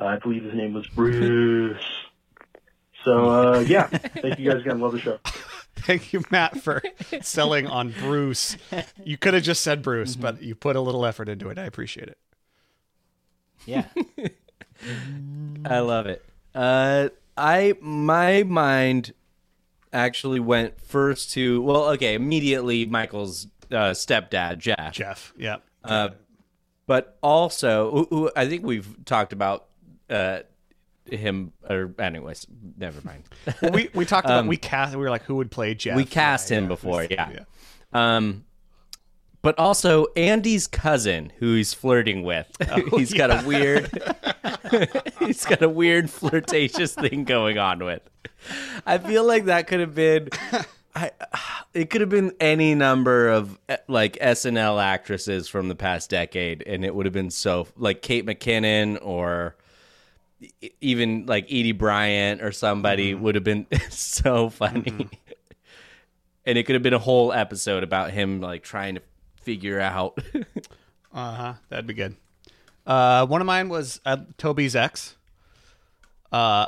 Uh, 0.00 0.04
I 0.06 0.16
believe 0.18 0.44
his 0.44 0.54
name 0.54 0.72
was 0.74 0.86
Bruce. 0.88 1.82
So 3.04 3.28
uh, 3.28 3.58
yeah, 3.60 3.86
thank 3.88 4.38
you 4.38 4.50
guys 4.50 4.62
again. 4.62 4.80
Love 4.80 4.92
the 4.92 5.00
show. 5.00 5.18
Thank 5.76 6.12
you, 6.14 6.22
Matt, 6.30 6.60
for 6.62 6.82
selling 7.20 7.66
on 7.66 7.90
Bruce. 7.90 8.56
You 9.04 9.18
could 9.18 9.34
have 9.34 9.42
just 9.42 9.60
said 9.62 9.82
Bruce, 9.82 10.12
Mm-hmm. 10.12 10.22
but 10.22 10.42
you 10.42 10.54
put 10.54 10.76
a 10.76 10.80
little 10.80 11.04
effort 11.04 11.28
into 11.28 11.50
it. 11.50 11.58
I 11.58 11.64
appreciate 11.64 12.08
it. 12.08 12.18
Yeah. 13.66 13.84
I 15.66 15.80
love 15.80 16.06
it. 16.06 16.24
Uh, 16.54 17.08
I 17.36 17.74
my 17.80 18.42
mind 18.44 19.12
actually 19.92 20.40
went 20.40 20.80
first 20.80 21.32
to 21.32 21.60
well, 21.62 21.88
okay, 21.90 22.14
immediately 22.14 22.86
Michael's 22.86 23.46
uh, 23.74 23.90
stepdad, 23.92 24.58
Jeff. 24.58 24.92
Jeff, 24.92 25.32
yeah. 25.36 25.56
Uh, 25.82 26.10
but 26.86 27.18
also, 27.22 27.90
who- 27.90 28.06
who- 28.10 28.30
I 28.36 28.46
think 28.48 28.64
we've 28.64 28.88
talked 29.04 29.32
about 29.32 29.66
uh, 30.08 30.40
him. 31.10 31.52
Or 31.68 31.94
anyways, 31.98 32.46
never 32.78 33.00
mind. 33.04 33.24
Well, 33.62 33.72
we 33.72 33.90
we 33.94 34.04
talked 34.04 34.26
about 34.26 34.38
Um, 34.40 34.46
we 34.46 34.56
cast. 34.56 34.94
We 34.94 35.02
were 35.02 35.10
like, 35.10 35.24
who 35.24 35.36
would 35.36 35.50
play 35.50 35.74
Jeff? 35.74 35.96
We 35.96 36.04
cast 36.04 36.48
him 36.50 36.68
before, 36.68 37.04
yeah. 37.04 37.30
yeah. 37.32 37.44
Um, 37.92 38.44
but 39.42 39.58
also 39.58 40.06
Andy's 40.16 40.66
cousin, 40.66 41.30
who 41.38 41.54
he's 41.54 41.74
flirting 41.74 42.22
with. 42.22 42.50
Oh, 42.70 42.96
he's 42.96 43.12
got 43.12 43.30
a 43.30 43.46
weird, 43.46 43.90
he's 45.20 45.44
got 45.44 45.62
a 45.62 45.68
weird 45.68 46.08
flirtatious 46.10 46.94
thing 46.94 47.24
going 47.24 47.58
on 47.58 47.84
with. 47.84 48.02
I 48.86 48.96
feel 48.98 49.24
like 49.24 49.44
that 49.46 49.66
could 49.66 49.80
have 49.80 49.94
been, 49.94 50.28
I, 50.94 51.10
it 51.74 51.90
could 51.90 52.00
have 52.00 52.10
been 52.10 52.32
any 52.40 52.74
number 52.74 53.28
of 53.28 53.58
eh, 53.68 53.76
like 53.88 54.14
SNL 54.18 54.82
actresses 54.82 55.48
from 55.48 55.68
the 55.68 55.74
past 55.74 56.10
decade, 56.10 56.62
and 56.66 56.84
it 56.84 56.94
would 56.94 57.06
have 57.06 57.12
been 57.12 57.30
so 57.30 57.66
like 57.76 58.02
Kate 58.02 58.24
McKinnon 58.26 58.98
or 59.02 59.56
even 60.80 61.26
like 61.26 61.48
Aidy 61.48 61.76
Bryant 61.76 62.42
or 62.42 62.52
somebody 62.52 63.12
Mm-hmm. 63.12 63.22
would 63.22 63.34
have 63.34 63.44
been 63.44 63.66
so 63.90 64.50
funny. 64.50 65.08
and 66.44 66.58
it 66.58 66.64
could 66.64 66.74
have 66.74 66.82
been 66.82 66.92
a 66.94 66.98
whole 66.98 67.32
episode 67.32 67.82
about 67.82 68.10
him 68.10 68.40
like 68.40 68.62
trying 68.62 68.96
to 68.96 69.02
figure 69.42 69.80
out. 69.80 70.18
Uh 71.16 71.32
huh. 71.32 71.54
That'd 71.68 71.86
be 71.86 71.94
good. 71.94 72.16
Uh, 72.84 73.24
one 73.26 73.40
of 73.40 73.46
mine 73.46 73.68
was 73.68 74.00
uh, 74.04 74.16
Toby's 74.36 74.74
ex. 74.74 75.14
Uh, 76.32 76.66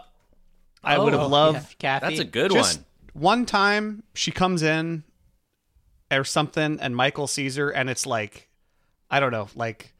I 0.84 0.98
would 0.98 1.14
Oh, 1.14 1.18
have 1.18 1.30
loved. 1.32 1.56
yeah, 1.58 1.74
Kathy. 1.98 2.06
That's 2.06 2.20
a 2.20 2.24
good 2.24 2.52
just 2.52 2.78
one. 2.78 2.85
One 3.18 3.46
time 3.46 4.02
she 4.14 4.30
comes 4.30 4.62
in 4.62 5.04
or 6.12 6.24
something, 6.24 6.78
and 6.80 6.94
Michael 6.94 7.26
sees 7.26 7.56
her, 7.56 7.70
and 7.70 7.88
it's 7.90 8.06
like, 8.06 8.48
I 9.10 9.20
don't 9.20 9.32
know, 9.32 9.48
like, 9.54 9.94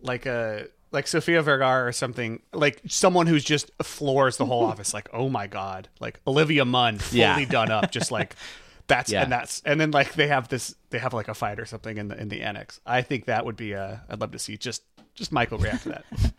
like 0.00 0.26
a 0.26 0.66
like 0.90 1.06
Sofia 1.06 1.42
Vergara 1.42 1.86
or 1.86 1.92
something, 1.92 2.40
like 2.52 2.80
someone 2.86 3.26
who's 3.26 3.44
just 3.44 3.70
floors 3.82 4.36
the 4.38 4.46
whole 4.46 4.64
office, 4.64 4.94
like, 4.94 5.08
oh 5.12 5.28
my 5.28 5.46
god, 5.46 5.88
like 6.00 6.20
Olivia 6.26 6.64
Munn, 6.64 6.98
fully 6.98 7.20
Yeah. 7.20 7.44
done 7.44 7.70
up, 7.70 7.90
just 7.90 8.10
like 8.10 8.36
that's 8.86 9.10
Yeah. 9.10 9.22
and 9.24 9.30
that's 9.32 9.60
and 9.66 9.78
then 9.80 9.90
like 9.90 10.14
they 10.14 10.28
have 10.28 10.48
this, 10.48 10.74
they 10.90 10.98
have 10.98 11.12
like 11.12 11.28
a 11.28 11.34
fight 11.34 11.58
or 11.60 11.66
something 11.66 11.98
in 11.98 12.08
the 12.08 12.18
in 12.18 12.28
the 12.28 12.40
annex. 12.42 12.80
I 12.86 13.02
think 13.02 13.26
that 13.26 13.44
would 13.44 13.56
be 13.56 13.74
uh, 13.74 13.96
I'd 14.08 14.20
love 14.20 14.30
to 14.32 14.38
see 14.38 14.56
just 14.56 14.82
just 15.14 15.30
Michael 15.32 15.58
react 15.58 15.82
to 15.82 15.88
that. 15.90 16.04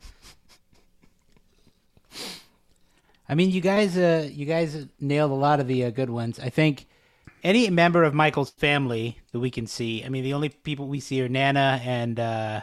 I 3.30 3.36
mean, 3.36 3.52
you 3.52 3.62
guys, 3.62 3.96
uh, 3.96 4.28
you 4.32 4.46
guys 4.48 4.88
nailed 5.00 5.30
a 5.32 5.36
lot 5.36 5.60
of 5.60 5.68
the 5.68 5.86
uh, 5.86 5.89
good 5.92 6.10
ones. 6.10 6.39
I 6.39 6.50
think 6.50 6.88
any 7.44 7.70
member 7.70 8.04
of 8.04 8.13
Michael's 8.13 8.50
family 8.50 9.20
that 9.32 9.39
we 9.39 9.52
can 9.52 9.68
see. 9.68 10.04
I 10.04 10.10
mean, 10.10 10.24
the 10.24 10.34
only 10.34 10.50
people 10.50 10.88
we 10.88 11.00
see 11.00 11.22
are 11.22 11.30
Nana 11.30 11.80
and 11.84 12.20
uh, 12.20 12.62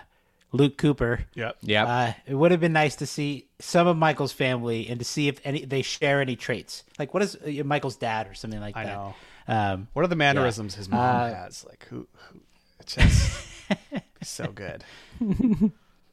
Luke 0.53 0.77
Cooper. 0.77 1.25
Yep. 1.35 1.57
Yep. 1.63 1.87
Uh, 1.89 2.13
it 2.27 2.35
would 2.35 2.51
have 2.51 2.61
been 2.61 2.73
nice 2.73 2.97
to 2.97 3.07
see 3.07 3.47
some 3.61 3.87
of 3.87 3.97
Michael's 3.97 4.33
family 4.33 4.89
and 4.89 4.99
to 4.99 5.05
see 5.05 5.29
if 5.29 5.41
any 5.45 5.65
they 5.65 5.83
share 5.83 6.21
any 6.21 6.35
traits. 6.37 6.83
Like, 6.99 7.15
what 7.15 7.23
is 7.23 7.37
uh, 7.37 7.63
Michael's 7.65 7.97
dad 7.97 8.27
or 8.29 8.35
something 8.35 8.61
like 8.61 8.77
I 8.77 8.85
that? 8.85 8.93
know. 8.93 9.15
Um, 9.49 9.89
What 9.93 10.05
are 10.05 10.09
the 10.09 10.17
mannerisms 10.17 10.75
his 10.75 10.89
mom 10.89 11.01
Uh, 11.01 11.29
has? 11.35 11.65
Like 11.65 11.87
who? 11.89 12.09
who 12.33 12.41
it's 12.81 12.97
just 12.97 13.41
so 14.23 14.49
good. 14.53 14.83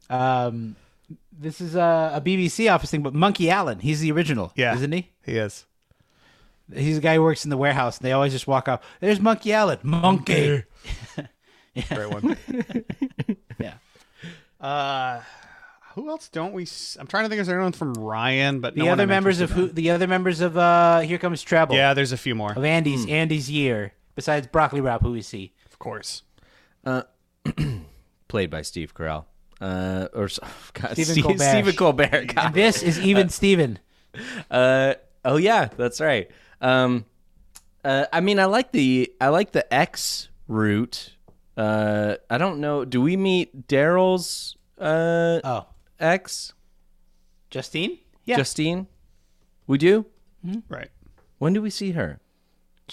um, 0.10 0.76
this 1.32 1.60
is 1.62 1.76
a, 1.76 2.12
a 2.16 2.22
BBC 2.22 2.72
office 2.74 2.92
thing, 2.92 3.02
but 3.04 3.14
Monkey 3.14 3.50
Allen, 3.50 3.80
he's 3.80 4.00
the 4.02 4.12
original, 4.12 4.52
Yeah. 4.56 4.76
isn't 4.76 4.92
he? 4.92 5.10
He 5.26 5.38
is. 5.38 5.66
He's 6.74 6.96
the 6.96 7.02
guy 7.02 7.16
who 7.16 7.24
works 7.24 7.44
in 7.44 7.50
the 7.50 7.58
warehouse, 7.58 7.98
and 7.98 8.06
they 8.06 8.12
always 8.14 8.32
just 8.32 8.48
walk 8.48 8.68
out. 8.68 8.82
There's 9.02 9.20
Monkey 9.20 9.52
Allen, 9.54 9.80
Monkey. 9.84 10.64
Great 11.90 12.10
one. 12.10 12.38
Yeah. 13.60 13.74
Uh, 14.60 15.22
who 15.96 16.10
else 16.10 16.28
don't 16.30 16.54
we? 16.54 16.64
s- 16.64 16.98
I'm 17.00 17.06
trying 17.08 17.26
to 17.26 17.30
think. 17.30 17.40
Is 17.42 17.48
there 17.48 17.58
anyone 17.58 17.74
from 17.74 17.94
Ryan? 17.94 18.62
But 18.62 18.74
The 18.74 18.80
no 18.80 18.86
one 18.86 18.94
other 18.94 19.04
I'm 19.04 19.10
members 19.10 19.42
of 19.42 19.52
interested 19.52 19.70
who? 19.70 19.74
The 19.74 19.92
other 19.92 20.08
members 20.08 20.42
of 20.42 20.58
uh, 20.58 21.00
Here 21.02 21.18
Comes 21.18 21.44
Treble. 21.44 21.76
Yeah, 21.76 21.94
there's 21.94 22.12
a 22.14 22.18
few 22.18 22.34
more. 22.36 22.52
Of 22.54 22.64
Andy's 22.64 23.06
Andy's 23.08 23.50
year, 23.52 23.94
besides 24.16 24.48
Broccoli 24.48 24.82
Rob, 24.82 25.02
who 25.02 25.12
we 25.12 25.22
see. 25.22 25.54
Of 25.72 25.78
course. 25.80 26.24
Played 28.28 28.50
by 28.50 28.62
Steve 28.64 28.94
Carell. 28.96 29.26
Uh, 29.64 30.08
or 30.14 30.26
s- 30.26 30.40
God, 30.74 30.92
Stephen 30.92 31.14
Steve- 31.14 31.24
Colbert. 31.24 31.44
Stephen 31.50 31.76
Colbert. 31.76 32.28
God. 32.34 32.46
And 32.48 32.54
this 32.54 32.84
is 32.84 33.00
even 33.00 33.30
Steven. 33.30 33.80
Uh, 34.52 34.94
oh 35.26 35.38
yeah, 35.38 35.70
that's 35.76 36.00
right. 36.00 36.30
Um, 36.62 37.06
uh, 37.84 38.06
I 38.14 38.20
mean, 38.22 38.38
I 38.40 38.46
like 38.46 38.72
the 38.72 39.12
I 39.20 39.30
like 39.30 39.54
the 39.54 39.66
X 39.74 40.30
route. 40.48 41.16
Uh, 41.58 42.18
I 42.30 42.38
don't 42.38 42.60
know. 42.60 42.86
Do 42.86 43.02
we 43.02 43.18
meet 43.18 43.68
Darryl's 43.68 44.56
uh 44.78 45.40
Oh, 45.44 45.66
ex 46.00 46.54
Justine. 47.50 47.98
Yeah, 48.26 48.38
Justine? 48.38 48.86
We 49.66 49.80
do. 49.80 50.06
Right. 50.70 50.90
When 51.40 51.54
do 51.54 51.62
we 51.64 51.72
see 51.72 51.92
her? 51.94 52.20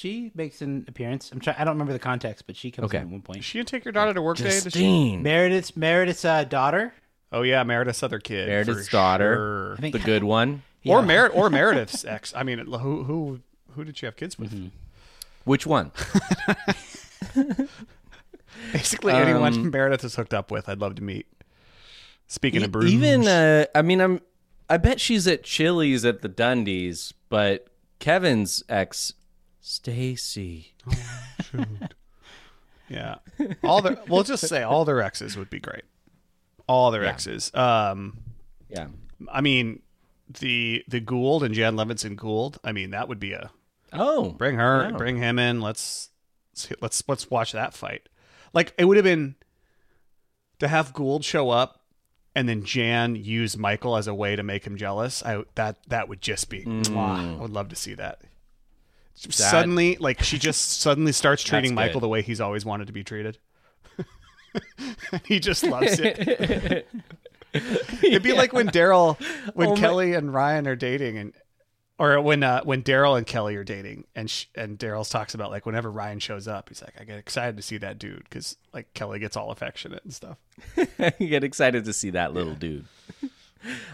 She 0.01 0.31
makes 0.35 0.63
an 0.63 0.85
appearance. 0.89 1.31
I'm 1.33 1.41
trying. 1.41 1.57
I 1.59 1.65
don't 1.65 1.75
remember 1.75 1.93
the 1.93 1.99
context, 1.99 2.47
but 2.47 2.57
she 2.57 2.71
comes 2.71 2.87
Okay. 2.87 2.99
in 2.99 3.05
at 3.05 3.09
one 3.11 3.23
point. 3.23 3.39
Is 3.41 3.45
she 3.45 3.59
gonna 3.59 3.65
take 3.65 3.85
your 3.85 3.93
daughter 3.93 4.15
to 4.15 4.23
work 4.23 4.37
today? 4.39 4.51
Does 4.51 4.63
she? 4.65 4.71
Justine. 4.71 5.23
Meredith's 5.23 5.77
Meredith's 5.77 6.25
uh, 6.25 6.45
daughter. 6.45 6.95
Oh 7.33 7.43
yeah, 7.43 7.63
Meredith's 7.63 8.03
other 8.03 8.19
kid. 8.19 8.49
Meredith's 8.49 8.87
for 8.89 8.93
daughter. 8.93 9.35
sure. 9.35 9.73
I 9.79 9.81
think 9.81 9.93
The 9.93 9.99
good 10.01 10.25
one. 10.25 10.63
Or 10.87 11.01
Yeah. 11.01 11.05
Meredith 11.07 11.37
or 11.39 11.51
Meredith's 11.51 12.05
ex. 12.05 12.33
I 12.35 12.43
mean, 12.43 12.59
who 12.59 13.05
who 13.05 13.41
who 13.75 13.85
did 13.85 13.97
she 13.99 14.07
have 14.07 14.17
kids 14.17 14.39
with? 14.39 14.53
Mm-hmm. 14.53 14.69
Which 15.45 15.67
one? 15.67 15.93
Basically, 18.73 19.13
anyone 19.13 19.55
Um, 19.55 19.71
Meredith 19.71 20.05
is 20.05 20.15
hooked 20.17 20.35
up 20.35 20.51
with, 20.51 20.69
I'd 20.69 20.79
love 20.79 20.95
to 20.97 21.03
meet. 21.03 21.27
Speaking 22.27 22.61
E- 22.61 22.65
of 22.65 22.73
Bruce, 22.73 22.91
Even 22.91 23.27
uh, 23.27 23.67
I 23.75 23.83
mean, 23.83 24.01
I'm. 24.01 24.21
I 24.69 24.77
bet 24.77 25.01
she's 25.01 25.27
at 25.27 25.43
Chili's 25.43 26.05
at 26.05 26.23
the 26.23 26.29
Dundies, 26.29 27.13
but 27.29 27.67
Kevin's 27.99 28.63
ex, 28.69 29.15
Stacy. 29.71 30.73
yeah, 32.89 33.17
all 33.63 33.83
their 33.83 33.99
we'll 34.09 34.25
just 34.25 34.49
say 34.49 34.63
all 34.63 34.85
their 34.85 35.01
exes 35.01 35.37
would 35.37 35.51
be 35.51 35.61
great. 35.61 35.85
All 36.67 36.91
their 36.91 37.05
Yeah. 37.05 37.11
exes. 37.11 37.55
Um, 37.55 38.19
Yeah. 38.69 38.89
I 39.31 39.41
mean, 39.41 39.83
the 40.41 40.83
the 40.89 41.01
Gould 41.01 41.43
and 41.45 41.55
Jan 41.55 41.77
Levinson 41.77 42.17
Gould. 42.17 42.59
I 42.65 42.73
mean, 42.73 42.91
that 42.91 43.09
would 43.09 43.21
be 43.21 43.33
a 43.33 43.51
Oh, 43.93 44.31
bring 44.31 44.57
her, 44.57 44.93
bring 44.97 45.17
him 45.19 45.39
in. 45.39 45.61
Let's 45.61 46.11
let's 46.81 47.03
let's 47.09 47.31
watch 47.31 47.53
that 47.53 47.75
fight. 47.75 48.09
Like 48.53 48.75
it 48.79 48.87
would 48.87 48.97
have 48.97 49.05
been 49.05 49.37
to 50.59 50.69
have 50.69 50.93
Gould 50.93 51.25
show 51.25 51.51
up 51.51 51.83
and 52.35 52.49
then 52.49 52.65
Jan 52.65 53.15
use 53.17 53.57
Michael 53.57 53.97
as 53.97 54.07
a 54.07 54.15
way 54.15 54.35
to 54.37 54.43
make 54.43 54.65
him 54.65 54.77
jealous. 54.77 55.23
I 55.25 55.43
that 55.55 55.77
that 55.89 56.09
would 56.09 56.21
just 56.21 56.49
be. 56.51 56.65
mwah. 56.65 57.37
I 57.39 57.41
would 57.41 57.51
love 57.53 57.69
to 57.69 57.77
see 57.77 57.95
that. 57.95 58.23
Suddenly, 59.29 59.97
like 60.01 60.23
she 60.23 60.39
just 60.39 60.81
suddenly 60.81 61.13
starts 61.13 61.43
treating 61.43 61.71
good. 61.73 61.77
Michael 61.77 62.01
the 62.01 62.09
way 62.09 62.23
he's 62.23 62.41
always 62.41 62.65
wanted 62.65 62.87
to 62.87 62.93
be 62.93 63.05
treated. 63.05 63.39
he 65.27 65.39
just 65.41 65.63
loves 65.65 66.01
it. 66.01 66.87
It'd 68.03 68.23
be 68.23 68.33
like 68.33 68.53
when 68.53 68.69
Darryl, 68.69 69.21
when 69.55 69.69
Oh 69.69 69.75
my- 69.75 69.81
Kelly 69.81 70.15
and 70.15 70.33
Ryan 70.33 70.67
are 70.69 70.77
dating, 70.77 71.19
and 71.19 71.33
or 71.99 72.21
when 72.21 72.43
uh, 72.43 72.63
when 72.63 72.83
Darryl 72.83 73.17
and 73.19 73.27
Kelly 73.27 73.57
are 73.57 73.65
dating, 73.65 74.05
and 74.15 74.31
sh- 74.31 74.47
and 74.55 74.79
Darryl 74.79 75.09
talks 75.09 75.35
about 75.35 75.51
like 75.51 75.67
whenever 75.67 75.91
Ryan 75.91 76.19
shows 76.21 76.49
up, 76.49 76.69
he's 76.69 76.81
like, 76.81 76.95
I 76.99 77.05
get 77.05 77.19
excited 77.19 77.57
to 77.57 77.63
see 77.63 77.77
that 77.79 77.99
dude 77.99 78.25
because 78.25 78.57
like 78.73 78.93
Kelly 78.95 79.19
gets 79.19 79.37
all 79.37 79.51
affectionate 79.51 80.03
and 80.05 80.15
stuff. 80.15 80.39
you 81.19 81.29
get 81.29 81.45
excited 81.45 81.85
to 81.85 81.93
see 81.93 82.11
that 82.11 82.33
little 82.33 82.55
dude. 82.55 82.87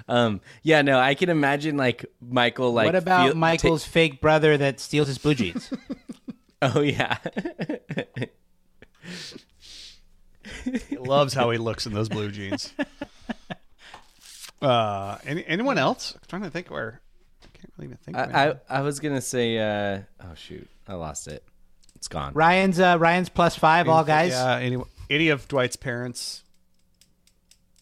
Um, 0.09 0.41
yeah, 0.63 0.83
no, 0.83 0.99
I 0.99 1.15
can 1.15 1.29
imagine 1.29 1.77
like 1.77 2.05
Michael. 2.21 2.73
Like, 2.73 2.87
what 2.87 2.95
about 2.95 3.27
feel- 3.29 3.35
Michael's 3.37 3.85
fake 3.85 4.21
brother 4.21 4.57
that 4.57 4.79
steals 4.81 5.09
his 5.09 5.19
blue 5.19 5.35
jeans? 5.37 5.71
oh 6.63 6.81
yeah, 6.81 7.19
He 10.89 10.97
loves 10.97 11.35
how 11.35 11.51
he 11.51 11.59
looks 11.59 11.87
in 11.87 11.93
those 11.93 12.09
blue 12.09 12.31
jeans. 12.31 12.73
Uh, 14.63 15.19
any, 15.25 15.45
anyone 15.47 15.79
else? 15.79 16.15
I'm 16.15 16.21
trying 16.29 16.43
to 16.43 16.51
think 16.51 16.71
where. 16.71 17.01
I 17.43 17.47
can't 17.59 17.73
really 17.77 17.87
even 17.87 17.99
think. 17.99 18.17
I, 18.17 18.51
I. 18.51 18.79
I 18.79 18.81
was 18.83 19.01
gonna 19.01 19.21
say. 19.21 19.59
Uh, 19.59 20.01
oh 20.23 20.35
shoot, 20.35 20.69
I 20.89 20.95
lost 20.95 21.29
it. 21.29 21.45
It's 21.95 22.09
gone. 22.09 22.33
Ryan's 22.35 22.81
uh, 22.81 22.97
Ryan's 22.99 23.29
plus 23.29 23.57
five, 23.57 23.89
all 23.89 24.05
guys. 24.05 24.33
Yeah, 24.33 24.57
any 24.57 24.79
any 25.11 25.29
of 25.29 25.47
Dwight's 25.49 25.77
parents, 25.77 26.43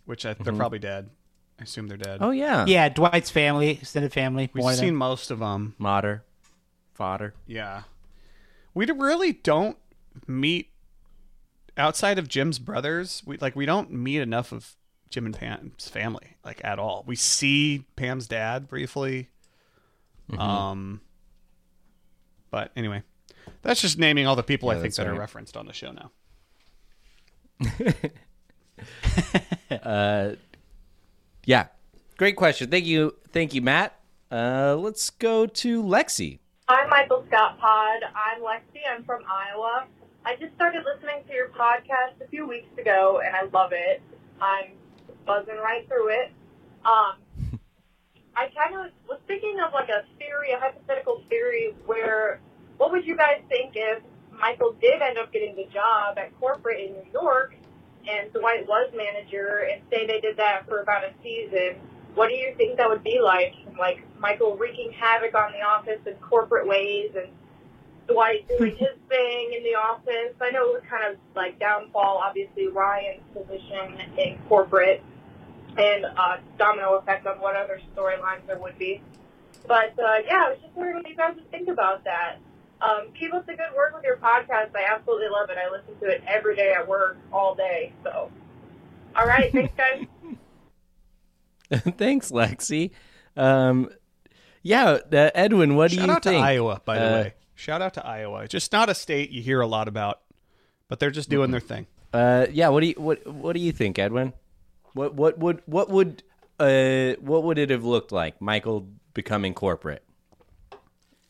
which 0.04 0.26
I, 0.26 0.34
they're 0.34 0.52
Mhm. 0.52 0.56
probably 0.58 0.78
dead. 0.80 1.10
I 1.58 1.62
assume 1.64 1.86
they're 1.88 1.96
dead. 1.96 2.18
Oh 2.20 2.30
yeah, 2.30 2.66
Yeah, 2.66 2.88
Dwight's 2.88 3.30
family, 3.30 3.70
extended 3.70 4.12
family. 4.12 4.50
We've 4.52 4.62
more 4.62 4.72
than- 4.72 4.80
seen 4.80 4.96
most 4.96 5.30
of 5.30 5.38
them. 5.38 5.74
Mater, 5.78 6.24
fodder. 6.94 7.34
Yeah, 7.46 7.82
we 8.74 8.86
d- 8.86 8.92
really 8.92 9.32
don't 9.32 9.76
meet 10.26 10.70
outside 11.76 12.18
of 12.18 12.28
Jim's 12.28 12.58
brothers. 12.58 13.22
We 13.24 13.36
like 13.38 13.54
we 13.56 13.66
don't 13.66 13.90
meet 13.92 14.20
enough 14.20 14.50
of 14.52 14.74
Jim 15.10 15.26
and 15.26 15.36
Pam's 15.36 15.88
family 15.88 16.36
like 16.44 16.60
at 16.64 16.78
all. 16.80 17.04
We 17.06 17.14
see 17.16 17.84
Pam's 17.96 18.26
dad 18.26 18.66
briefly. 18.68 19.28
Mhm. 20.30 20.38
Um, 20.40 21.00
but 22.50 22.72
anyway, 22.74 23.02
that's 23.62 23.80
just 23.80 23.98
naming 23.98 24.26
all 24.26 24.34
the 24.36 24.42
people 24.42 24.70
Yeah, 24.72 24.78
I 24.78 24.80
think 24.80 24.94
that's 24.94 24.96
that 24.96 25.06
are 25.06 25.12
right. 25.12 25.18
referenced 25.20 25.56
on 25.56 25.66
the 25.66 25.72
show 25.72 25.92
now. 25.92 26.10
yeah, 31.46 31.66
great 32.16 32.36
question. 32.36 32.70
Thank 32.70 32.86
you, 32.86 33.14
thank 33.32 33.54
you, 33.54 33.62
Matt. 33.62 33.98
Uh, 34.30 34.76
let's 34.78 35.10
go 35.10 35.46
to 35.46 35.82
Lexi. 35.82 36.38
I'm 36.68 36.88
Michael 36.88 37.24
Scott 37.28 37.58
Pod. 37.58 38.02
I'm 38.02 38.40
Lexi. 38.40 38.80
I'm 38.90 39.04
from 39.04 39.22
Iowa. 39.30 39.86
I 40.24 40.36
just 40.36 40.54
started 40.54 40.84
listening 40.84 41.22
to 41.28 41.34
your 41.34 41.48
podcast 41.50 42.24
a 42.24 42.28
few 42.28 42.48
weeks 42.48 42.78
ago, 42.78 43.20
and 43.24 43.36
I 43.36 43.42
love 43.52 43.72
it. 43.72 44.00
I'm 44.40 44.70
buzzing 45.26 45.58
right 45.58 45.86
through 45.86 46.08
it. 46.08 46.32
Um, 46.84 47.16
I 48.36 48.48
kind 48.56 48.74
of 48.74 48.90
was 49.06 49.20
thinking 49.26 49.60
of 49.60 49.74
like 49.74 49.90
a 49.90 50.04
theory, 50.18 50.52
a 50.52 50.58
hypothetical 50.58 51.22
theory, 51.28 51.74
where 51.84 52.40
what 52.78 52.90
would 52.90 53.06
you 53.06 53.16
guys 53.16 53.42
think 53.48 53.72
if 53.74 54.02
Michael 54.32 54.74
did 54.80 55.02
end 55.02 55.18
up 55.18 55.32
getting 55.32 55.54
the 55.54 55.66
job 55.72 56.18
at 56.18 56.38
corporate 56.40 56.80
in 56.80 56.92
New 56.94 57.06
York, 57.12 57.54
and 58.08 58.32
Dwight 58.32 58.66
was 58.66 58.90
manager, 58.94 59.68
and 59.72 59.82
say 59.90 60.06
they 60.06 60.20
did 60.20 60.36
that 60.36 60.66
for 60.68 60.80
about 60.80 61.04
a 61.04 61.12
season? 61.22 61.76
What 62.14 62.28
do 62.28 62.34
you 62.34 62.54
think 62.56 62.76
that 62.78 62.88
would 62.88 63.02
be 63.02 63.20
like? 63.22 63.54
Like 63.78 64.04
Michael 64.18 64.56
wreaking 64.56 64.92
havoc 64.92 65.34
on 65.34 65.52
the 65.52 65.62
office 65.62 66.00
in 66.06 66.14
corporate 66.14 66.66
ways, 66.66 67.10
and 67.16 67.28
Dwight 68.06 68.46
doing 68.48 68.76
his 68.78 68.96
thing 69.08 69.52
in 69.56 69.62
the 69.62 69.74
office. 69.74 70.34
I 70.40 70.50
know 70.50 70.70
it 70.70 70.80
was 70.80 70.82
kind 70.88 71.12
of 71.12 71.18
like 71.34 71.58
downfall, 71.58 72.20
obviously 72.24 72.68
Ryan's 72.68 73.22
position 73.32 73.98
in 74.18 74.38
corporate, 74.48 75.02
and 75.76 76.04
uh, 76.04 76.36
domino 76.58 76.94
effect 76.96 77.26
on 77.26 77.40
what 77.40 77.56
other 77.56 77.80
storylines 77.94 78.46
there 78.46 78.58
would 78.58 78.78
be. 78.78 79.02
But 79.66 79.98
uh, 79.98 80.18
yeah, 80.26 80.44
I 80.46 80.50
was 80.50 80.58
just 80.62 80.74
wondering 80.74 80.96
what 80.96 81.08
you 81.08 81.16
guys 81.16 81.34
would 81.36 81.50
think 81.50 81.68
about 81.68 82.04
that. 82.04 82.36
Um, 82.80 83.08
keep 83.18 83.32
up 83.32 83.46
the 83.46 83.52
good 83.54 83.74
work 83.76 83.94
with 83.94 84.04
your 84.04 84.16
podcast. 84.18 84.74
I 84.76 84.84
absolutely 84.94 85.28
love 85.28 85.48
it. 85.50 85.56
I 85.58 85.70
listen 85.70 85.98
to 86.00 86.06
it 86.14 86.22
every 86.26 86.54
day 86.56 86.72
at 86.72 86.86
work, 86.86 87.16
all 87.32 87.54
day. 87.54 87.92
So, 88.02 88.30
all 89.16 89.26
right, 89.26 89.50
thanks 89.52 89.72
guys. 89.78 90.06
Thanks, 91.96 92.30
Lexi. 92.30 92.90
Um, 93.36 93.88
yeah, 94.62 94.98
uh, 95.12 95.30
Edwin, 95.34 95.76
what 95.76 95.90
do 95.90 95.96
you 95.96 96.02
out 96.10 96.22
think? 96.22 96.40
to 96.42 96.46
Iowa, 96.46 96.80
by 96.84 96.98
the 96.98 97.04
Uh, 97.06 97.12
way. 97.22 97.34
Shout 97.54 97.80
out 97.82 97.94
to 97.94 98.06
Iowa. 98.06 98.46
Just 98.48 98.70
not 98.72 98.88
a 98.90 98.94
state 98.94 99.30
you 99.30 99.40
hear 99.42 99.60
a 99.60 99.66
lot 99.66 99.88
about, 99.88 100.20
but 100.88 101.00
they're 101.00 101.10
just 101.10 101.30
doing 101.30 101.50
their 101.50 101.60
thing. 101.60 101.86
Uh, 102.12 102.46
yeah. 102.52 102.68
What 102.68 102.80
do 102.80 102.88
you 102.88 102.94
what 102.96 103.26
What 103.26 103.54
do 103.54 103.60
you 103.60 103.72
think, 103.72 103.98
Edwin? 103.98 104.34
What 104.92 105.14
what 105.14 105.38
would 105.38 105.62
what 105.66 105.88
would 105.90 106.22
uh 106.60 107.14
what 107.20 107.42
would 107.44 107.58
it 107.58 107.70
have 107.70 107.84
looked 107.84 108.12
like? 108.12 108.40
Michael 108.40 108.86
becoming 109.14 109.52
corporate 109.54 110.03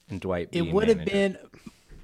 and 0.09 0.21
Dwight. 0.21 0.49
It 0.53 0.63
being 0.63 0.73
would 0.73 0.89
have 0.89 1.05
been 1.05 1.39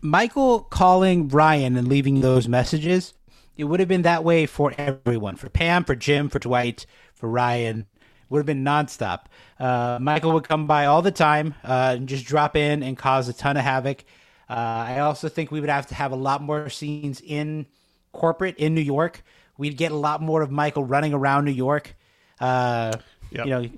Michael 0.00 0.60
calling 0.60 1.28
Ryan 1.28 1.76
and 1.76 1.88
leaving 1.88 2.20
those 2.20 2.48
messages. 2.48 3.14
It 3.56 3.64
would 3.64 3.80
have 3.80 3.88
been 3.88 4.02
that 4.02 4.24
way 4.24 4.46
for 4.46 4.72
everyone 4.78 5.36
for 5.36 5.48
Pam, 5.50 5.84
for 5.84 5.94
Jim, 5.94 6.28
for 6.28 6.38
Dwight, 6.38 6.86
for 7.14 7.28
Ryan. 7.28 7.86
Would 8.28 8.38
have 8.38 8.46
been 8.46 8.64
nonstop. 8.64 9.24
Uh, 9.58 9.98
Michael 10.00 10.32
would 10.32 10.48
come 10.48 10.66
by 10.66 10.86
all 10.86 11.02
the 11.02 11.10
time 11.10 11.54
uh, 11.64 11.96
and 11.96 12.08
just 12.08 12.24
drop 12.24 12.56
in 12.56 12.82
and 12.82 12.96
cause 12.96 13.28
a 13.28 13.32
ton 13.32 13.56
of 13.56 13.64
havoc. 13.64 14.04
Uh, 14.48 14.52
I 14.54 14.98
also 15.00 15.28
think 15.28 15.50
we 15.50 15.60
would 15.60 15.68
have 15.68 15.88
to 15.88 15.94
have 15.94 16.12
a 16.12 16.16
lot 16.16 16.40
more 16.40 16.68
scenes 16.70 17.20
in 17.20 17.66
corporate 18.12 18.56
in 18.56 18.74
New 18.74 18.80
York. 18.80 19.22
We'd 19.58 19.76
get 19.76 19.92
a 19.92 19.96
lot 19.96 20.22
more 20.22 20.42
of 20.42 20.50
Michael 20.50 20.84
running 20.84 21.12
around 21.12 21.44
New 21.44 21.50
York. 21.50 21.96
Uh, 22.38 22.92
Yep. 23.30 23.46
You 23.46 23.50
know, 23.50 23.68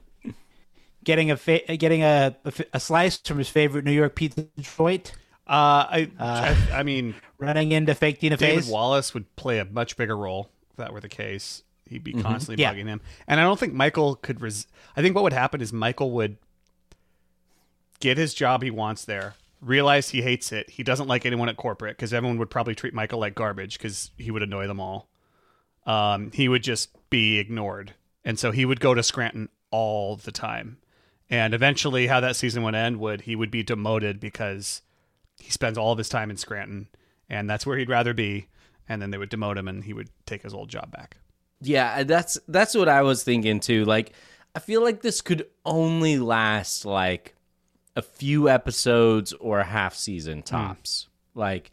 getting 1.05 1.31
a 1.31 1.37
fa- 1.37 1.77
getting 1.77 2.03
a, 2.03 2.37
a 2.45 2.53
a 2.75 2.81
slice 2.81 3.19
from 3.19 3.39
his 3.39 3.49
favorite 3.49 3.85
New 3.85 3.93
York 3.93 4.15
pizza 4.15 4.43
Detroit. 4.57 5.13
Uh, 5.47 5.51
I, 5.91 6.11
Uh, 6.19 6.55
I, 6.73 6.79
I 6.79 6.83
mean, 6.85 7.15
running 7.39 7.73
into 7.73 7.95
fake 7.95 8.21
Tina 8.21 8.37
David. 8.37 8.69
Wallace 8.69 9.13
would 9.13 9.35
play 9.37 9.59
a 9.59 9.65
much 9.65 9.97
bigger 9.97 10.17
role 10.17 10.51
if 10.71 10.77
that 10.77 10.93
were 10.93 11.01
the 11.01 11.09
case. 11.09 11.63
He'd 11.89 12.05
be 12.05 12.15
Mhm. 12.15 12.23
constantly 12.23 12.63
Yeah. 12.63 12.73
bugging 12.73 12.87
him, 12.87 13.01
and 13.27 13.39
I 13.41 13.43
don't 13.43 13.59
think 13.61 13.75
Michael 13.75 14.15
could. 14.17 14.41
Res- 14.41 14.67
I 14.97 15.03
think 15.03 15.15
what 15.15 15.25
would 15.25 15.33
happen 15.35 15.61
is 15.61 15.73
Michael 15.73 16.13
would 16.13 16.37
get 18.01 18.17
his 18.19 18.35
job 18.35 18.63
he 18.63 18.71
wants 18.71 19.05
there, 19.05 19.35
realize 19.61 20.11
he 20.11 20.23
hates 20.23 20.53
it. 20.53 20.71
He 20.71 20.83
doesn't 20.83 21.07
like 21.09 21.27
anyone 21.27 21.49
at 21.49 21.57
corporate 21.57 21.97
because 21.97 22.13
everyone 22.15 22.39
would 22.39 22.51
probably 22.51 22.75
treat 22.75 22.95
Michael 22.95 23.19
like 23.21 23.35
garbage 23.35 23.79
because 23.79 24.11
he 24.17 24.31
would 24.31 24.43
annoy 24.43 24.67
them 24.67 24.81
all. 24.81 25.09
Um, 25.87 26.31
he 26.33 26.49
would 26.49 26.63
just 26.63 26.91
be 27.11 27.39
ignored, 27.39 27.93
and 28.25 28.39
so 28.39 28.53
he 28.53 28.65
would 28.65 28.81
go 28.81 28.95
to 28.95 29.03
Scranton 29.03 29.49
all 29.71 30.17
the 30.17 30.33
time. 30.33 30.79
And 31.33 31.55
eventually, 31.55 32.09
how 32.09 32.21
that 32.21 32.37
season 32.37 32.63
would 32.63 32.75
end 32.75 33.01
would 33.01 33.23
he 33.23 33.35
would 33.35 33.51
be 33.51 33.63
demoted 33.63 34.21
because 34.21 34.83
he 35.41 35.51
spends 35.51 35.79
all 35.79 35.91
of 35.91 35.97
his 35.97 36.11
time 36.11 36.29
in 36.31 36.37
Scranton, 36.37 36.89
and 37.27 37.49
that's 37.49 37.65
where 37.65 37.79
he'd 37.79 37.89
rather 37.89 38.13
be. 38.13 38.49
And 38.87 39.01
then 39.01 39.11
they 39.11 39.17
would 39.17 39.31
demote 39.31 39.57
him, 39.57 39.67
and 39.67 39.83
he 39.83 39.95
would 39.95 40.11
take 40.27 40.43
his 40.43 40.53
old 40.53 40.69
job 40.69 40.93
back. 40.93 41.17
Yeah, 41.63 42.03
that's 42.03 42.39
that's 42.49 42.75
what 42.75 42.91
I 42.91 43.01
was 43.01 43.25
thinking 43.25 43.61
too. 43.61 43.87
Like, 43.87 44.13
I 44.55 44.59
feel 44.59 44.83
like 44.83 45.01
this 45.01 45.23
could 45.23 45.47
only 45.65 46.19
last 46.19 46.85
like 46.85 47.35
a 47.97 48.03
few 48.03 48.51
episodes 48.51 49.33
or 49.33 49.59
a 49.59 49.65
half 49.65 49.95
season 49.95 50.39
hmm. 50.39 50.45
tops. 50.45 51.09
Like, 51.35 51.73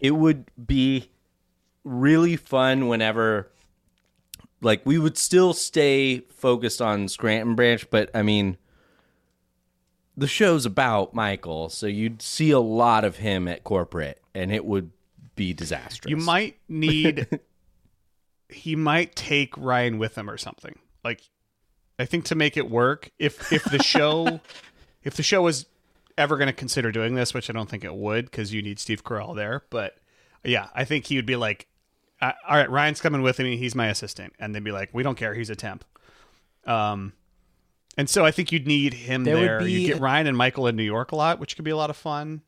it 0.00 0.12
would 0.12 0.46
be 0.66 1.10
really 1.84 2.36
fun 2.36 2.88
whenever, 2.88 3.50
like, 4.62 4.86
we 4.86 4.98
would 4.98 5.18
still 5.18 5.52
stay 5.52 6.20
focused 6.30 6.80
on 6.80 7.08
Scranton 7.08 7.54
Branch, 7.54 7.88
but 7.90 8.10
I 8.14 8.22
mean, 8.22 8.56
the 10.16 10.26
show's 10.26 10.64
about 10.64 11.14
Michael, 11.14 11.68
so 11.68 11.86
you'd 11.86 12.22
see 12.22 12.50
a 12.50 12.58
lot 12.58 13.04
of 13.04 13.16
him 13.16 13.46
at 13.48 13.64
corporate, 13.64 14.22
and 14.34 14.50
it 14.50 14.64
would 14.64 14.90
be 15.34 15.52
disastrous. 15.52 16.10
You 16.10 16.16
might 16.16 16.56
need. 16.68 17.40
he 18.48 18.76
might 18.76 19.14
take 19.14 19.56
Ryan 19.56 19.98
with 19.98 20.16
him 20.16 20.30
or 20.30 20.38
something. 20.38 20.78
Like, 21.04 21.20
I 21.98 22.04
think 22.06 22.24
to 22.26 22.34
make 22.34 22.56
it 22.56 22.70
work, 22.70 23.10
if 23.18 23.52
if 23.52 23.64
the 23.64 23.82
show, 23.82 24.40
if 25.04 25.16
the 25.16 25.22
show 25.22 25.42
was 25.42 25.66
ever 26.16 26.36
going 26.36 26.46
to 26.46 26.52
consider 26.52 26.90
doing 26.90 27.14
this, 27.14 27.34
which 27.34 27.50
I 27.50 27.52
don't 27.52 27.68
think 27.68 27.84
it 27.84 27.94
would, 27.94 28.26
because 28.26 28.54
you 28.54 28.62
need 28.62 28.78
Steve 28.78 29.04
Carell 29.04 29.36
there. 29.36 29.64
But 29.70 29.98
yeah, 30.44 30.68
I 30.74 30.84
think 30.84 31.06
he 31.06 31.16
would 31.16 31.26
be 31.26 31.36
like, 31.36 31.66
"Uh, 32.20 32.32
"All 32.48 32.56
right, 32.56 32.70
Ryan's 32.70 33.00
coming 33.00 33.22
with 33.22 33.38
me. 33.38 33.56
He's 33.56 33.74
my 33.74 33.88
assistant," 33.88 34.32
and 34.38 34.54
they'd 34.54 34.64
be 34.64 34.72
like, 34.72 34.90
"We 34.94 35.02
don't 35.02 35.16
care. 35.16 35.34
He's 35.34 35.50
a 35.50 35.56
temp." 35.56 35.84
Um, 36.64 37.12
and 37.96 38.08
so 38.08 38.24
I 38.24 38.30
think 38.30 38.52
you'd 38.52 38.66
need 38.66 38.94
him 38.94 39.24
There 39.24 39.36
there. 39.36 39.62
You 39.66 39.86
get 39.88 39.98
a- 39.98 40.00
Ryan 40.00 40.26
and 40.26 40.36
Michael 40.36 40.66
in 40.66 40.76
New 40.76 40.82
York 40.82 41.12
a 41.12 41.16
lot, 41.16 41.38
which 41.38 41.56
could 41.56 41.64
be 41.64 41.70
a 41.70 41.76
lot 41.76 41.90
of 41.90 41.96
fun. 41.96 42.42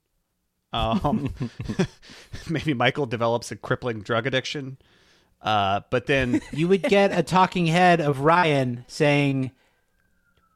Um, 0.72 1.32
maybe 2.48 2.74
Michael 2.74 3.06
develops 3.06 3.50
a 3.50 3.56
crippling 3.56 4.00
drug 4.00 4.26
addiction. 4.26 4.78
Uh, 5.40 5.80
but 5.90 6.06
then 6.06 6.40
you 6.52 6.68
would 6.68 6.82
get 6.82 7.16
a 7.16 7.22
talking 7.22 7.66
head 7.66 8.00
of 8.00 8.20
Ryan 8.20 8.84
saying, 8.88 9.52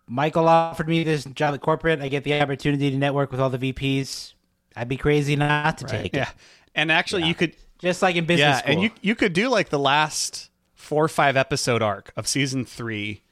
Michael 0.08 0.48
offered 0.48 0.88
me 0.88 1.04
this 1.04 1.24
job 1.24 1.54
at 1.54 1.60
corporate. 1.60 2.00
I 2.00 2.08
get 2.08 2.24
the 2.24 2.38
opportunity 2.40 2.90
to 2.90 2.96
network 2.96 3.30
with 3.30 3.40
all 3.40 3.48
the 3.50 3.72
VPs. 3.72 4.34
I'd 4.76 4.88
be 4.88 4.96
crazy 4.96 5.36
not 5.36 5.78
to 5.78 5.84
take 5.84 6.14
yeah, 6.14 6.30
it. 6.30 6.34
and 6.74 6.90
actually 6.90 7.24
you 7.24 7.34
could 7.34 7.54
Just 7.78 8.00
like 8.00 8.16
in 8.16 8.24
business 8.24 8.40
yeah, 8.40 8.58
school. 8.58 8.72
and 8.72 8.82
you 8.82 8.90
you 9.02 9.14
could 9.14 9.34
do 9.34 9.48
like 9.50 9.68
the 9.68 9.78
last 9.78 10.48
four 10.74 11.04
or 11.04 11.08
five 11.08 11.36
episode 11.36 11.82
arc 11.82 12.10
of 12.16 12.26
season 12.26 12.64
three, 12.64 13.22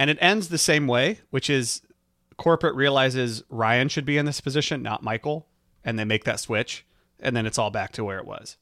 and 0.00 0.08
it 0.08 0.16
ends 0.18 0.48
the 0.48 0.56
same 0.56 0.86
way, 0.86 1.18
which 1.28 1.50
is 1.50 1.82
corporate 2.38 2.74
realizes 2.74 3.42
Ryan 3.50 3.90
should 3.90 4.06
be 4.06 4.16
in 4.16 4.24
this 4.24 4.40
position, 4.40 4.82
not 4.82 5.02
Michael, 5.02 5.46
and 5.84 5.98
they 5.98 6.06
make 6.06 6.24
that 6.24 6.40
switch, 6.40 6.86
and 7.20 7.36
then 7.36 7.44
it's 7.44 7.58
all 7.58 7.70
back 7.70 7.92
to 7.92 8.02
where 8.04 8.16
it 8.18 8.24
was. 8.24 8.56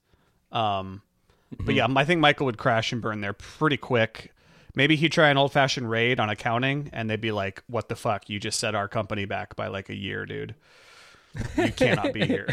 Um, 0.51 1.03
But 1.61 1.77
yeah, 1.77 1.87
I 1.95 2.05
think 2.05 2.21
Michael 2.21 2.47
would 2.47 2.59
crash 2.59 2.93
and 2.93 3.01
burn 3.01 3.21
there 3.21 3.33
pretty 3.33 3.77
quick. 3.77 4.35
Maybe 4.75 4.97
he'd 4.97 5.13
try 5.13 5.29
an 5.29 5.39
old 5.39 5.53
fashioned 5.53 5.89
raid 5.89 6.19
on 6.19 6.29
accounting, 6.29 6.91
and 6.93 7.09
they'd 7.09 7.21
be 7.21 7.31
like, 7.31 7.63
"What 7.69 7.89
the 7.89 7.95
fuck? 7.95 8.29
You 8.29 8.41
just 8.41 8.59
set 8.59 8.75
our 8.75 8.89
company 8.89 9.25
back 9.25 9.55
by 9.55 9.69
like 9.69 9.89
a 9.91 9.95
year, 9.95 10.27
dude. 10.27 10.57
You 11.57 11.71
cannot 11.71 12.13
be 12.13 12.27
here." 12.27 12.49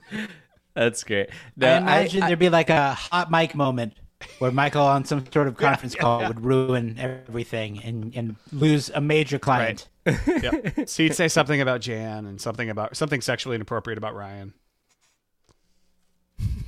That's 0.74 1.04
great. 1.04 1.30
Now, 1.56 1.74
I 1.74 1.78
imagine 1.78 2.20
there'd 2.20 2.38
be 2.40 2.48
like 2.50 2.70
a 2.70 2.92
hot 2.94 3.30
mic 3.30 3.54
moment 3.54 3.94
where 4.38 4.50
Michael 4.50 4.82
on 4.82 5.04
some 5.04 5.24
sort 5.32 5.48
of 5.48 5.56
conference 5.56 5.94
call 5.94 6.26
would 6.26 6.44
ruin 6.44 6.96
everything 6.98 7.82
and, 7.82 8.14
and 8.14 8.36
lose 8.52 8.90
a 8.90 9.00
major 9.00 9.38
client. 9.38 9.88
yep. 10.06 10.88
So 10.88 11.02
he'd 11.02 11.14
say 11.14 11.28
something 11.28 11.60
about 11.60 11.80
Jan 11.80 12.26
and 12.26 12.40
something 12.40 12.70
about 12.70 12.96
something 12.96 13.20
sexually 13.20 13.54
inappropriate 13.54 13.98
about 13.98 14.14
Ryan. 14.14 14.54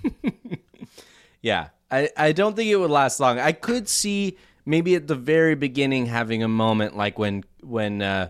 Yeah, 1.42 1.68
I, 1.90 2.08
I 2.16 2.32
don't 2.32 2.56
think 2.56 2.70
it 2.70 2.76
would 2.76 2.90
last 2.90 3.20
long. 3.20 3.38
I 3.38 3.52
could 3.52 3.88
see 3.88 4.38
maybe 4.64 4.94
at 4.94 5.08
the 5.08 5.16
very 5.16 5.56
beginning 5.56 6.06
having 6.06 6.42
a 6.42 6.48
moment 6.48 6.96
like 6.96 7.18
when 7.18 7.42
when 7.60 8.00
uh, 8.00 8.28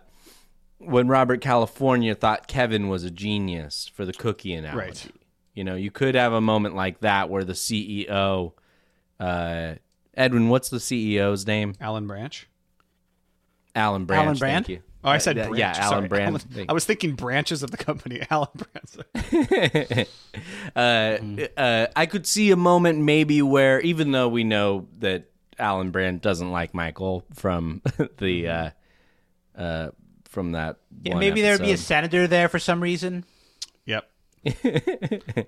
when 0.78 1.06
Robert 1.08 1.42
California 1.42 2.14
thought 2.14 2.48
Kevin 2.48 2.88
was 2.88 3.04
a 3.04 3.10
genius 3.10 3.90
for 3.94 4.04
the 4.06 4.14
cookie 4.14 4.54
analogy. 4.54 4.78
Right. 4.78 5.06
You 5.54 5.64
know, 5.64 5.74
you 5.74 5.90
could 5.90 6.14
have 6.14 6.32
a 6.32 6.40
moment 6.40 6.74
like 6.74 7.00
that 7.00 7.28
where 7.28 7.44
the 7.44 7.52
CEO, 7.52 8.54
uh, 9.22 9.74
Edwin, 10.14 10.48
what's 10.48 10.68
the 10.68 10.78
CEO's 10.78 11.46
name? 11.46 11.74
Alan 11.80 12.06
Branch. 12.06 12.48
Alan 13.74 14.04
Branch. 14.04 14.24
Alan 14.26 14.36
Brand? 14.38 14.66
Thank 14.66 14.78
you. 14.78 14.82
Oh, 15.04 15.10
I 15.10 15.18
said 15.18 15.34
branch. 15.36 15.58
yeah, 15.58 15.72
Alan 15.76 15.88
Sorry. 15.90 16.08
Brand. 16.08 16.28
Alan- 16.28 16.40
Thank 16.40 16.70
I 16.70 16.72
was 16.72 16.84
thinking 16.84 17.14
branches 17.14 17.62
of 17.62 17.70
the 17.72 17.76
company. 17.76 18.22
Alan 18.30 18.48
Branch. 18.54 20.06
uh, 20.76 21.60
uh, 21.60 21.86
I 21.96 22.06
could 22.06 22.26
see 22.26 22.50
a 22.52 22.56
moment 22.56 23.00
maybe 23.00 23.42
where, 23.42 23.80
even 23.80 24.12
though 24.12 24.28
we 24.28 24.44
know 24.44 24.86
that 24.98 25.24
Alan 25.58 25.90
Brand 25.90 26.20
doesn't 26.20 26.50
like 26.52 26.72
Michael 26.74 27.24
from 27.34 27.82
the 28.18 28.48
uh, 28.48 28.70
uh, 29.56 29.88
from 30.28 30.52
that, 30.52 30.76
Yeah, 31.02 31.14
one 31.14 31.20
maybe 31.20 31.40
there'd 31.42 31.60
be 31.60 31.72
a 31.72 31.76
senator 31.76 32.26
there 32.28 32.48
for 32.48 32.58
some 32.60 32.80
reason. 32.82 33.24
Yep. 33.86 34.08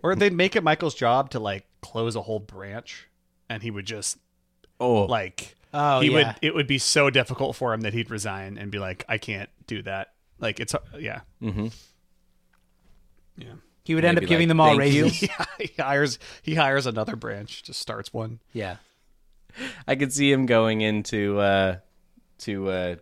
or 0.02 0.14
they'd 0.16 0.32
make 0.32 0.56
it 0.56 0.62
Michael's 0.64 0.94
job 0.94 1.30
to 1.30 1.38
like 1.40 1.64
close 1.80 2.16
a 2.16 2.22
whole 2.22 2.40
branch, 2.40 3.08
and 3.48 3.62
he 3.62 3.70
would 3.70 3.86
just 3.86 4.18
oh 4.80 5.04
like 5.04 5.54
Oh, 5.76 6.00
he 6.00 6.08
yeah. 6.08 6.14
would 6.14 6.36
it 6.40 6.54
would 6.54 6.68
be 6.68 6.78
so 6.78 7.10
difficult 7.10 7.56
for 7.56 7.74
him 7.74 7.80
that 7.80 7.92
he'd 7.92 8.08
resign 8.08 8.58
and 8.58 8.70
be 8.70 8.78
like 8.78 9.04
I 9.08 9.18
can't 9.18 9.50
do 9.66 9.82
that. 9.82 10.12
Like 10.38 10.60
it's 10.60 10.74
yeah. 10.98 11.22
Mm-hmm. 11.42 11.66
Yeah. 13.36 13.54
He 13.82 13.94
would 13.94 14.04
end 14.04 14.16
up 14.16 14.24
giving 14.24 14.48
them 14.48 14.60
all 14.60 14.76
raises. 14.76 15.20
yeah, 15.22 15.44
he 15.58 15.82
hires 15.82 16.20
he 16.42 16.54
hires 16.54 16.86
another 16.86 17.16
branch, 17.16 17.64
just 17.64 17.80
starts 17.80 18.14
one. 18.14 18.38
Yeah. 18.52 18.76
I 19.88 19.96
could 19.96 20.12
see 20.12 20.30
him 20.30 20.46
going 20.46 20.80
into 20.80 21.40
uh, 21.40 21.78
to 22.38 22.70
uh, 22.70 22.96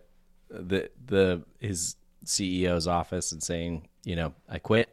the 0.49 0.89
the 1.05 1.43
his 1.59 1.95
CEO's 2.25 2.87
office 2.87 3.31
and 3.31 3.43
saying, 3.43 3.87
you 4.03 4.15
know, 4.15 4.33
I 4.49 4.57
quit. 4.57 4.89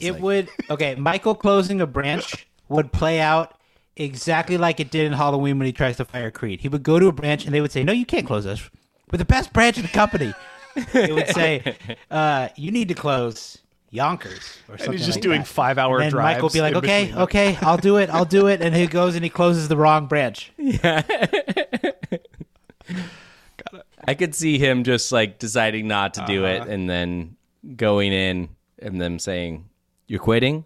It 0.00 0.12
like, 0.12 0.22
would 0.22 0.48
okay. 0.70 0.96
Michael 0.96 1.36
closing 1.36 1.80
a 1.80 1.86
branch 1.86 2.48
would 2.68 2.92
play 2.92 3.20
out 3.20 3.55
exactly 3.96 4.56
like 4.58 4.80
it 4.80 4.90
did 4.90 5.06
in 5.06 5.12
Halloween 5.12 5.58
when 5.58 5.66
he 5.66 5.72
tries 5.72 5.96
to 5.98 6.04
fire 6.04 6.30
Creed. 6.30 6.60
He 6.60 6.68
would 6.68 6.82
go 6.82 6.98
to 6.98 7.06
a 7.08 7.12
branch 7.12 7.44
and 7.46 7.54
they 7.54 7.60
would 7.60 7.72
say, 7.72 7.82
"No, 7.82 7.92
you 7.92 8.06
can't 8.06 8.26
close 8.26 8.46
us. 8.46 8.68
We're 9.10 9.18
the 9.18 9.24
best 9.24 9.52
branch 9.52 9.76
in 9.76 9.82
the 9.82 9.88
company." 9.88 10.34
it 10.76 11.14
would 11.14 11.28
say, 11.28 11.76
uh, 12.10 12.48
"You 12.56 12.70
need 12.70 12.88
to 12.88 12.94
close 12.94 13.58
Yonkers." 13.90 14.58
Or 14.68 14.72
And 14.74 14.80
something 14.80 14.98
he's 14.98 15.06
just 15.06 15.16
like 15.16 15.22
doing 15.22 15.40
that. 15.40 15.46
five-hour 15.46 16.00
And 16.00 16.12
then 16.12 16.20
Michael 16.22 16.44
would 16.44 16.52
be 16.52 16.60
like, 16.60 16.72
in 16.72 16.78
"Okay, 16.78 17.00
between 17.04 17.14
them." 17.14 17.22
okay, 17.24 17.58
I'll 17.62 17.78
do 17.78 17.96
it. 17.96 18.10
I'll 18.10 18.24
do 18.26 18.46
it." 18.48 18.60
And 18.60 18.74
he 18.74 18.86
goes 18.86 19.14
and 19.14 19.24
he 19.24 19.30
closes 19.30 19.68
the 19.68 19.76
wrong 19.76 20.06
branch. 20.06 20.52
Yeah, 20.58 21.02
got 21.02 21.16
it. 22.12 22.26
I 24.08 24.14
could 24.14 24.34
see 24.34 24.58
him 24.58 24.84
just 24.84 25.10
like 25.12 25.38
deciding 25.38 25.88
not 25.88 26.14
to 26.14 26.24
do 26.26 26.44
it 26.44 26.60
Uh-huh. 26.62 26.70
and 26.70 26.88
then 26.88 27.36
going 27.76 28.12
in 28.12 28.50
and 28.78 29.00
them 29.00 29.18
saying, 29.18 29.64
"You're 30.06 30.20
quitting. 30.20 30.64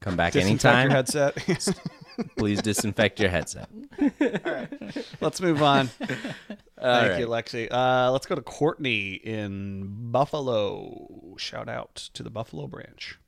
Come 0.00 0.16
back 0.16 0.32
Disinfect 0.32 0.64
anytime. 0.64 0.88
your 0.88 0.96
headset. 0.96 1.78
Please 2.36 2.62
disinfect 2.62 3.20
your 3.20 3.30
headset." 3.30 3.68
Let's 5.20 5.40
move 5.40 5.62
on. 5.62 5.90
All 6.00 7.00
Thank 7.00 7.10
right. 7.12 7.20
you, 7.20 7.26
Lexi. 7.26 7.68
Uh, 7.70 8.10
let's 8.12 8.26
go 8.26 8.34
to 8.34 8.42
Courtney 8.42 9.14
in 9.14 10.10
Buffalo. 10.10 11.34
Shout 11.36 11.68
out 11.68 11.94
to 12.14 12.22
the 12.22 12.30
Buffalo 12.30 12.66
branch. 12.66 13.18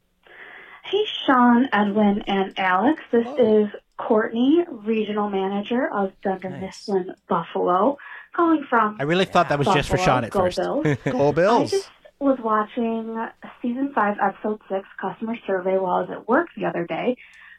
Hey, 0.85 1.05
Sean, 1.27 1.69
Edwin, 1.73 2.23
and 2.27 2.59
Alex. 2.59 3.03
This 3.13 3.27
is 3.39 3.69
Courtney, 3.97 4.65
Regional 4.69 5.29
Manager 5.29 5.89
of 5.93 6.13
Dunder 6.23 6.51
Mifflin 6.51 7.15
Buffalo, 7.29 7.99
calling 8.33 8.65
from. 8.69 8.97
I 8.99 9.05
really 9.05 9.25
thought 9.25 9.49
that 9.51 9.59
was 9.59 9.69
just 9.69 9.89
for 9.89 9.99
Sean 9.99 10.25
at 10.25 10.31
Go 10.31 10.41
first. 10.41 10.59
Bills. 10.59 10.87
Go 11.05 11.33
Bills. 11.33 11.73
I 11.73 11.77
just 11.77 11.91
was 12.19 12.39
watching 12.43 13.29
season 13.63 13.93
five, 13.95 14.17
episode 14.23 14.61
six, 14.69 14.87
customer 15.01 15.37
survey 15.47 15.79
while 15.79 15.97
I 15.97 16.01
was 16.03 16.11
at 16.11 16.29
work 16.29 16.49
the 16.57 16.67
other 16.67 16.87
day, 16.87 17.17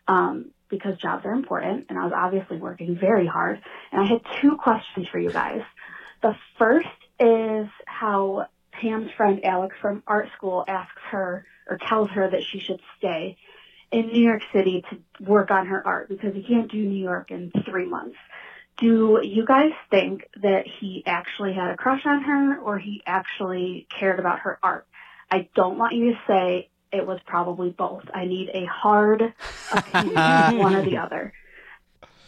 um, 0.07 0.51
because 0.71 0.97
jobs 0.97 1.25
are 1.25 1.33
important, 1.33 1.85
and 1.89 1.99
I 1.99 2.05
was 2.05 2.13
obviously 2.15 2.57
working 2.57 2.97
very 2.97 3.27
hard. 3.27 3.61
And 3.91 4.01
I 4.01 4.05
had 4.05 4.21
two 4.41 4.57
questions 4.57 5.07
for 5.09 5.19
you 5.19 5.31
guys. 5.31 5.61
The 6.23 6.35
first 6.57 6.87
is 7.19 7.67
how 7.85 8.47
Pam's 8.71 9.11
friend 9.11 9.45
Alex 9.45 9.75
from 9.79 10.01
art 10.07 10.29
school 10.35 10.65
asks 10.67 11.01
her 11.11 11.45
or 11.69 11.77
tells 11.77 12.09
her 12.11 12.29
that 12.29 12.41
she 12.43 12.59
should 12.59 12.79
stay 12.97 13.37
in 13.91 14.07
New 14.07 14.23
York 14.23 14.41
City 14.53 14.83
to 14.89 15.23
work 15.23 15.51
on 15.51 15.67
her 15.67 15.85
art 15.85 16.09
because 16.09 16.33
he 16.33 16.41
can't 16.41 16.71
do 16.71 16.77
New 16.77 17.03
York 17.03 17.29
in 17.29 17.51
three 17.65 17.85
months. 17.85 18.17
Do 18.77 19.19
you 19.21 19.45
guys 19.45 19.73
think 19.91 20.27
that 20.41 20.65
he 20.65 21.03
actually 21.05 21.53
had 21.53 21.71
a 21.71 21.77
crush 21.77 22.05
on 22.05 22.23
her 22.23 22.57
or 22.59 22.79
he 22.79 23.03
actually 23.05 23.85
cared 23.99 24.19
about 24.19 24.39
her 24.39 24.57
art? 24.63 24.87
I 25.29 25.49
don't 25.53 25.77
want 25.77 25.93
you 25.93 26.13
to 26.13 26.19
say 26.27 26.69
it 26.91 27.05
was 27.05 27.19
probably 27.25 27.69
both. 27.69 28.03
I 28.13 28.25
need 28.25 28.49
a 28.53 28.65
hard 28.65 29.33
opinion, 29.71 30.15
one 30.59 30.75
or 30.75 30.83
the 30.83 30.97
other. 30.97 31.33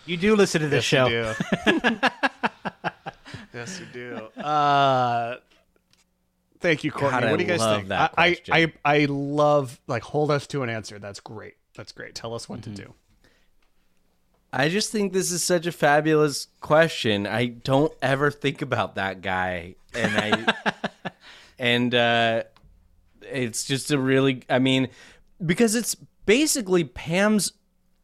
You 0.06 0.18
do 0.18 0.36
listen 0.36 0.62
to 0.62 0.68
this 0.68 0.90
Yes, 0.92 1.08
show. 1.10 1.34
you 1.66 1.80
do. 1.80 2.00
yes, 3.54 3.80
you 3.80 3.86
do. 3.94 4.16
Uh, 4.42 5.38
thank 6.60 6.84
you, 6.84 6.92
Courtney. 6.92 7.22
God, 7.22 7.32
what 7.32 7.38
do 7.38 7.44
you 7.44 7.50
guys 7.50 7.60
love 7.60 7.78
think? 7.78 7.90
that 7.90 8.14
I, 8.18 8.38
I. 8.52 8.74
I 8.86 9.02
I 9.02 9.06
love 9.10 9.80
like 9.88 10.04
hold 10.04 10.32
us 10.32 10.48
to 10.48 10.64
an 10.64 10.70
answer. 10.70 11.00
That's 11.00 11.20
great. 11.20 11.56
That's 11.76 11.92
great. 11.92 12.16
Tell 12.16 12.34
us 12.34 12.48
what 12.50 12.62
Mm-hmm. 12.62 12.74
to 12.76 12.84
do. 12.86 12.94
I 14.56 14.70
just 14.70 14.92
think 14.92 15.14
this 15.14 15.32
is 15.32 15.42
such 15.44 15.66
a 15.66 15.72
fabulous 15.72 16.46
question. 16.62 17.26
I 17.26 17.48
don't 17.48 17.92
ever 18.04 18.30
think 18.30 18.62
about 18.62 18.96
that 18.96 19.22
guy, 19.22 19.76
and 19.96 20.16
I 20.16 20.54
and 21.60 21.96
uh, 21.96 22.44
it's 23.32 23.64
just 23.64 23.92
a 23.92 24.00
really. 24.00 24.44
I 24.50 24.60
mean, 24.60 24.90
because 25.44 25.76
it's 25.76 25.96
basically 26.26 26.84
Pam's 26.84 27.54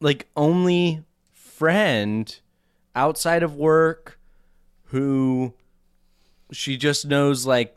like 0.00 0.28
only 0.36 1.04
friend 1.32 2.38
outside 2.94 3.42
of 3.42 3.54
work 3.54 4.18
who 4.86 5.54
she 6.50 6.76
just 6.76 7.06
knows 7.06 7.46
like 7.46 7.76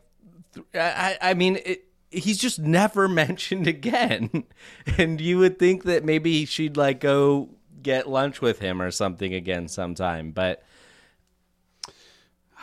I 0.74 1.16
I 1.20 1.34
mean 1.34 1.58
it, 1.64 1.84
he's 2.10 2.38
just 2.38 2.58
never 2.58 3.08
mentioned 3.22 3.66
again 3.66 4.44
and 4.98 5.20
you 5.20 5.38
would 5.38 5.58
think 5.58 5.84
that 5.84 6.04
maybe 6.04 6.44
she'd 6.44 6.76
like 6.76 7.00
go 7.00 7.50
get 7.82 8.08
lunch 8.08 8.40
with 8.40 8.58
him 8.60 8.80
or 8.80 8.90
something 8.90 9.34
again 9.34 9.68
sometime 9.68 10.30
but 10.30 10.62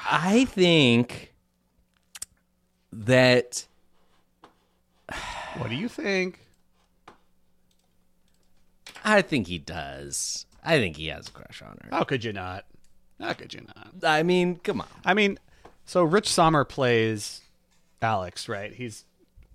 i 0.09 0.45
think 0.45 1.35
that 2.91 3.67
What 5.61 5.69
do 5.69 5.75
you 5.75 5.87
think? 5.87 6.39
i 9.03 9.21
think 9.21 9.47
he 9.47 9.57
does 9.57 10.45
i 10.63 10.77
think 10.77 10.95
he 10.95 11.07
has 11.07 11.27
a 11.27 11.31
crush 11.31 11.63
on 11.63 11.75
her 11.81 11.89
How 11.89 12.03
could 12.03 12.23
you 12.23 12.33
not? 12.33 12.65
How 13.19 13.33
could 13.33 13.53
you 13.53 13.61
not? 13.75 13.93
i 14.03 14.21
mean 14.21 14.57
come 14.57 14.81
on 14.81 14.87
I 15.05 15.13
mean, 15.13 15.39
so 15.85 16.03
Rich 16.03 16.29
Sommer 16.29 16.63
plays 16.63 17.41
Alex, 18.01 18.49
right? 18.49 18.73
He's 18.73 19.05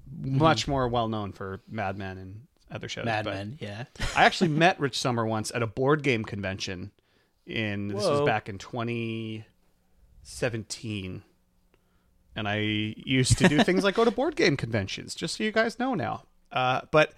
mm-hmm. 0.08 0.38
much 0.38 0.68
more 0.68 0.86
well 0.88 1.08
known 1.08 1.32
for 1.32 1.60
Mad 1.68 1.98
Men 1.98 2.18
and 2.18 2.42
other 2.70 2.88
shows. 2.88 3.04
Mad 3.04 3.24
but 3.24 3.34
Men, 3.34 3.58
yeah. 3.60 3.86
I 4.14 4.24
actually 4.24 4.48
met 4.50 4.78
Rich 4.80 5.00
Sommer 5.00 5.26
once 5.26 5.50
at 5.54 5.62
a 5.62 5.66
board 5.66 6.02
game 6.02 6.24
convention. 6.24 6.92
In 7.46 7.88
this 7.88 8.04
was 8.04 8.20
Whoa. 8.20 8.26
back 8.26 8.48
in 8.48 8.58
2017, 8.58 11.22
and 12.36 12.46
I 12.48 12.58
used 12.58 13.38
to 13.38 13.48
do 13.48 13.62
things 13.64 13.82
like 13.82 13.94
go 13.96 14.04
to 14.04 14.10
board 14.10 14.36
game 14.36 14.56
conventions. 14.56 15.14
Just 15.14 15.36
so 15.36 15.44
you 15.44 15.50
guys 15.52 15.78
know 15.78 15.94
now. 15.94 16.22
Uh, 16.52 16.82
but 16.92 17.12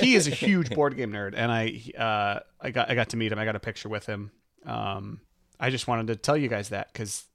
he 0.00 0.14
is 0.14 0.26
a 0.26 0.30
huge 0.30 0.70
board 0.74 0.96
game 0.96 1.12
nerd, 1.12 1.34
and 1.36 1.52
I 1.52 1.82
uh, 1.98 2.40
I 2.60 2.70
got 2.70 2.90
I 2.90 2.94
got 2.94 3.10
to 3.10 3.16
meet 3.16 3.30
him. 3.32 3.38
I 3.38 3.44
got 3.44 3.56
a 3.56 3.60
picture 3.60 3.88
with 3.88 4.06
him. 4.06 4.30
Um, 4.64 5.20
I 5.60 5.70
just 5.70 5.86
wanted 5.86 6.06
to 6.08 6.16
tell 6.16 6.36
you 6.36 6.48
guys 6.48 6.70
that 6.70 6.92
because 6.92 7.26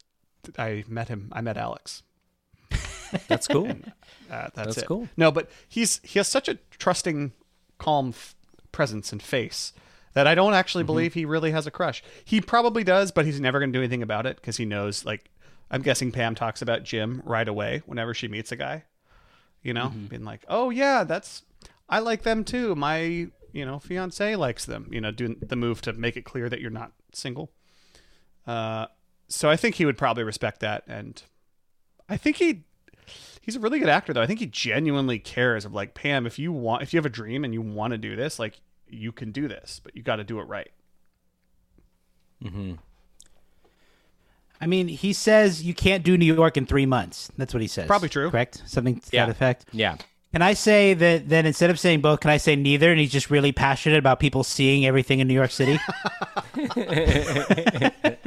I 0.58 0.84
met 0.88 1.08
him. 1.10 1.30
I 1.32 1.42
met 1.42 1.58
Alex. 1.58 2.02
That's 3.28 3.48
cool. 3.48 3.66
And, 3.68 3.92
uh, 4.30 4.50
that's 4.54 4.56
That's 4.56 4.78
it. 4.80 4.86
cool. 4.88 5.08
No, 5.16 5.32
but 5.32 5.50
he's 5.70 6.02
he 6.04 6.20
has 6.20 6.28
such 6.28 6.50
a 6.50 6.56
trusting, 6.72 7.32
calm 7.78 8.10
f- 8.10 8.36
presence 8.74 9.12
and 9.14 9.22
face 9.24 9.72
that 10.14 10.28
I 10.28 10.36
don't 10.36 10.54
actually 10.54 10.82
Mm-hmm. 10.84 10.88
believe 10.88 11.14
he 11.14 11.24
really 11.26 11.52
has 11.52 11.68
a 11.68 11.72
crush. 11.72 12.04
He 12.26 12.42
probably 12.42 12.84
does, 12.84 13.12
but 13.12 13.26
he's 13.26 13.40
never 13.40 13.60
going 13.60 13.72
to 13.72 13.78
do 13.78 13.82
anything 13.82 14.02
about 14.04 14.26
it 14.26 14.36
because 14.38 14.58
he 14.58 14.66
knows. 14.66 15.06
Like, 15.06 15.30
I'm 15.70 15.82
guessing 15.82 16.12
Pam 16.12 16.34
talks 16.36 16.62
about 16.62 16.84
Jim 16.84 17.22
right 17.26 17.48
away 17.48 17.82
whenever 17.86 18.14
she 18.14 18.28
meets 18.28 18.52
a 18.52 18.56
guy. 18.56 18.84
You 19.64 19.74
know, 19.74 19.88
Mm-hmm. 19.88 20.06
being 20.06 20.24
like, 20.24 20.46
"Oh 20.48 20.70
yeah, 20.70 21.04
that's 21.04 21.44
I 21.90 22.00
like 22.00 22.24
them 22.24 22.44
too. 22.44 22.76
My 22.76 23.00
you 23.52 23.66
know 23.66 23.80
fiance 23.80 24.36
likes 24.36 24.66
them." 24.66 24.88
You 24.92 25.02
know, 25.02 25.12
doing 25.12 25.38
the 25.42 25.56
move 25.56 25.82
to 25.82 25.94
make 25.94 26.16
it 26.16 26.24
clear 26.24 26.48
that 26.50 26.62
you're 26.62 26.70
not 26.72 26.92
single. 27.14 27.52
Uh, 28.46 28.86
so 29.28 29.50
I 29.50 29.58
think 29.58 29.76
he 29.76 29.86
would 29.86 29.98
probably 29.98 30.24
respect 30.24 30.62
that, 30.62 30.84
and 30.88 31.22
I 32.08 32.16
think 32.16 32.38
he 32.38 32.64
he's 33.42 33.56
a 33.58 33.60
really 33.60 33.80
good 33.80 33.90
actor 33.90 34.14
though. 34.14 34.22
I 34.22 34.28
think 34.28 34.40
he 34.40 34.46
genuinely 34.46 35.20
cares 35.20 35.66
of 35.66 35.74
like 35.74 35.94
Pam. 35.96 36.26
If 36.26 36.40
you 36.40 36.54
want, 36.54 36.84
if 36.84 36.94
you 36.94 36.98
have 36.98 37.06
a 37.06 37.10
dream 37.10 37.44
and 37.44 37.54
you 37.54 37.62
want 37.62 37.92
to 37.92 37.98
do 37.98 38.16
this, 38.16 38.40
like 38.40 38.62
you 38.88 39.12
can 39.12 39.32
do 39.34 39.50
this, 39.50 39.82
but 39.84 39.98
you 39.98 40.04
got 40.04 40.16
to 40.18 40.24
do 40.24 40.40
it 40.40 40.44
right. 40.44 40.72
Mm-hmm. 42.44 42.74
I 44.60 44.66
mean, 44.68 44.88
he 44.88 45.14
says 45.14 45.64
you 45.64 45.74
can't 45.74 46.04
do 46.04 46.18
New 46.18 46.34
York 46.34 46.58
in 46.58 46.66
three 46.66 46.86
months. 46.86 47.32
That's 47.38 47.54
what 47.54 47.62
he 47.62 47.68
says. 47.68 47.88
Probably 47.88 48.10
true. 48.10 48.30
Correct? 48.32 48.64
Something 48.66 49.00
to 49.00 49.10
Yeah. 49.12 49.26
that 49.26 49.32
effect. 49.32 49.66
Yeah. 49.72 49.98
Can 50.34 50.42
I 50.42 50.54
say 50.54 50.94
that 50.94 51.30
then 51.30 51.46
instead 51.46 51.70
of 51.70 51.80
saying 51.80 52.02
both, 52.02 52.20
can 52.20 52.32
I 52.32 52.38
say 52.38 52.56
neither? 52.56 52.92
And 52.92 53.00
he's 53.00 53.12
just 53.12 53.30
really 53.30 53.52
passionate 53.52 53.98
about 53.98 54.20
people 54.20 54.44
seeing 54.44 54.86
everything 54.86 55.20
in 55.20 55.28
New 55.28 55.34
York 55.34 55.52
City. 55.52 55.80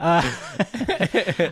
uh, 0.00 0.32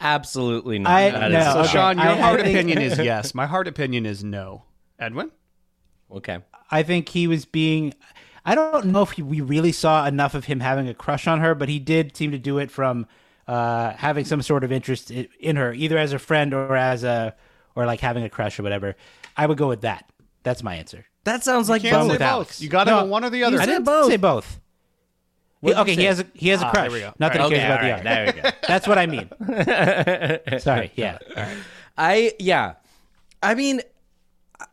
Absolutely 0.00 0.78
not. 0.78 0.90
I- 0.90 1.28
no, 1.28 1.40
So 1.52 1.58
okay. 1.60 1.68
Sean, 1.68 1.98
your 1.98 2.06
I- 2.06 2.12
I 2.12 2.16
heart 2.20 2.40
think- 2.40 2.54
opinion 2.56 2.78
is 2.78 2.98
yes. 2.98 3.34
My 3.34 3.46
heart 3.46 3.68
opinion 3.68 4.06
is 4.06 4.24
no. 4.24 4.64
Edwin, 4.98 5.30
okay. 6.12 6.38
I 6.70 6.82
think 6.82 7.08
he 7.08 7.26
was 7.26 7.44
being. 7.46 7.94
I 8.44 8.54
don't 8.54 8.86
know 8.86 9.02
if 9.02 9.12
he, 9.12 9.22
we 9.22 9.40
really 9.40 9.72
saw 9.72 10.06
enough 10.06 10.34
of 10.34 10.46
him 10.46 10.60
having 10.60 10.88
a 10.88 10.94
crush 10.94 11.26
on 11.26 11.40
her, 11.40 11.54
but 11.54 11.68
he 11.68 11.78
did 11.78 12.16
seem 12.16 12.30
to 12.32 12.38
do 12.38 12.58
it 12.58 12.70
from 12.70 13.06
uh, 13.50 13.92
having 13.96 14.24
some 14.24 14.42
sort 14.42 14.62
of 14.64 14.70
interest 14.70 15.10
in, 15.10 15.26
in 15.40 15.56
her, 15.56 15.72
either 15.72 15.98
as 15.98 16.12
a 16.12 16.18
friend 16.18 16.54
or 16.54 16.76
as 16.76 17.02
a 17.04 17.34
or 17.74 17.84
like 17.86 18.00
having 18.00 18.24
a 18.24 18.28
crush 18.30 18.58
or 18.58 18.62
whatever. 18.62 18.94
I 19.36 19.46
would 19.46 19.58
go 19.58 19.68
with 19.68 19.80
that. 19.82 20.10
That's 20.42 20.62
my 20.62 20.74
answer. 20.76 21.04
That 21.24 21.42
sounds 21.44 21.68
like 21.68 21.82
can't 21.82 21.94
say 22.04 22.08
with 22.10 22.18
both. 22.20 22.28
Alex. 22.28 22.60
You 22.62 22.68
got 22.68 22.84
to 22.84 22.90
No, 22.90 23.00
go 23.02 23.06
one 23.06 23.24
or 23.24 23.30
the 23.30 23.44
other. 23.44 23.58
I 23.60 23.66
didn't 23.66 23.84
both. 23.84 24.06
Say 24.10 24.16
both. 24.16 24.60
What'd 25.60 25.78
okay, 25.80 25.94
he 25.94 26.04
has 26.04 26.20
a 26.20 26.26
he 26.34 26.48
has 26.48 26.62
a 26.62 26.66
Ah, 26.66 26.70
crush. 26.70 26.84
there 26.84 26.92
we 26.92 27.00
go. 27.00 27.12
Not 27.18 27.32
that 27.34 27.42
he 27.42 27.54
right. 27.54 27.60
cares 27.60 27.64
about 27.66 27.78
Okay, 27.78 27.86
the 27.88 27.92
all 27.92 27.96
art. 27.98 28.04
there 28.04 28.26
we 28.34 28.40
go. 28.42 28.56
That's 28.68 28.88
what 28.88 28.98
I 28.98 29.06
mean. 29.06 30.58
Sorry. 30.60 30.92
Yeah. 30.94 31.18
I 31.98 32.32
yeah. 32.38 32.74
I 33.42 33.54
mean, 33.54 33.80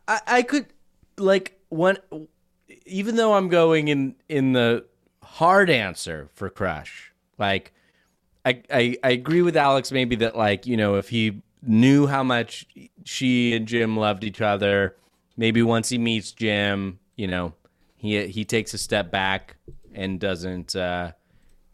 I 0.06 0.20
I 0.26 0.42
could 0.42 0.66
like 1.18 1.58
one. 1.68 1.98
Even 2.86 3.16
though 3.16 3.34
I'm 3.34 3.48
going 3.48 3.88
in 3.88 4.14
in 4.30 4.52
the 4.54 4.84
hard 5.22 5.68
answer 5.68 6.28
for 6.34 6.48
crush, 6.48 7.12
like 7.38 7.72
I 8.48 8.62
I, 8.72 8.96
I 9.04 9.10
agree 9.10 9.42
with 9.42 9.56
Alex 9.56 9.92
maybe 9.92 10.16
that 10.16 10.36
like 10.36 10.66
you 10.66 10.76
know 10.76 10.96
if 10.96 11.08
he 11.08 11.42
knew 11.62 12.06
how 12.06 12.22
much 12.22 12.66
she 13.04 13.54
and 13.54 13.66
Jim 13.66 13.96
loved 13.96 14.24
each 14.24 14.40
other, 14.40 14.96
maybe 15.36 15.62
once 15.62 15.88
he 15.88 15.98
meets 15.98 16.32
Jim, 16.32 16.98
you 17.16 17.26
know, 17.26 17.54
he 17.96 18.26
he 18.28 18.44
takes 18.44 18.74
a 18.74 18.78
step 18.78 19.10
back 19.10 19.56
and 19.94 20.20
doesn't 20.20 20.76
uh 20.76 21.12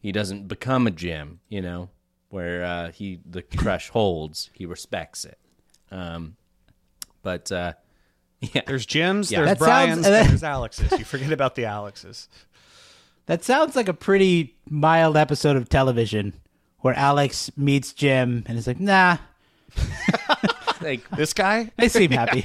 he 0.01 0.13
doesn't 0.13 0.49
become 0.49 0.87
a 0.87 0.91
Jim, 0.91 1.41
you 1.49 1.63
know, 1.63 1.91
where 2.29 2.65
uh, 2.65 2.91
he 2.93 3.21
the 3.25 3.43
crush 3.43 3.89
holds, 3.91 4.51
he 4.53 4.67
respects 4.67 5.25
it. 5.25 5.39
Um, 5.91 6.37
but 7.23 7.51
uh, 7.53 7.73
yeah, 8.41 8.63
There's 8.67 8.85
Jim's, 8.85 9.31
Yeah. 9.31 9.39
there's 9.45 9.51
That 9.51 9.59
Brian's, 9.59 9.97
and 10.07 10.15
then- 10.15 10.27
there's 10.29 10.43
Alex's. 10.45 10.91
You 10.93 11.05
forget 11.07 11.33
about 11.33 11.55
the 11.55 11.65
Alexes. 11.65 12.29
That 13.27 13.43
sounds 13.45 13.75
like 13.77 13.89
a 13.89 13.95
pretty 13.95 14.57
mild 14.69 15.17
episode 15.17 15.57
of 15.57 15.71
television 15.71 16.35
where 16.85 16.95
Alex 16.99 17.51
meets 17.57 17.95
Jim 17.95 18.45
and 18.47 18.59
is 18.59 18.67
like, 18.67 18.79
nah, 18.79 19.17
like 20.83 21.09
This 21.17 21.33
guy, 21.33 21.73
they 21.79 21.89
seem 21.89 22.11
happy. 22.11 22.43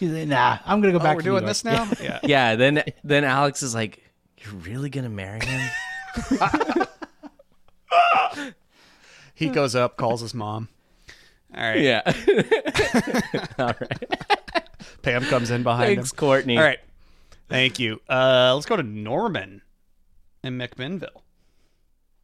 He's 0.00 0.10
like, 0.10 0.26
nah, 0.26 0.58
I'm 0.66 0.80
gonna 0.80 0.90
go 0.92 0.98
oh, 0.98 1.02
back 1.04 1.14
we're 1.14 1.22
to 1.22 1.28
New 1.28 1.30
doing 1.30 1.42
York." 1.42 1.46
this 1.46 1.64
now. 1.64 1.88
Yeah. 2.02 2.18
yeah. 2.24 2.56
Then 2.56 2.82
then 3.04 3.22
Alex 3.22 3.62
is 3.62 3.72
like, 3.72 4.02
"You're 4.38 4.54
really 4.54 4.90
gonna 4.90 5.08
marry 5.08 5.38
him?" 5.46 5.70
He 9.32 9.48
goes 9.48 9.76
up, 9.76 9.96
calls 9.96 10.22
his 10.22 10.34
mom. 10.34 10.68
All 11.56 11.62
right. 11.62 11.80
yeah. 11.82 12.02
All 13.60 13.74
right. 13.80 14.08
Pam 15.02 15.22
comes 15.26 15.52
in 15.52 15.62
behind 15.62 15.94
Thanks, 15.94 16.10
him. 16.10 16.16
Courtney. 16.16 16.58
All 16.58 16.64
right. 16.64 16.80
Thank 17.48 17.78
you. 17.78 18.00
Uh, 18.08 18.54
let's 18.56 18.66
go 18.66 18.74
to 18.74 18.82
Norman 18.82 19.62
in 20.46 20.56
McMinnville. 20.58 21.22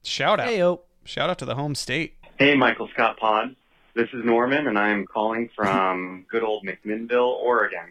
Shout 0.02 0.40
out. 0.40 0.48
Hey 0.48 0.58
yo. 0.58 0.82
Shout 1.04 1.28
out 1.28 1.38
to 1.40 1.44
the 1.44 1.56
home 1.56 1.74
state. 1.74 2.14
Hey, 2.38 2.54
Michael 2.54 2.88
Scott 2.94 3.18
Pod. 3.18 3.56
This 3.94 4.08
is 4.14 4.24
Norman, 4.24 4.66
and 4.68 4.78
I'm 4.78 5.04
calling 5.06 5.50
from 5.54 6.24
good 6.30 6.42
old 6.42 6.64
McMinnville, 6.64 7.34
Oregon. 7.42 7.86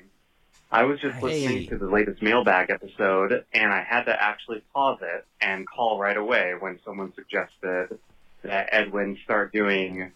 I 0.71 0.84
was 0.84 0.99
just 1.01 1.21
listening 1.21 1.57
Hey. 1.59 1.65
to 1.67 1.77
the 1.77 1.88
latest 1.88 2.21
mailbag 2.21 2.69
episode, 2.69 3.43
and 3.53 3.71
I 3.73 3.82
had 3.84 4.03
to 4.05 4.23
actually 4.23 4.63
pause 4.73 4.99
it 5.01 5.25
and 5.41 5.67
call 5.67 5.99
right 5.99 6.15
away 6.15 6.53
when 6.59 6.79
someone 6.86 7.13
suggested 7.13 7.99
that 8.43 8.69
Edwin 8.71 9.17
start 9.23 9.51
doing 9.51 10.11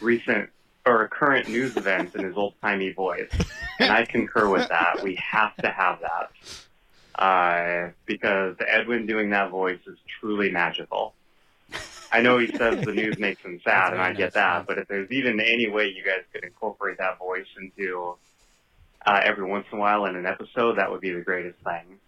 recent 0.00 0.50
or 0.84 1.06
current 1.08 1.48
news 1.48 1.76
events 1.76 2.14
in 2.16 2.24
his 2.24 2.36
old 2.36 2.54
timey 2.60 2.90
voice. 2.92 3.30
And 3.80 3.90
I 3.90 4.04
concur 4.04 4.46
with 4.46 4.68
that. 4.68 5.02
We 5.02 5.14
have 5.14 5.56
to 5.56 5.70
have 5.70 6.00
that. 6.02 6.30
Uh, 7.14 7.90
because 8.06 8.56
Edwin 8.66 9.06
doing 9.06 9.30
that 9.30 9.50
voice 9.50 9.80
is 9.86 9.98
truly 10.20 10.50
magical. 10.50 11.14
I 12.12 12.20
know 12.22 12.38
he 12.38 12.48
says 12.48 12.84
the 12.84 12.92
news 12.92 13.18
makes 13.18 13.40
him 13.42 13.60
sad, 13.64 13.92
and 13.92 14.02
I 14.02 14.12
get 14.12 14.34
that. 14.34 14.66
But 14.66 14.78
if 14.78 14.88
there's 14.88 15.10
even 15.10 15.40
any 15.40 15.68
way 15.68 15.86
you 15.86 16.04
guys 16.04 16.24
could 16.32 16.44
incorporate 16.44 16.98
that 16.98 17.18
voice 17.18 17.46
into 17.60 18.16
uh, 19.06 19.20
every 19.22 19.44
once 19.44 19.66
in 19.70 19.78
a 19.78 19.80
while 19.80 20.06
in 20.06 20.16
an 20.16 20.26
episode, 20.26 20.78
that 20.78 20.90
would 20.90 21.00
be 21.00 21.10
the 21.10 21.20
greatest 21.20 21.58
thing. 21.60 21.98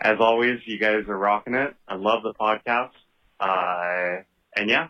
As 0.00 0.18
always, 0.20 0.60
you 0.66 0.78
guys 0.78 1.08
are 1.08 1.16
rocking 1.16 1.54
it. 1.54 1.74
I 1.88 1.94
love 1.94 2.22
the 2.22 2.34
podcast. 2.34 2.90
Uh, 3.38 4.22
and 4.54 4.68
yeah, 4.68 4.88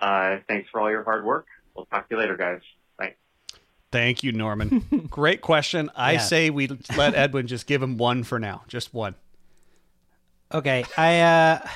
uh, 0.00 0.38
thanks 0.48 0.68
for 0.70 0.80
all 0.80 0.90
your 0.90 1.04
hard 1.04 1.24
work. 1.24 1.46
We'll 1.74 1.86
talk 1.86 2.08
to 2.08 2.14
you 2.14 2.20
later, 2.20 2.36
guys. 2.36 2.60
Thanks. 3.92 4.20
Thank 4.20 4.22
you, 4.24 4.32
Norman. 4.32 5.06
Great 5.10 5.40
question. 5.40 5.90
I 5.94 6.12
Yeah. 6.14 6.18
say 6.18 6.50
we 6.50 6.68
let 6.96 7.14
Edwin 7.14 7.46
just 7.46 7.66
give 7.66 7.82
him 7.82 7.96
one 7.98 8.24
for 8.24 8.38
now. 8.38 8.62
Just 8.68 8.92
one. 8.92 9.14
Okay, 10.52 10.84
I 10.96 11.20
uh 11.20 11.68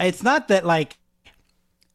it's 0.00 0.22
not 0.22 0.48
that 0.48 0.64
like 0.66 0.96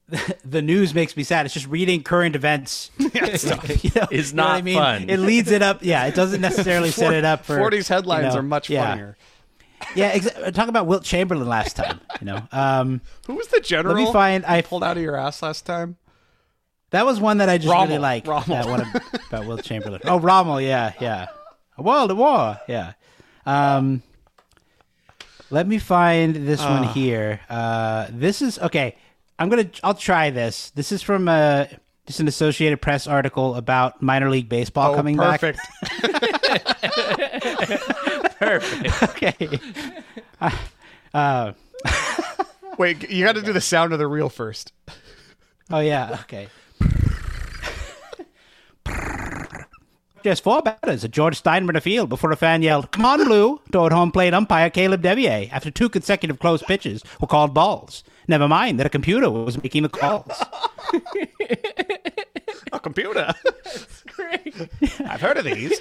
the 0.45 0.61
news 0.61 0.93
makes 0.93 1.15
me 1.17 1.23
sad. 1.23 1.45
It's 1.45 1.53
just 1.53 1.67
reading 1.67 2.03
current 2.03 2.35
events 2.35 2.91
stuff. 3.35 3.83
You 3.83 3.91
know, 3.95 4.07
Is 4.11 4.31
you 4.31 4.35
know 4.37 4.43
what 4.43 4.49
not 4.49 4.57
I 4.57 4.61
mean? 4.61 4.77
fun. 4.77 5.09
It 5.09 5.17
leads 5.17 5.51
it 5.51 5.61
up. 5.61 5.79
Yeah, 5.81 6.05
it 6.05 6.15
doesn't 6.15 6.41
necessarily 6.41 6.91
set 6.91 7.13
it 7.13 7.23
up 7.25 7.45
for 7.45 7.57
40s 7.57 7.87
headlines 7.87 8.25
you 8.25 8.29
know, 8.31 8.37
are 8.39 8.43
much 8.43 8.69
yeah. 8.69 8.85
funnier. 8.89 9.17
Yeah, 9.95 10.13
exa- 10.17 10.53
talk 10.53 10.69
about 10.69 10.87
Wilt 10.87 11.03
Chamberlain 11.03 11.47
last 11.47 11.75
time. 11.75 11.99
You 12.21 12.25
know, 12.27 12.47
um, 12.51 13.01
Who 13.27 13.35
was 13.35 13.47
the 13.47 13.59
general? 13.59 13.95
let 13.95 14.05
me 14.05 14.11
find. 14.13 14.45
I 14.45 14.61
pulled 14.61 14.83
out 14.83 14.95
of 14.97 15.03
your 15.03 15.15
ass 15.17 15.41
last 15.41 15.65
time. 15.65 15.97
That 16.93 17.05
was 17.05 17.19
one 17.19 17.37
that 17.39 17.49
I 17.49 17.57
just 17.57 17.67
really 17.71 17.97
Rommel. 17.97 18.01
like. 18.01 18.25
Rommel. 18.25 18.47
That 18.47 18.65
one 18.67 19.01
about 19.27 19.45
Will 19.45 19.57
Chamberlain. 19.57 19.99
Oh, 20.05 20.19
Rommel. 20.19 20.61
Yeah, 20.61 20.93
yeah. 21.01 21.27
A 21.77 21.81
world 21.83 22.09
of 22.11 22.17
war. 22.17 22.57
Yeah. 22.67 22.93
Um, 23.45 24.01
let 25.49 25.67
me 25.67 25.77
find 25.77 26.35
this 26.47 26.61
one 26.61 26.85
Ah. 26.85 26.93
here. 26.93 27.41
Uh, 27.49 28.07
this 28.09 28.41
is 28.41 28.57
okay. 28.59 28.95
I'm 29.37 29.49
gonna. 29.49 29.69
I'll 29.83 29.93
try 29.93 30.29
this. 30.29 30.69
This 30.71 30.91
is 30.91 31.01
from 31.01 31.27
uh 31.27 31.65
just 32.05 32.19
an 32.19 32.27
Associated 32.27 32.81
Press 32.81 33.07
article 33.07 33.55
about 33.55 34.01
minor 34.01 34.29
league 34.29 34.49
baseball 34.49 34.91
Oh, 34.93 34.95
coming 34.95 35.17
perfect. 35.17 35.59
Perfect. 38.39 39.03
okay. 39.03 39.59
Uh, 40.41 40.51
uh, 41.13 41.53
Wait, 42.77 43.09
you 43.09 43.23
got 43.23 43.35
to 43.35 43.41
do 43.41 43.53
the 43.53 43.61
sound 43.61 43.93
of 43.93 43.99
the 43.99 44.07
reel 44.07 44.29
first. 44.29 44.73
oh 45.71 45.79
yeah. 45.79 46.17
Okay. 46.21 46.47
Just 50.23 50.43
four 50.43 50.61
batters 50.61 51.03
at 51.03 51.11
George 51.11 51.41
Steinbrenner 51.41 51.81
Field 51.81 52.07
before 52.07 52.31
a 52.31 52.37
fan 52.37 52.61
yelled, 52.61 52.91
Come 52.91 53.03
on, 53.03 53.25
Blue, 53.25 53.59
toward 53.71 53.91
home 53.91 54.09
plate 54.09 54.33
umpire 54.33 54.69
Caleb 54.69 55.01
Devier 55.01 55.49
after 55.51 55.69
two 55.69 55.89
consecutive 55.89 56.39
close 56.39 56.63
pitches 56.63 57.03
were 57.19 57.27
called 57.27 57.53
balls. 57.53 58.05
Never 58.29 58.47
mind 58.47 58.79
that 58.79 58.85
a 58.85 58.89
computer 58.89 59.29
was 59.29 59.61
making 59.61 59.83
the 59.83 59.89
calls. 59.89 60.31
A 62.71 62.79
computer. 62.79 63.33
I've 65.05 65.21
heard 65.21 65.37
of 65.37 65.43
these. 65.45 65.79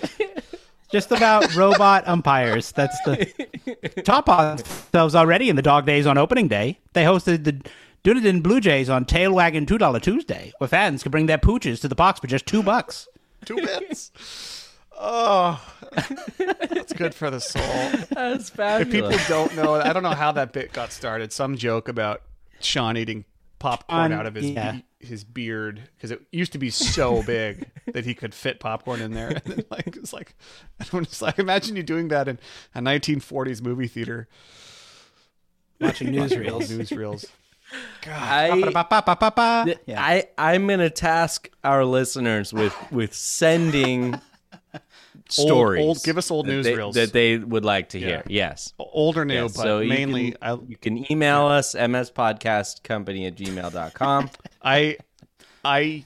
Just 0.91 1.11
about 1.13 1.55
robot 1.55 2.07
umpires. 2.07 2.73
That's 2.73 3.01
the 3.03 4.03
top 4.05 4.29
on 4.29 4.57
themselves 4.57 5.15
already 5.15 5.49
in 5.49 5.57
the 5.57 5.63
dog 5.63 5.87
days 5.87 6.07
on 6.07 6.19
opening 6.19 6.49
day. 6.49 6.81
They 6.93 7.05
hosted 7.05 7.45
the 7.45 7.63
Dunedin 8.05 8.41
Blue 8.41 8.61
Jays 8.61 8.91
on 8.91 9.05
Tail 9.05 9.33
Wagging 9.33 9.67
Two 9.67 9.79
Dollar 9.79 10.01
Tuesday, 10.01 10.53
where 10.59 10.69
fans 10.69 11.03
could 11.03 11.13
bring 11.13 11.27
their 11.27 11.39
pooches 11.39 11.81
to 11.83 11.89
the 11.89 11.95
box 11.95 12.21
for 12.21 12.27
just 12.27 12.47
two 12.47 12.63
bucks. 12.63 13.09
Two 13.45 13.57
bits. 13.57 14.69
Oh, 14.97 15.61
that's 16.39 16.93
good 16.93 17.13
for 17.13 17.29
the 17.29 17.41
soul. 17.41 17.63
That's 18.11 18.53
If 18.57 18.89
people 18.91 19.11
don't 19.27 19.57
know, 19.57 19.75
I 19.75 19.93
don't 19.93 20.05
know 20.05 20.11
how 20.11 20.31
that 20.31 20.53
bit 20.53 20.73
got 20.73 20.93
started. 20.93 21.33
Some 21.33 21.57
joke 21.57 21.89
about 21.89 22.23
Sean 22.61 22.97
eating 22.97 23.25
popcorn 23.59 24.01
On- 24.01 24.13
out 24.13 24.27
of 24.27 24.37
his 24.37 24.51
yeah. 24.51 24.79
his 25.01 25.25
beard 25.25 25.89
because 25.97 26.13
it 26.13 26.21
used 26.31 26.53
to 26.53 26.59
be 26.59 26.71
so 26.71 27.23
big 27.27 27.69
that 27.93 28.05
he 28.05 28.15
could 28.15 28.33
fit 28.33 28.61
popcorn 28.61 29.01
in 29.01 29.13
there. 29.13 29.31
And 29.45 29.55
then, 29.55 29.65
like 29.73 29.97
it's 29.97 30.13
like 30.13 30.37
I'm 30.93 31.05
just 31.05 31.21
like 31.21 31.41
imagine 31.41 31.75
you 31.75 31.83
doing 31.83 32.07
that 32.09 32.29
in 32.29 32.39
a 32.77 32.81
1940s 32.81 33.61
movie 33.61 33.89
theater, 33.89 34.29
Watching 35.81 36.09
newsreels. 36.13 36.69
newsreels. 36.71 37.27
I, 38.07 38.71
Ba-ba-ba-ba-ba. 38.73 39.75
I 39.97 40.25
I'm 40.37 40.67
gonna 40.67 40.91
task 40.91 41.49
our 41.65 41.85
listeners 41.85 42.53
with 42.53 42.75
with 42.91 43.15
sending 43.15 44.21
stories. 45.29 45.83
old- 45.85 46.03
give 46.03 46.19
us 46.19 46.31
old 46.31 46.47
newsreels. 46.47 46.95
that 46.95 47.13
they 47.13 47.39
would 47.39 47.65
like 47.65 47.91
to 47.91 47.99
Yeah. 47.99 48.07
hear. 48.09 48.23
Yes, 48.29 48.75
Old 48.79 49.17
or 49.17 49.25
new, 49.25 49.35
Yes, 49.43 49.57
but 49.57 49.63
so 49.63 49.79
you 49.81 49.89
mainly 49.89 50.33
can, 50.33 50.67
you 50.69 50.77
can 50.77 51.13
email 51.13 51.47
us 51.47 51.75
mspodcastcompany 51.75 53.27
at 53.29 53.37
gmail.com. 53.37 54.31
I, 54.63 54.97
I, 55.65 56.05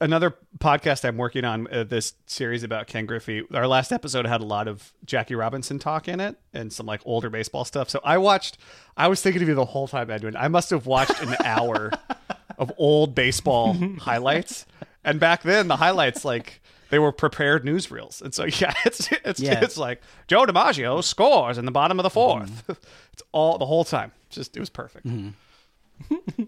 another 0.00 0.34
podcast 0.58 1.04
I'm 1.04 1.16
working 1.16 1.44
on 1.44 1.66
uh, 1.72 1.84
this 1.84 2.14
series 2.26 2.62
about 2.62 2.86
Ken 2.86 3.06
Griffey. 3.06 3.42
Our 3.54 3.66
last 3.66 3.92
episode 3.92 4.26
had 4.26 4.40
a 4.40 4.44
lot 4.44 4.68
of 4.68 4.92
Jackie 5.04 5.34
Robinson 5.34 5.78
talk 5.78 6.08
in 6.08 6.20
it 6.20 6.36
and 6.52 6.72
some 6.72 6.86
like 6.86 7.00
older 7.04 7.30
baseball 7.30 7.64
stuff. 7.64 7.88
So 7.90 8.00
I 8.04 8.18
watched. 8.18 8.58
I 8.96 9.08
was 9.08 9.20
thinking 9.22 9.42
of 9.42 9.48
you 9.48 9.54
the 9.54 9.64
whole 9.64 9.88
time, 9.88 10.10
Edwin. 10.10 10.36
I 10.36 10.48
must 10.48 10.70
have 10.70 10.86
watched 10.86 11.20
an 11.22 11.36
hour 11.44 11.90
of 12.58 12.72
old 12.78 13.14
baseball 13.14 13.74
highlights, 14.00 14.66
and 15.04 15.20
back 15.20 15.42
then 15.42 15.68
the 15.68 15.76
highlights 15.76 16.24
like. 16.24 16.60
They 16.88 17.00
were 17.00 17.10
prepared 17.10 17.64
newsreels, 17.64 18.22
and 18.22 18.32
so 18.32 18.44
yeah, 18.60 18.72
it's 18.84 19.10
it's 19.24 19.40
Yeah. 19.40 19.58
it's 19.60 19.76
like 19.76 20.00
Joe 20.28 20.46
DiMaggio 20.46 21.02
scores 21.02 21.58
in 21.58 21.64
the 21.64 21.72
bottom 21.72 21.98
of 21.98 22.04
the 22.04 22.10
4th 22.10 22.48
It's 23.12 23.24
all 23.32 23.58
the 23.58 23.66
whole 23.66 23.82
time. 23.84 24.12
Just 24.30 24.56
it 24.56 24.60
was 24.60 24.70
perfect. 24.70 25.04
All 25.08 25.26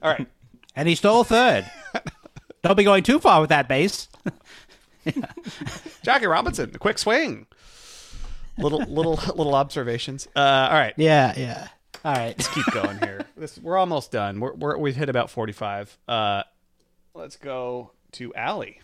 right, 0.00 0.28
And 0.76 0.86
he 0.88 0.94
stole 0.94 1.24
third. 1.24 1.68
Don't 2.62 2.76
be 2.76 2.84
going 2.84 3.02
too 3.04 3.18
far 3.18 3.40
with 3.40 3.50
that 3.50 3.68
base. 3.68 4.08
Jackie 6.02 6.26
Robinson, 6.26 6.70
the 6.72 6.78
quick 6.78 6.98
swing. 6.98 7.46
Little 8.58 8.80
little 8.80 9.14
little 9.34 9.54
observations. 9.54 10.26
Uh, 10.34 10.40
all 10.40 10.78
right, 10.78 10.94
Yeah, 10.96 11.32
yeah. 11.36 11.68
All 12.04 12.12
right. 12.12 12.34
let's 12.36 12.48
keep 12.48 12.66
going 12.72 12.98
here. 12.98 13.24
This, 13.36 13.56
we're 13.56 13.76
almost 13.78 14.10
done. 14.10 14.40
We're, 14.40 14.54
we're 14.54 14.76
we've 14.78 14.96
hit 14.96 15.08
about 15.08 15.30
forty 15.30 15.52
five. 15.52 15.96
Uh, 16.08 16.42
let's 17.14 17.36
go 17.36 17.92
to 18.12 18.34
Allie, 18.34 18.80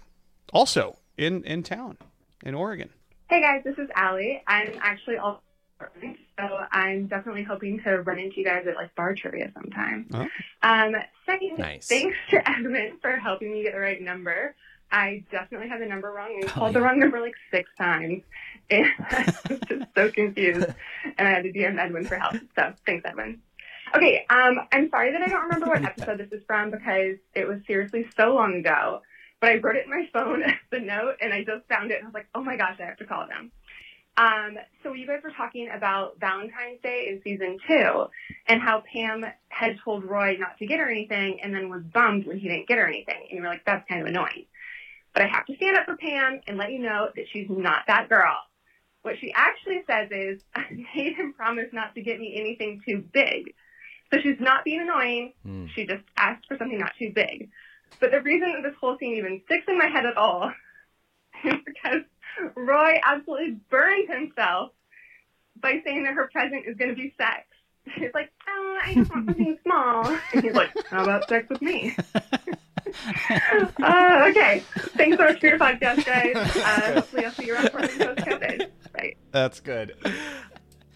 also 0.52 0.96
in 1.18 1.42
in 1.42 1.64
town 1.64 1.98
in 2.44 2.54
Oregon. 2.54 2.90
Hey 3.28 3.40
guys, 3.40 3.62
this 3.64 3.76
is 3.78 3.88
Allie. 3.96 4.40
I'm 4.46 4.74
actually 4.80 5.16
also 5.16 5.40
so 6.38 6.58
I'm 6.72 7.06
definitely 7.06 7.42
hoping 7.44 7.80
to 7.82 8.02
run 8.02 8.18
into 8.18 8.38
you 8.38 8.44
guys 8.44 8.66
at 8.66 8.76
like 8.76 8.94
bar 8.94 9.14
trivia 9.14 9.50
sometime. 9.54 10.06
Oh. 10.14 10.26
Um, 10.62 10.94
second, 11.26 11.58
Nice. 11.58 11.86
thanks 11.88 12.16
to 12.30 12.48
Edmund 12.48 13.00
for 13.00 13.16
helping 13.16 13.52
me 13.52 13.62
get 13.62 13.72
the 13.74 13.80
right 13.80 14.00
number. 14.00 14.54
I 14.90 15.24
definitely 15.30 15.68
had 15.68 15.80
the 15.80 15.86
number 15.86 16.10
wrong 16.12 16.30
Oh, 16.32 16.40
and 16.40 16.48
called 16.48 16.74
the 16.74 16.80
wrong 16.80 16.98
number 17.00 17.20
like 17.20 17.34
six 17.50 17.68
times. 17.78 18.22
And 18.70 18.86
I 18.98 19.34
was 19.50 19.60
just 19.68 19.84
so 19.94 20.10
confused. 20.10 20.66
And 21.18 21.28
I 21.28 21.30
had 21.32 21.42
to 21.44 21.52
DM 21.52 21.78
Edwin 21.78 22.06
for 22.06 22.16
help. 22.16 22.36
So 22.56 22.72
thanks, 22.86 23.04
Edwin. 23.04 23.40
Okay, 23.94 24.24
um, 24.30 24.58
I'm 24.72 24.88
sorry 24.88 25.12
that 25.12 25.20
I 25.20 25.28
don't 25.28 25.42
remember 25.42 25.66
what 25.66 25.82
episode 25.84 26.18
this 26.18 26.32
is 26.32 26.42
from 26.46 26.70
because 26.70 27.16
it 27.34 27.46
was 27.46 27.58
seriously 27.66 28.06
so 28.16 28.34
long 28.34 28.54
ago. 28.54 29.02
But 29.40 29.50
I 29.50 29.56
wrote 29.58 29.76
it 29.76 29.84
in 29.84 29.90
my 29.90 30.08
phone 30.14 30.42
as 30.42 30.54
the 30.70 30.80
note 30.80 31.16
and 31.20 31.34
I 31.34 31.44
just 31.44 31.68
found 31.68 31.90
it 31.90 31.96
and 31.98 32.04
I 32.04 32.08
was 32.08 32.14
like, 32.14 32.28
oh 32.34 32.42
my 32.42 32.56
gosh, 32.56 32.76
I 32.80 32.84
have 32.86 32.96
to 32.98 33.04
call 33.04 33.26
them. 33.28 33.52
Um, 34.16 34.58
so 34.82 34.92
you 34.92 35.06
guys 35.06 35.20
were 35.24 35.32
talking 35.36 35.68
about 35.74 36.20
Valentine's 36.20 36.80
Day 36.82 37.06
in 37.08 37.20
season 37.24 37.58
two 37.66 38.06
and 38.46 38.60
how 38.60 38.82
Pam 38.92 39.24
had 39.48 39.76
told 39.84 40.04
Roy 40.04 40.36
not 40.38 40.56
to 40.58 40.66
get 40.66 40.78
her 40.78 40.88
anything 40.88 41.40
and 41.42 41.52
then 41.52 41.68
was 41.68 41.82
bummed 41.82 42.26
when 42.26 42.38
he 42.38 42.48
didn't 42.48 42.68
get 42.68 42.78
her 42.78 42.86
anything. 42.86 43.26
And 43.28 43.36
you 43.36 43.42
were 43.42 43.48
like, 43.48 43.64
that's 43.64 43.88
kind 43.88 44.02
of 44.02 44.06
annoying. 44.06 44.46
But 45.14 45.22
I 45.22 45.26
have 45.28 45.46
to 45.46 45.56
stand 45.56 45.76
up 45.76 45.86
for 45.86 45.96
Pam 45.96 46.40
and 46.46 46.56
let 46.56 46.70
you 46.70 46.78
know 46.80 47.08
that 47.14 47.24
she's 47.32 47.46
not 47.48 47.82
that 47.88 48.08
girl. 48.08 48.36
What 49.02 49.16
she 49.20 49.32
actually 49.34 49.82
says 49.86 50.08
is, 50.10 50.40
I 50.54 50.64
made 50.70 51.14
him 51.16 51.34
promise 51.34 51.68
not 51.72 51.94
to 51.96 52.02
get 52.02 52.20
me 52.20 52.36
anything 52.38 52.82
too 52.86 53.04
big. 53.12 53.54
So 54.12 54.20
she's 54.20 54.38
not 54.38 54.64
being 54.64 54.80
annoying. 54.80 55.32
She 55.74 55.86
just 55.86 56.04
asked 56.16 56.46
for 56.46 56.56
something 56.56 56.78
not 56.78 56.92
too 56.98 57.10
big. 57.12 57.50
But 58.00 58.12
the 58.12 58.20
reason 58.20 58.52
that 58.52 58.62
this 58.62 58.76
whole 58.80 58.96
scene 58.98 59.16
even 59.16 59.40
sticks 59.46 59.64
in 59.66 59.78
my 59.78 59.88
head 59.88 60.06
at 60.06 60.16
all 60.16 60.52
is 61.44 61.54
because 61.64 62.02
Roy 62.54 63.00
absolutely 63.04 63.58
burned 63.70 64.08
himself 64.08 64.70
by 65.60 65.80
saying 65.84 66.04
that 66.04 66.14
her 66.14 66.28
present 66.32 66.64
is 66.66 66.76
going 66.76 66.90
to 66.90 66.96
be 66.96 67.12
sex. 67.18 67.42
She's 67.98 68.10
like, 68.14 68.32
oh, 68.48 68.78
I 68.84 68.94
just 68.94 69.10
want 69.14 69.26
something 69.26 69.58
small. 69.62 70.06
And 70.32 70.42
he's 70.42 70.54
like, 70.54 70.70
how 70.88 71.02
about 71.04 71.28
sex 71.28 71.46
with 71.50 71.60
me? 71.60 71.94
uh, 73.82 74.26
okay. 74.30 74.62
Thanks 74.96 75.16
so 75.18 75.24
much 75.24 75.40
for 75.40 75.46
your 75.48 75.58
podcast, 75.58 76.04
guys. 76.06 76.34
Uh, 76.36 76.94
hopefully 76.94 77.24
I'll 77.26 77.32
see 77.32 77.46
you 77.46 77.54
around 77.54 77.70
Portland 77.72 78.00
post 78.00 78.18
COVID. 78.28 78.70
Right. 78.94 79.16
That's 79.32 79.60
good. 79.60 79.96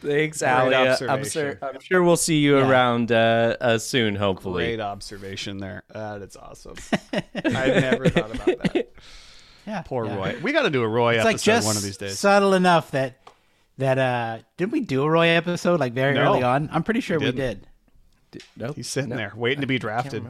Thanks, 0.01 0.39
Great 0.39 0.49
Allie. 0.49 0.74
Uh, 0.76 0.80
I'm, 0.80 0.89
observation. 1.20 1.30
sure, 1.30 1.59
I'm 1.61 1.80
sure 1.80 2.03
we'll 2.03 2.16
see 2.16 2.39
you 2.39 2.57
Yeah. 2.59 2.70
around 2.70 3.12
uh, 3.12 3.57
uh, 3.61 3.76
soon, 3.78 4.14
hopefully. 4.14 4.64
Great 4.66 4.80
observation 4.80 5.59
there. 5.59 5.82
That 5.93 6.22
is 6.22 6.36
awesome. 6.36 6.76
I 7.12 7.66
never 7.66 8.09
thought 8.09 8.34
about 8.34 8.47
that. 8.72 8.93
Yeah. 9.69 9.83
Poor 9.83 10.07
yeah. 10.07 10.16
Roy. 10.16 10.37
We 10.43 10.53
got 10.53 10.62
to 10.62 10.71
do 10.71 10.83
a 10.83 10.89
Roy 10.89 11.14
It's 11.14 11.21
episode 11.25 11.29
like 11.29 11.41
just 11.43 11.66
one 11.66 11.77
of 11.77 11.83
these 11.83 11.97
days. 11.97 12.19
subtle 12.19 12.55
enough 12.55 12.91
that 12.93 13.19
that 13.77 13.99
uh 13.99 14.39
didn't 14.57 14.73
we 14.73 14.81
do 14.81 15.03
a 15.05 15.11
Roy 15.11 15.29
episode 15.29 15.79
like 15.79 15.93
very 15.93 16.14
No. 16.14 16.23
early 16.23 16.43
on? 16.43 16.69
I'm 16.73 16.83
pretty 16.83 17.01
sure 17.01 17.19
we 17.19 17.27
didn't. 17.33 17.66
did. 18.33 18.43
Nope. 18.57 18.77
He's 18.77 18.89
sitting 18.89 19.11
No. 19.11 19.16
there 19.16 19.33
waiting 19.37 19.61
to 19.61 19.66
be 19.66 19.79
drafted. 19.79 20.27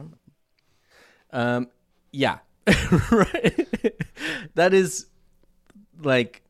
Um, 1.31 1.67
yeah, 2.11 2.39
right. 3.11 3.95
that 4.55 4.73
is 4.73 5.05
like, 6.01 6.41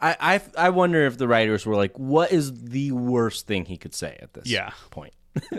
I, 0.00 0.16
I 0.56 0.66
I 0.66 0.70
wonder 0.70 1.04
if 1.06 1.18
the 1.18 1.26
writers 1.26 1.66
were 1.66 1.74
like, 1.74 1.98
what 1.98 2.30
is 2.32 2.52
the 2.70 2.92
worst 2.92 3.46
thing 3.46 3.64
he 3.64 3.76
could 3.76 3.94
say 3.94 4.18
at 4.22 4.32
this 4.34 4.46
Yeah. 4.46 4.70
point? 4.90 5.12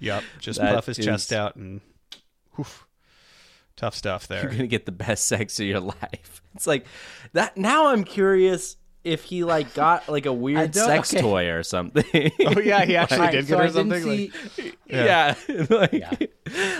Yep. 0.00 0.22
Just 0.38 0.60
That 0.60 0.74
puff 0.74 0.86
his 0.86 0.98
chest 0.98 1.32
out 1.32 1.56
and 1.56 1.80
oof, 2.60 2.86
tough 3.76 3.94
stuff 3.94 4.26
there. 4.28 4.42
You're 4.42 4.50
gonna 4.52 4.66
get 4.66 4.86
the 4.86 4.92
best 4.92 5.26
sex 5.28 5.58
of 5.60 5.66
your 5.66 5.80
life. 5.80 6.42
It's 6.54 6.66
like 6.66 6.86
that. 7.32 7.56
Now 7.56 7.88
I'm 7.88 8.04
curious 8.04 8.76
if 9.02 9.24
he 9.24 9.44
like 9.44 9.74
got 9.74 10.08
like 10.08 10.24
a 10.26 10.32
weird 10.44 10.74
sex 10.74 11.12
okay. 11.12 11.20
toy 11.22 11.50
or 11.50 11.62
something. 11.62 12.04
Oh 12.46 12.58
yeah, 12.60 12.84
he 12.84 12.96
actually 12.96 13.18
Right, 13.20 13.32
did 13.32 13.46
so 13.48 13.56
get 13.56 13.58
her 13.58 13.64
I 13.64 13.66
didn't 13.66 13.90
something. 13.90 14.02
see- 14.02 14.32
like, 14.62 14.78
yeah, 14.86 15.34
like, 15.70 15.94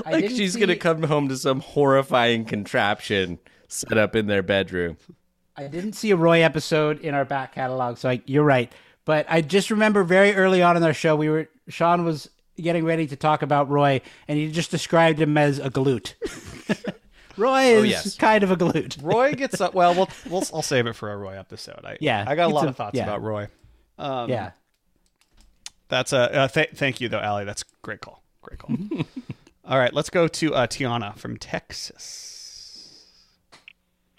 I 0.07 0.11
like 0.11 0.23
didn't 0.23 0.37
she's 0.37 0.57
gonna 0.57 0.77
come 0.77 1.03
home 1.03 1.29
to 1.29 1.37
some 1.37 1.61
horrifying 1.61 2.45
contraption 2.45 3.39
set 3.69 3.99
up 3.99 4.15
in 4.17 4.27
their 4.27 4.43
bedroom. 4.43 4.97
I 5.57 5.67
didn't 5.69 5.93
see 5.93 6.11
a 6.11 6.17
Roy 6.17 6.41
episode 6.43 7.01
in 7.01 7.15
our 7.15 7.25
back 7.25 7.55
catalog, 7.55 7.97
so 7.99 8.09
I, 8.09 8.23
you're 8.27 8.43
right. 8.45 8.73
But 9.05 9.27
I 9.29 9.41
just 9.41 9.71
remember 9.71 10.03
very 10.03 10.35
early 10.35 10.63
on 10.63 10.77
in 10.77 10.83
our 10.83 10.95
show, 10.95 11.15
we 11.15 11.29
were 11.29 11.49
Sean 11.69 12.05
was 12.05 12.31
getting 12.57 12.85
ready 12.85 13.07
to 13.07 13.17
talk 13.17 13.43
about 13.43 13.69
Roy, 13.71 14.01
and 14.29 14.39
he 14.39 14.51
just 14.51 14.71
described 14.71 15.21
him 15.21 15.37
as 15.37 15.59
a 15.59 15.71
glute. 15.71 16.15
Roy 17.37 17.63
is 17.63 17.81
Oh, 17.81 17.83
yes. 17.83 18.17
kind 18.17 18.45
of 18.45 18.51
a 18.53 18.57
glute. 18.57 19.03
Roy 19.03 19.33
gets 19.33 19.61
up. 19.61 19.75
Well, 19.75 19.95
we'll, 19.95 20.09
we'll 20.31 20.45
I'll 20.55 20.63
save 20.63 20.87
it 20.87 20.93
for 20.95 21.13
a 21.13 21.17
Roy 21.17 21.37
episode. 21.39 21.81
I, 21.85 21.97
Yeah, 22.01 22.25
I 22.27 22.37
got 22.37 22.51
a 22.51 22.55
lot 22.55 22.67
a- 22.67 22.69
of 22.69 22.77
thoughts 22.77 22.97
yeah. 22.97 23.03
about 23.05 23.23
Roy. 23.23 23.49
Um, 23.99 24.31
yeah. 24.31 24.53
That's 25.89 26.13
a 26.13 26.35
uh, 26.35 26.49
th- 26.49 26.71
thank 26.75 27.01
you 27.01 27.09
though, 27.09 27.21
Allie. 27.21 27.45
That's 27.45 27.63
great 27.83 28.01
call. 28.01 28.23
Great 28.43 28.59
call. 28.59 28.77
All 29.65 29.79
right, 29.79 29.93
let's 29.95 30.11
go 30.11 30.29
to 30.29 30.55
uh, 30.55 30.67
Tiana 30.67 31.17
from 31.17 31.37
Texas. 31.39 32.31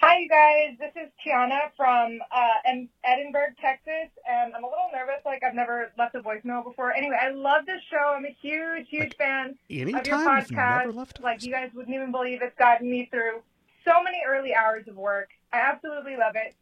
Hi, 0.01 0.19
you 0.19 0.29
guys. 0.29 0.77
This 0.77 0.91
is 1.01 1.09
Tiana 1.25 1.71
from 1.77 2.19
uh, 2.31 2.75
Edinburg, 3.03 3.55
Texas, 3.61 4.09
and 4.29 4.53
I'm 4.53 4.63
a 4.63 4.67
little 4.67 4.89
nervous. 4.93 5.21
Like 5.25 5.41
I've 5.43 5.55
never 5.55 5.91
left 5.97 6.15
a 6.15 6.19
voicemail 6.19 6.63
before. 6.63 6.93
Anyway, 6.93 7.17
I 7.19 7.29
love 7.31 7.65
this 7.65 7.81
show. 7.89 8.13
I'm 8.15 8.25
a 8.25 8.35
huge, 8.41 8.87
huge 8.89 9.15
fan 9.15 9.49
of 9.49 9.55
your 9.69 9.81
anytime 9.87 10.03
you've 10.03 10.49
podcast. 10.49 10.79
never 10.79 10.91
left 10.91 11.21
like 11.21 11.43
you 11.43 11.51
guys 11.51 11.71
wouldn't 11.73 11.95
even 11.95 12.11
believe 12.11 12.41
it's 12.41 12.57
gotten 12.57 12.89
me 12.89 13.07
through 13.09 13.41
so 13.85 14.03
many 14.03 14.21
early 14.27 14.53
hours 14.53 14.87
of 14.87 14.97
work. 14.97 15.29
I 15.53 15.59
absolutely 15.59 16.17
love 16.17 16.35
it. 16.35 16.55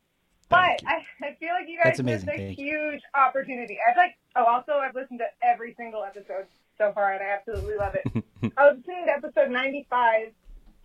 But 0.50 0.82
I, 0.86 1.04
I 1.22 1.36
feel 1.40 1.50
like 1.50 1.68
you 1.68 1.80
guys 1.84 2.02
missed 2.04 2.28
a 2.28 2.38
Thank 2.38 2.58
huge 2.58 3.02
opportunity. 3.16 3.80
I've 3.90 3.98
like 3.98 4.16
oh 4.36 4.44
also 4.44 4.74
I've 4.74 4.94
listened 4.94 5.20
to 5.20 5.46
every 5.46 5.74
single 5.76 6.04
episode 6.04 6.46
so 6.78 6.92
far 6.94 7.14
and 7.14 7.24
I 7.24 7.32
absolutely 7.32 7.76
love 7.78 7.96
it. 7.96 8.24
I 8.58 8.68
was 8.68 8.78
listening 8.78 9.06
to 9.06 9.12
episode 9.12 9.50
ninety 9.50 9.88
five 9.90 10.32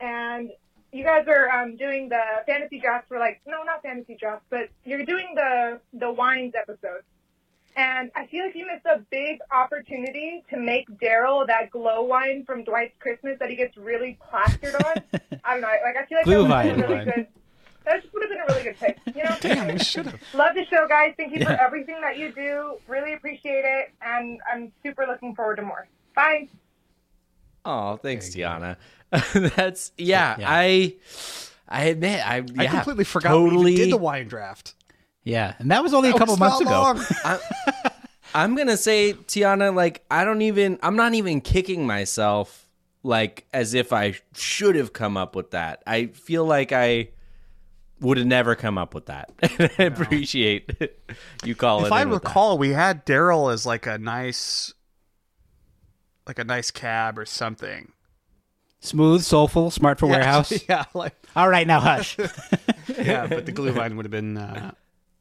and 0.00 0.50
you 0.92 1.04
guys 1.04 1.26
are 1.28 1.50
um, 1.50 1.76
doing 1.76 2.08
the 2.08 2.22
fantasy 2.46 2.80
drafts 2.80 3.08
for 3.08 3.18
like 3.18 3.40
no 3.46 3.62
not 3.62 3.82
fantasy 3.82 4.16
drafts 4.18 4.46
but 4.50 4.68
you're 4.84 5.04
doing 5.04 5.28
the 5.34 5.80
the 5.92 6.10
wines 6.10 6.54
episode 6.56 7.02
And 7.76 8.10
I 8.16 8.26
feel 8.26 8.44
like 8.44 8.56
you 8.56 8.66
missed 8.66 8.86
a 8.86 8.98
big 9.10 9.38
opportunity 9.52 10.42
to 10.50 10.58
make 10.58 10.88
Darryl 11.00 11.46
that 11.46 11.70
glühwein 11.70 12.44
from 12.44 12.64
Dwight's 12.64 12.96
Christmas 12.98 13.38
that 13.38 13.50
he 13.50 13.56
gets 13.56 13.76
really 13.76 14.18
plastered 14.28 14.74
on. 14.74 14.96
I 15.44 15.52
don't 15.52 15.60
know. 15.60 15.68
Like 15.68 15.96
I 15.96 16.04
feel 16.06 16.18
like 16.18 16.24
Glue 16.24 16.48
that 16.48 16.64
would 16.64 16.66
have 16.66 16.76
been 16.76 16.84
a 16.84 16.88
really 16.88 17.04
good. 17.04 17.26
That 17.84 18.02
just 18.02 18.12
would 18.12 18.22
have 18.22 18.30
been 18.30 18.40
a 18.40 18.46
really 18.48 18.64
good 18.64 18.78
pick. 18.80 18.98
You 19.14 19.22
know. 19.24 19.36
Damn, 19.40 19.68
we 19.74 19.78
should 19.78 20.06
have. 20.06 20.20
Love 20.34 20.54
the 20.56 20.64
show, 20.66 20.86
guys. 20.88 21.14
Thank 21.16 21.34
you 21.34 21.44
for 21.44 21.52
everything 21.52 22.00
that 22.00 22.18
you 22.18 22.32
do. 22.32 22.78
Really 22.88 23.12
appreciate 23.14 23.64
it, 23.64 23.92
and 24.02 24.40
I'm 24.52 24.72
super 24.82 25.06
looking 25.06 25.34
forward 25.36 25.56
to 25.56 25.62
more. 25.62 25.86
Bye. 26.16 26.48
Oh, 27.64 27.96
thanks, 27.96 28.28
Tiana. 28.30 28.76
That's 29.32 29.92
yeah, 29.96 30.36
I 30.38 30.96
I 31.68 31.84
admit 31.84 32.26
I 32.26 32.44
I 32.58 32.66
completely 32.66 33.04
forgot 33.04 33.30
totally 33.30 33.72
we 33.72 33.76
did 33.76 33.92
the 33.92 33.96
wine 33.96 34.28
draft. 34.28 34.74
Yeah, 35.24 35.54
and 35.58 35.70
that 35.70 35.82
was 35.82 35.92
only 35.94 36.10
a 36.10 36.12
couple 36.12 36.34
was 36.34 36.40
months 36.40 36.60
not 36.60 36.62
ago. 36.62 36.80
long. 36.80 37.04
I, 37.24 37.90
I'm 38.34 38.54
gonna 38.56 38.76
say, 38.76 39.14
Tiana, 39.14 39.74
like 39.74 40.04
I 40.10 40.24
don't 40.24 40.42
even 40.42 40.78
I'm 40.82 40.96
not 40.96 41.14
even 41.14 41.40
kicking 41.40 41.86
myself 41.86 42.66
like 43.02 43.46
as 43.52 43.74
if 43.74 43.92
I 43.92 44.14
should 44.34 44.74
have 44.76 44.92
come 44.92 45.16
up 45.16 45.34
with 45.34 45.52
that. 45.52 45.82
I 45.86 46.06
feel 46.06 46.44
like 46.44 46.72
I 46.72 47.08
would 48.00 48.18
have 48.18 48.26
never 48.26 48.54
come 48.54 48.78
up 48.78 48.94
with 48.94 49.06
that. 49.06 49.30
I 49.78 49.82
appreciate 49.84 50.70
you 51.44 51.54
calling. 51.54 51.86
if 51.86 51.92
I 51.92 52.02
in 52.02 52.10
that. 52.10 52.14
recall, 52.14 52.58
we 52.58 52.70
had 52.70 53.04
Darryl 53.06 53.52
as 53.52 53.66
like 53.66 53.86
a 53.86 53.98
nice, 53.98 54.72
like 56.26 56.38
a 56.38 56.44
nice 56.44 56.70
cab 56.70 57.18
or 57.18 57.26
something. 57.26 57.92
Smooth, 58.80 59.22
soulful, 59.22 59.70
smart 59.70 59.98
for 59.98 60.06
Yeah, 60.06 60.12
warehouse. 60.16 60.52
Yeah, 60.68 60.84
like 60.94 61.14
All 61.34 61.48
right, 61.48 61.66
now 61.66 61.80
hush. 61.80 62.16
yeah, 62.98 63.26
but 63.26 63.44
the 63.46 63.52
glühwein 63.52 63.96
would 63.96 64.04
have 64.04 64.10
been 64.10 64.36
uh, 64.36 64.72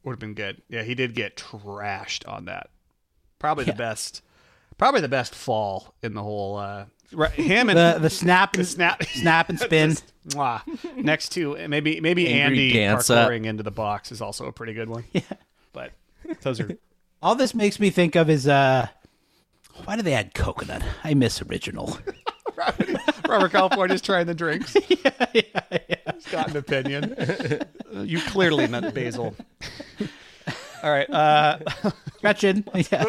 would 0.04 0.12
have 0.12 0.18
been 0.20 0.34
good. 0.34 0.62
Yeah, 0.68 0.82
he 0.82 0.94
did 0.94 1.14
get 1.14 1.36
trashed 1.36 2.28
on 2.28 2.44
that. 2.46 2.70
Probably 3.38 3.64
the 3.64 3.72
best, 3.72 4.22
probably 4.78 5.00
the 5.00 5.08
best 5.08 5.34
fall 5.34 5.94
in 6.02 6.14
the 6.14 6.22
whole. 6.22 6.56
Uh, 6.56 6.84
right, 7.12 7.30
him 7.32 7.68
and 7.68 7.78
the 7.78 7.98
the 8.00 8.10
snap 8.10 8.54
and 8.56 8.66
snap, 8.66 9.02
snap 9.04 9.48
and 9.48 9.58
spin. 9.58 9.96
Mwah. 10.28 10.62
Next 10.96 11.30
to 11.30 11.56
maybe 11.68 12.00
maybe 12.00 12.28
Angry 12.28 12.40
Andy 12.40 12.72
dance 12.72 13.10
up. 13.10 13.28
parkouring 13.28 13.44
into 13.46 13.62
the 13.64 13.70
box 13.72 14.12
is 14.12 14.20
also 14.20 14.46
a 14.46 14.52
pretty 14.52 14.72
good 14.72 14.88
one. 14.88 15.04
Yeah, 15.12 15.22
but 15.72 15.92
those 16.42 16.60
are 16.60 16.70
All 17.22 17.34
this 17.34 17.54
makes 17.54 17.80
me 17.80 17.90
think 17.90 18.14
of 18.14 18.30
is 18.30 18.46
uh, 18.46 18.86
why 19.84 19.96
do 19.96 20.02
they 20.02 20.14
add 20.14 20.34
coconut? 20.34 20.82
I 21.02 21.14
miss 21.14 21.42
original. 21.42 21.98
Robert 23.28 23.52
California's 23.52 24.00
trying 24.00 24.26
the 24.26 24.34
drinks. 24.34 24.74
yeah, 24.88 25.26
yeah, 25.32 25.42
yeah. 25.70 26.12
He's 26.14 26.26
got 26.26 26.50
an 26.50 26.56
opinion. 26.56 27.14
you 27.92 28.20
clearly 28.20 28.66
meant 28.66 28.94
basil. 28.94 29.36
All 30.82 30.90
right, 30.90 31.10
uh, 31.10 31.58
Gretchen. 32.20 32.64
Yeah. 32.90 33.04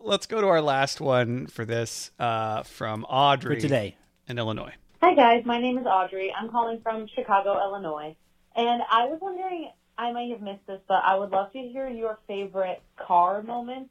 Let's 0.00 0.26
go 0.26 0.40
to 0.40 0.46
our 0.46 0.62
last 0.62 1.00
one 1.00 1.46
for 1.46 1.64
this 1.64 2.10
uh, 2.18 2.62
from 2.62 3.04
Audrey 3.04 3.56
For 3.56 3.60
today. 3.62 3.96
in 4.28 4.38
Illinois. 4.38 4.74
Hi 5.02 5.14
guys, 5.14 5.44
my 5.46 5.58
name 5.60 5.78
is 5.78 5.86
Audrey. 5.86 6.32
I'm 6.38 6.50
calling 6.50 6.80
from 6.82 7.06
Chicago, 7.14 7.58
Illinois. 7.62 8.16
And 8.54 8.82
I 8.90 9.06
was 9.06 9.18
wondering, 9.22 9.70
I 9.96 10.12
may 10.12 10.30
have 10.30 10.42
missed 10.42 10.66
this, 10.66 10.80
but 10.88 11.02
I 11.04 11.16
would 11.16 11.30
love 11.30 11.52
to 11.52 11.58
hear 11.58 11.88
your 11.88 12.18
favorite 12.26 12.82
car 12.96 13.42
moments 13.42 13.90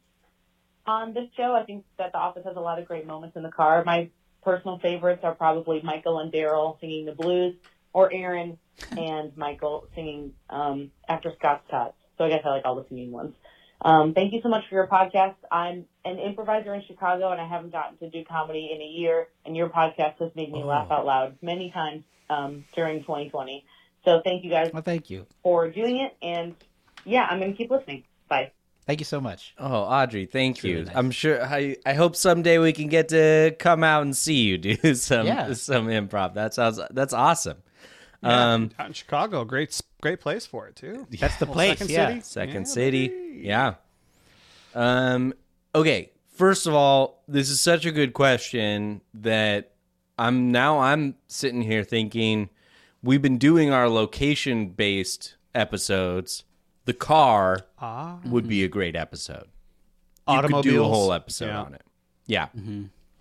on 0.85 1.13
this 1.13 1.27
show. 1.35 1.55
I 1.55 1.63
think 1.63 1.85
that 1.97 2.11
The 2.11 2.17
Office 2.17 2.43
has 2.45 2.55
a 2.57 2.59
lot 2.59 2.79
of 2.79 2.87
great 2.87 3.07
moments 3.07 3.35
in 3.37 3.43
the 3.43 3.51
car. 3.51 3.83
My 3.85 4.09
personal 4.43 4.79
favorites 4.79 5.21
are 5.23 5.35
probably 5.35 5.81
Michael 5.81 6.19
and 6.19 6.31
Darryl 6.31 6.79
singing 6.79 7.05
the 7.05 7.13
blues, 7.13 7.55
or 7.93 8.11
Erin 8.13 8.57
and 8.97 9.35
Michael 9.35 9.87
singing 9.95 10.33
um, 10.49 10.91
after 11.07 11.31
Scott's 11.37 11.63
Tots. 11.69 11.95
So 12.17 12.25
I 12.25 12.29
guess 12.29 12.41
I 12.45 12.49
like 12.49 12.63
all 12.65 12.75
the 12.75 12.85
singing 12.89 13.11
ones. 13.11 13.35
Um, 13.81 14.13
thank 14.13 14.33
you 14.33 14.41
so 14.41 14.49
much 14.49 14.63
for 14.67 14.75
your 14.75 14.87
podcast. 14.87 15.35
I'm 15.51 15.85
an 16.03 16.19
improviser 16.19 16.73
in 16.73 16.83
Chicago, 16.85 17.31
and 17.31 17.39
I 17.39 17.47
haven't 17.47 17.71
gotten 17.71 17.97
to 17.99 18.09
do 18.09 18.25
comedy 18.25 18.71
in 18.73 18.81
a 18.81 18.85
year. 18.85 19.27
And 19.45 19.55
your 19.55 19.69
podcast 19.69 20.19
has 20.19 20.31
made 20.35 20.51
me 20.51 20.63
laugh 20.63 20.91
out 20.91 21.05
loud 21.05 21.37
many 21.41 21.71
times 21.71 22.03
um, 22.29 22.65
during 22.75 23.01
2020. 23.01 23.65
So 24.05 24.21
thank 24.23 24.43
you 24.43 24.49
guys 24.49 24.71
Well, 24.73 24.81
thank 24.81 25.09
you. 25.09 25.27
for 25.43 25.69
doing 25.69 25.97
it. 26.01 26.15
And 26.21 26.55
yeah, 27.05 27.25
I'm 27.29 27.39
going 27.39 27.51
to 27.51 27.57
keep 27.57 27.71
listening. 27.71 28.03
Bye. 28.89 28.93
Thank 28.93 29.01
you 29.01 29.05
so 29.05 29.21
much. 29.21 29.53
Oh, 29.59 29.81
Audrey, 29.83 30.25
thank 30.25 30.63
you. 30.63 30.73
really 30.73 30.85
nice. 30.85 30.95
I'm 30.95 31.11
sure. 31.11 31.43
I 31.45 31.75
I 31.85 31.93
hope 31.93 32.15
someday 32.15 32.57
we 32.57 32.73
can 32.73 32.87
get 32.87 33.09
to 33.09 33.55
come 33.59 33.83
out 33.83 34.01
and 34.01 34.15
see 34.17 34.41
you 34.41 34.57
do 34.57 34.75
some 34.95 35.27
Yeah. 35.27 35.53
some 35.53 35.87
improv. 35.87 36.33
That 36.33 36.53
sounds 36.53 36.79
that's 36.91 37.13
awesome. 37.13 37.57
Yeah, 38.23 38.53
Um, 38.53 38.71
out 38.79 38.87
in 38.87 38.93
Chicago, 38.93 39.45
great 39.45 39.79
great 40.01 40.19
place 40.19 40.45
for 40.45 40.67
it 40.67 40.75
too. 40.75 41.07
That's 41.19 41.37
the 41.37 41.45
place. 41.45 41.77
Second 41.79 41.89
yeah. 41.93 42.07
City. 42.09 42.21
Second 42.21 42.61
Yeah, 42.61 42.73
City. 42.73 43.07
baby. 43.09 43.39
Yeah. 43.43 43.73
Um 44.75 45.33
okay, 45.73 46.11
first 46.35 46.67
of 46.67 46.73
all, 46.73 47.23
this 47.27 47.49
is 47.49 47.61
such 47.61 47.85
a 47.85 47.91
good 47.91 48.13
question 48.13 49.01
that 49.13 49.71
I'm 50.17 50.51
now 50.51 50.79
I'm 50.79 51.15
sitting 51.27 51.61
here 51.61 51.83
thinking 51.83 52.49
we've 53.01 53.21
been 53.21 53.37
doing 53.37 53.71
our 53.71 53.87
location 53.87 54.69
based 54.69 55.35
episodes. 55.55 56.43
The 56.89 56.93
car 56.95 57.59
Ah. 57.79 58.17
would 58.25 58.47
be 58.47 58.63
a 58.63 58.67
great 58.67 58.95
episode. 58.95 59.45
You 60.27 60.41
could 60.41 60.63
do 60.63 60.83
a 60.83 60.87
whole 60.87 61.13
episode 61.13 61.45
Yeah. 61.49 61.61
on 61.61 61.73
it. 61.75 61.83
Yeah. 62.25 62.47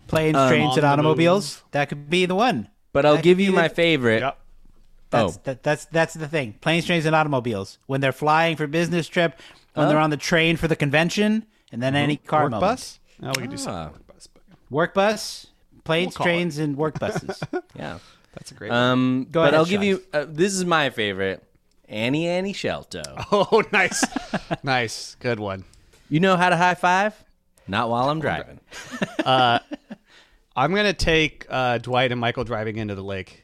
Planes, 0.07 0.35
Um, 0.35 0.49
trains, 0.49 0.75
and 0.75 0.83
automobiles. 0.87 1.61
That 1.69 1.87
could 1.87 2.09
be 2.09 2.25
the 2.25 2.33
one. 2.33 2.69
But 2.93 3.05
I'll 3.05 3.17
That 3.17 3.23
give 3.23 3.39
you 3.39 3.51
be 3.51 3.55
my 3.57 3.67
the- 3.67 3.75
favorite. 3.75 4.21
Yep. 4.21 4.37
That's, 5.11 5.37
oh. 5.37 5.41
that, 5.43 5.61
that's 5.61 5.85
that's 5.85 6.15
the 6.15 6.27
thing. 6.27 6.53
Planes, 6.61 6.87
trains, 6.87 7.05
and 7.05 7.15
automobiles. 7.15 7.77
When 7.85 8.01
they're 8.01 8.11
flying 8.11 8.55
for 8.55 8.65
business 8.65 9.07
trip, 9.07 9.39
when 9.75 9.85
Oh. 9.85 9.89
they're 9.89 9.99
on 9.99 10.09
the 10.09 10.17
train 10.17 10.57
for 10.57 10.67
the 10.67 10.75
convention, 10.75 11.45
and 11.71 11.79
then 11.79 11.95
any 11.95 12.17
car 12.17 12.45
Work 12.45 12.51
moment. 12.53 12.71
bus. 12.71 12.99
No, 13.21 13.27
we 13.35 13.41
could 13.43 13.51
do 13.51 13.55
Ah. 13.57 13.59
something. 13.59 13.93
Work 13.93 14.07
bus. 14.07 14.27
But 14.33 14.43
Work 14.71 14.93
bus, 14.95 15.47
planes, 15.83 16.15
call 16.17 16.25
it. 16.25 16.29
trains, 16.29 16.57
and 16.57 16.75
work 16.75 16.97
buses. 16.97 17.39
Yeah. 17.75 17.99
that's 18.33 18.49
a 18.49 18.55
great. 18.55 18.71
one. 18.71 18.79
Um, 18.79 19.27
Go 19.29 19.41
but 19.41 19.49
ahead, 19.49 19.53
I'll 19.53 19.65
give 19.65 19.83
you. 19.83 20.01
Uh, 20.11 20.25
this 20.27 20.53
is 20.55 20.65
my 20.65 20.89
favorite. 20.89 21.43
Annie 21.89 22.27
Annie 22.27 22.53
Shelto. 22.53 23.01
Oh, 23.31 23.63
nice, 23.71 24.03
nice, 24.63 25.15
good 25.19 25.39
one. 25.39 25.65
You 26.09 26.19
know 26.19 26.37
how 26.37 26.49
to 26.49 26.55
high 26.57 26.75
five? 26.75 27.13
Not 27.67 27.89
while 27.89 28.09
I'm 28.09 28.19
driving. 28.19 28.59
Uh, 29.25 29.59
I'm 30.55 30.73
gonna 30.73 30.93
take 30.93 31.45
uh, 31.49 31.77
Dwight 31.77 32.11
and 32.11 32.19
Michael 32.19 32.43
driving 32.43 32.77
into 32.77 32.95
the 32.95 33.03
lake, 33.03 33.43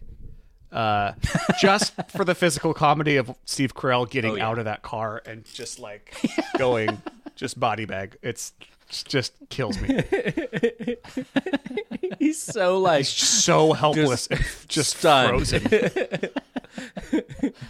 uh, 0.71 1.11
just 1.59 1.93
for 2.11 2.23
the 2.25 2.33
physical 2.33 2.73
comedy 2.73 3.17
of 3.17 3.35
Steve 3.45 3.75
Carell 3.75 4.09
getting 4.09 4.31
Oh, 4.31 4.35
yeah. 4.35 4.47
out 4.47 4.57
of 4.57 4.65
that 4.65 4.81
car 4.81 5.21
and 5.25 5.45
just 5.45 5.79
like 5.79 6.15
going, 6.57 7.01
just 7.35 7.59
body 7.59 7.85
bag. 7.85 8.17
It's 8.23 8.53
just 8.89 9.33
kills 9.49 9.79
me. 9.81 10.01
He's 12.19 12.41
so 12.41 12.79
like 12.79 12.99
He's 13.05 13.09
so 13.09 13.73
helpless, 13.73 14.27
just 14.67 14.97
stunned. 14.97 15.29
frozen. 15.29 15.61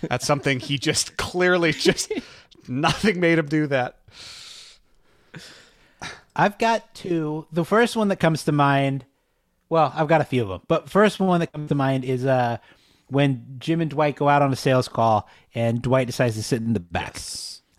That's 0.01 0.25
something 0.25 0.59
he 0.59 0.77
just 0.77 1.17
clearly 1.17 1.71
just 1.71 2.11
nothing 2.67 3.19
made 3.19 3.37
him 3.39 3.47
do 3.47 3.67
that. 3.67 3.99
I've 6.35 6.57
got 6.57 6.93
two. 6.93 7.47
The 7.51 7.63
first 7.65 7.95
one 7.95 8.09
that 8.09 8.17
comes 8.17 8.43
to 8.43 8.51
mind, 8.51 9.05
well, 9.69 9.93
I've 9.95 10.07
got 10.07 10.21
a 10.21 10.25
few 10.25 10.41
of 10.43 10.49
them, 10.49 10.61
but 10.67 10.89
first 10.89 11.19
one 11.19 11.39
that 11.39 11.53
comes 11.53 11.69
to 11.69 11.75
mind 11.75 12.03
is 12.03 12.25
uh, 12.25 12.57
when 13.07 13.55
Jim 13.59 13.79
and 13.81 13.89
Dwight 13.89 14.15
go 14.17 14.27
out 14.27 14.41
on 14.41 14.51
a 14.51 14.55
sales 14.55 14.87
call, 14.87 15.29
and 15.53 15.81
Dwight 15.81 16.07
decides 16.07 16.35
to 16.35 16.43
sit 16.43 16.61
in 16.61 16.73
the 16.73 16.79
back. 16.79 17.17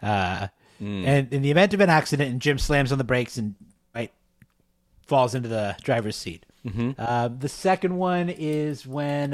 Uh, 0.03 0.49
And 0.79 1.33
in 1.33 1.43
the 1.43 1.51
event 1.51 1.73
of 1.75 1.81
an 1.81 1.89
accident, 1.91 2.31
and 2.31 2.41
Jim 2.41 2.59
slams 2.59 2.93
on 2.93 2.99
the 2.99 3.05
brakes, 3.05 3.37
and 3.39 3.55
Dwight 3.93 4.13
falls 5.07 5.35
into 5.35 5.49
the 5.49 5.77
driver's 5.83 6.17
seat. 6.17 6.45
Uh, 6.99 7.29
the 7.29 7.49
second 7.49 7.97
one 7.97 8.29
is 8.29 8.87
when 8.87 9.33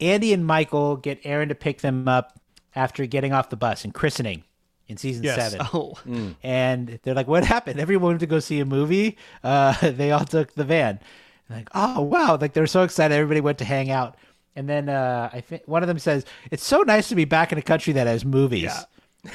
Andy 0.00 0.32
and 0.32 0.44
Michael 0.46 0.96
get 0.96 1.20
Erin 1.24 1.48
to 1.50 1.54
pick 1.54 1.80
them 1.80 2.08
up 2.08 2.38
after 2.74 3.06
getting 3.06 3.32
off 3.32 3.50
the 3.50 3.56
bus 3.56 3.84
and 3.84 3.94
christening 3.94 4.42
in 4.88 4.96
season 4.96 5.22
Yes. 5.24 5.52
seven. 5.52 5.66
Oh. 5.72 5.94
And 6.42 6.98
they're 7.02 7.14
like, 7.14 7.28
"What 7.28 7.44
happened? 7.44 7.78
Everyone 7.80 8.08
went 8.08 8.20
to 8.20 8.26
go 8.26 8.40
see 8.40 8.60
a 8.60 8.64
movie. 8.64 9.16
Uh, 9.42 9.74
they 9.90 10.10
all 10.12 10.24
took 10.24 10.52
the 10.54 10.64
van." 10.64 10.98
And 11.48 11.58
like, 11.58 11.68
oh 11.74 12.00
wow! 12.02 12.36
Like 12.40 12.52
they're 12.54 12.66
so 12.66 12.82
excited. 12.82 13.14
Everybody 13.14 13.40
went 13.40 13.58
to 13.58 13.64
hang 13.64 13.90
out. 13.90 14.16
And 14.56 14.68
then 14.68 14.88
uh, 14.88 15.30
I 15.32 15.40
think 15.40 15.62
one 15.66 15.82
of 15.82 15.88
them 15.88 15.98
says, 15.98 16.24
"It's 16.50 16.64
so 16.64 16.82
nice 16.82 17.08
to 17.08 17.14
be 17.14 17.24
back 17.24 17.52
in 17.52 17.58
a 17.58 17.62
country 17.62 17.92
that 17.94 18.06
has 18.06 18.24
movies." 18.24 18.72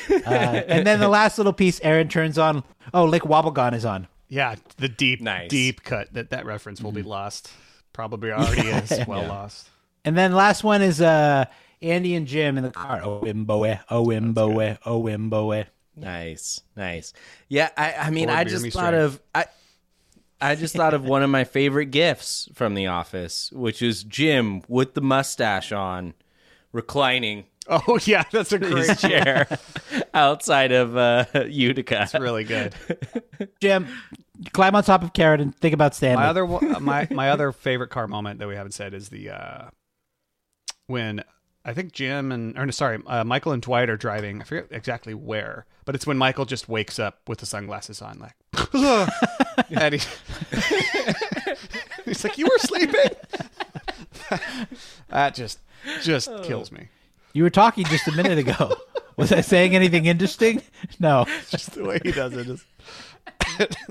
uh, 0.09 0.23
and 0.27 0.85
then 0.85 0.99
the 0.99 1.07
last 1.19 1.37
little 1.37 1.53
piece, 1.53 1.79
Erin 1.81 2.09
turns 2.09 2.37
on. 2.37 2.63
Oh, 2.93 3.05
Lake 3.05 3.23
Wobegon 3.23 3.73
is 3.73 3.85
on. 3.85 4.07
Yeah, 4.27 4.55
the 4.77 4.87
deep, 4.89 5.21
Nice. 5.21 5.49
deep 5.49 5.83
cut 5.83 6.13
that 6.13 6.29
that 6.29 6.45
reference 6.45 6.81
will 6.81 6.91
be 6.91 7.01
lost. 7.01 7.51
Probably 7.93 8.31
already 8.31 8.67
is 8.67 9.07
well 9.07 9.27
lost. 9.27 9.67
And 10.05 10.17
then 10.17 10.33
last 10.33 10.63
one 10.63 10.81
is 10.81 11.01
uh, 11.01 11.45
Andy 11.81 12.15
and 12.15 12.27
Jim 12.27 12.57
in 12.57 12.63
the 12.63 12.71
car. 12.71 13.01
Oh, 13.03 13.21
Imboe, 13.21 13.79
oh, 13.89 14.05
Imboe, 14.05 14.77
oh, 14.85 15.03
Imboe. 15.03 15.65
Nice, 15.95 16.61
nice. 16.75 17.13
Yeah, 17.47 17.69
I, 17.77 17.93
I 17.93 18.09
mean, 18.09 18.27
Lord 18.27 18.39
I 18.39 18.43
just 18.45 18.63
me 18.63 18.69
thought 18.69 18.93
strength. 18.93 19.15
of 19.15 19.21
I, 19.35 19.45
I 20.39 20.55
just 20.55 20.75
thought 20.75 20.93
of 20.93 21.03
one 21.03 21.23
of 21.23 21.29
my 21.29 21.43
favorite 21.43 21.87
gifts 21.87 22.47
from 22.53 22.73
The 22.73 22.87
Office, 22.87 23.51
which 23.51 23.81
is 23.81 24.03
Jim 24.03 24.63
with 24.69 24.93
the 24.93 25.01
mustache 25.01 25.73
on, 25.73 26.13
reclining 26.71 27.45
Oh 27.87 27.99
yeah, 28.03 28.23
that's 28.31 28.51
a 28.51 28.57
great 28.57 28.97
chair 28.97 29.47
outside 30.15 30.71
of 30.71 30.97
uh, 30.97 31.25
Utica. 31.47 32.07
That's 32.11 32.15
really 32.15 32.43
good. 32.43 32.73
Jim, 33.61 33.87
climb 34.53 34.73
on 34.73 34.83
top 34.83 35.03
of 35.03 35.13
Carrot 35.13 35.39
and 35.39 35.55
think 35.55 35.75
about 35.75 35.93
Stanley. 35.93 36.23
My 36.23 36.29
other 36.29 36.47
my 36.79 37.07
my 37.11 37.29
other 37.29 37.51
favorite 37.51 37.89
car 37.89 38.07
moment 38.07 38.39
that 38.39 38.47
we 38.47 38.55
haven't 38.55 38.71
said 38.71 38.95
is 38.95 39.09
the 39.09 39.29
uh, 39.29 39.69
when 40.89 41.23
I 41.63 41.73
think 41.73 41.93
Jim 41.93 42.31
and 42.31 42.57
or 42.57 42.65
no, 42.65 42.71
sorry, 42.71 42.99
uh, 43.05 43.23
Michael 43.23 43.51
and 43.51 43.61
Dwight 43.61 43.89
are 43.89 43.97
driving. 43.97 44.41
I 44.41 44.45
forget 44.45 44.67
exactly 44.71 45.13
where, 45.13 45.65
but 45.85 45.95
it's 45.95 46.07
when 46.07 46.17
Michael 46.17 46.45
just 46.45 46.67
wakes 46.67 46.99
up 46.99 47.19
with 47.27 47.39
the 47.39 47.45
sunglasses 47.45 48.01
on, 48.01 48.19
like, 48.19 48.35
and 49.69 49.93
he, 49.93 49.99
he's 52.05 52.23
like, 52.23 52.37
"You 52.37 52.45
were 52.45 52.57
sleeping." 52.59 53.11
that 55.09 55.35
just 55.35 55.59
just 56.01 56.29
kills 56.43 56.71
me. 56.71 56.87
You 57.33 57.43
were 57.43 57.49
talking 57.49 57.85
just 57.85 58.07
a 58.07 58.11
minute 58.11 58.39
ago. 58.39 58.75
Was 59.17 59.31
I 59.31 59.41
saying 59.41 59.75
anything 59.75 60.05
interesting? 60.05 60.61
No. 60.99 61.25
Just 61.49 61.73
the 61.73 61.83
way 61.83 61.99
he 62.03 62.11
does 62.11 62.33
it 62.33 62.47
is 62.47 62.65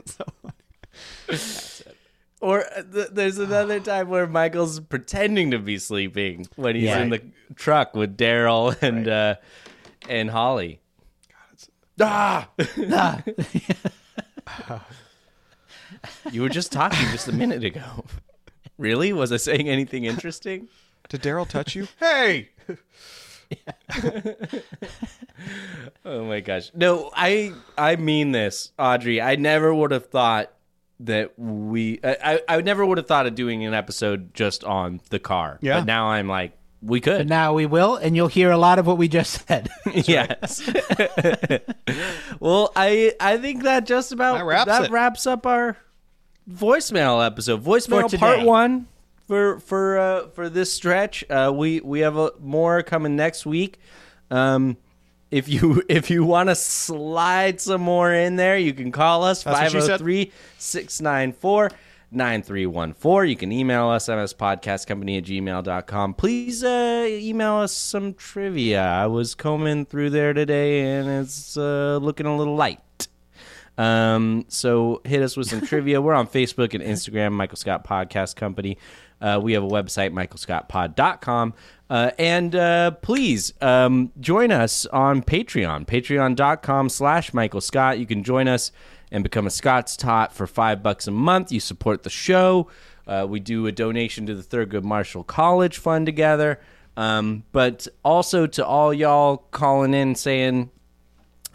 so 0.07 0.25
funny. 0.43 0.55
Or 2.41 2.65
uh, 2.77 2.83
th- 2.93 3.09
there's 3.13 3.39
another 3.39 3.81
time 3.81 4.09
where 4.09 4.27
Michael's 4.27 4.81
pretending 4.81 5.51
to 5.51 5.59
be 5.59 5.79
sleeping 5.79 6.47
when 6.57 6.75
he's 6.77 6.85
Yeah. 6.85 7.01
in 7.01 7.11
the 7.11 7.23
truck 7.57 7.95
with 7.95 8.17
Darryl 8.17 8.81
and 8.83 9.09
uh, 9.09 9.35
and 10.09 10.31
Holly. 10.31 10.81
ah! 12.01 12.49
Ah. 14.51 14.87
you 16.33 16.41
were 16.41 16.49
just 16.49 16.73
talking 16.73 17.07
just 17.11 17.29
a 17.29 17.33
minute 17.33 17.63
ago. 17.65 18.05
Really? 18.79 19.13
Was 19.13 19.31
I 19.31 19.37
saying 19.37 19.69
anything 19.69 20.05
interesting? 20.05 20.69
Did 21.11 21.21
Darryl 21.23 21.47
touch 21.47 21.75
you? 21.75 21.87
Hey. 22.01 22.49
oh 26.05 26.25
my 26.25 26.41
gosh. 26.41 26.71
No, 26.75 27.11
I 27.15 27.53
I 27.77 27.97
mean 27.97 28.33
this, 28.33 28.73
Audrey. 28.79 29.21
I 29.21 29.37
never 29.37 29.75
would 29.75 29.91
have 29.91 30.07
thought 30.07 30.53
that 31.01 31.39
we 31.39 32.01
I, 32.03 32.41
I 32.49 32.57
I 32.57 32.61
never 32.61 32.85
would 32.85 32.99
have 32.99 33.07
thought 33.07 33.27
of 33.27 33.35
doing 33.35 33.65
an 33.65 33.75
episode 33.75 34.35
just 34.35 34.65
on 34.65 35.01
the 35.11 35.19
car. 35.19 35.59
Yeah. 35.61 35.79
But 35.81 35.87
now 35.87 36.07
I'm 36.09 36.29
like, 36.29 36.53
we 36.83 37.01
could. 37.01 37.19
But 37.19 37.27
now 37.29 37.55
we 37.55 37.67
will, 37.67 37.97
and 37.97 38.15
you'll 38.17 38.29
hear 38.29 38.51
a 38.51 38.59
lot 38.59 38.79
of 38.79 38.87
what 38.87 38.99
we 38.99 39.09
just 39.09 39.47
said. 39.47 39.69
yes. 39.93 40.69
well, 42.41 42.73
I 42.77 43.15
I 43.21 43.39
think 43.39 43.63
that 43.65 43.87
just 43.87 44.13
about 44.13 44.39
That 44.39 44.45
wraps 44.45 44.67
that 44.67 44.85
it. 44.85 44.91
wraps 44.91 45.27
up 45.27 45.47
our 45.47 45.77
voicemail 46.51 47.25
episode. 47.25 47.63
Voicemail 47.65 48.09
today. 48.09 48.19
part 48.19 48.43
one 48.43 48.87
for 49.27 49.61
for 49.61 49.99
uh, 49.99 50.29
for 50.29 50.49
this 50.49 50.73
stretch. 50.73 51.25
Uh, 51.31 51.53
we 51.55 51.81
we 51.81 52.01
have 52.01 52.17
a, 52.17 52.33
more 52.41 52.83
coming 52.83 53.17
next 53.17 53.47
week. 53.47 53.79
Um, 54.31 54.77
if 55.31 55.49
you 55.49 55.83
if 55.89 56.11
you 56.11 56.25
want 56.25 56.49
to 56.49 56.55
slide 56.55 57.61
some 57.61 57.83
more 57.83 58.13
in 58.13 58.37
there, 58.37 58.59
you 58.59 58.73
can 58.73 58.93
call 58.93 59.25
us 59.25 59.43
That's 59.43 59.73
what 59.75 59.83
she 59.83 59.87
said. 59.87 60.01
503 60.01 60.33
694 60.59 61.71
9314. 62.11 63.31
You 63.31 63.37
can 63.37 63.53
email 63.53 63.89
us 63.89 64.09
mspodcastcompany 64.09 65.19
at 65.19 65.25
gmail.com. 65.25 66.15
Please 66.15 66.65
uh, 66.65 67.07
email 67.09 67.57
us 67.57 67.73
some 67.73 68.15
trivia. 68.15 68.83
I 68.83 69.07
was 69.07 69.35
combing 69.35 69.85
through 69.85 70.11
there 70.11 70.33
today 70.33 70.81
and 70.81 71.09
it's 71.09 71.57
uh, 71.57 71.99
looking 72.01 72.27
a 72.27 72.37
little 72.37 72.57
light. 72.57 73.09
Um, 73.77 74.47
so 74.49 75.03
hit 75.05 75.23
us 75.23 75.37
with 75.37 75.49
some 75.49 75.61
trivia. 75.67 76.01
We're 76.01 76.15
on 76.15 76.27
Facebook 76.27 76.75
and 76.75 76.83
Instagram, 76.83 77.33
Michael 77.33 77.57
Scott 77.57 77.87
Podcast 77.87 78.37
Company. 78.37 78.79
Uh, 79.21 79.41
we 79.43 79.53
have 79.53 79.63
a 79.63 79.69
website, 79.69 80.13
michaelscottpod.com. 80.13 81.55
Uh, 81.91 82.11
and 82.19 82.55
uh, 82.55 82.91
please 82.91 83.53
um, 83.61 84.13
join 84.21 84.51
us 84.53 84.85
on 84.87 85.23
Patreon, 85.23 85.87
patreon.com 85.87 86.89
slash 86.89 87.33
Michael 87.33 87.61
Scott. 87.61 87.99
You 87.99 88.07
can 88.07 88.23
join 88.23 88.47
us 88.47 88.73
and 89.11 89.23
become 89.23 89.47
a 89.47 89.51
Scott's 89.51 89.97
Tot 89.97 90.33
for 90.33 90.47
five 90.47 90.83
bucks 90.83 91.07
a 91.07 91.11
month. 91.11 91.51
You 91.51 91.61
support 91.61 92.03
the 92.03 92.11
show. 92.11 92.69
Uh, 93.07 93.27
we 93.29 93.41
do 93.41 93.67
a 93.67 93.73
donation 93.73 94.27
to 94.27 94.35
the 94.35 94.43
Thurgood 94.43 94.85
Marshall 94.85 95.25
College 95.25 95.79
Fund 95.79 96.05
together. 96.05 96.61
Um, 96.97 97.45
but 97.53 97.89
also 98.05 98.47
to 98.47 98.67
all 98.67 98.93
y'all 98.93 99.39
calling 99.39 99.95
in 99.95 100.15
saying, 100.15 100.71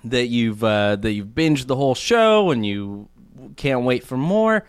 that 0.03 0.27
you've 0.27 0.63
uh, 0.63 0.95
that 0.97 1.11
you've 1.11 1.27
binged 1.27 1.67
the 1.67 1.75
whole 1.75 1.95
show 1.95 2.51
and 2.51 2.65
you 2.65 3.09
can't 3.55 3.83
wait 3.83 4.03
for 4.03 4.17
more, 4.17 4.65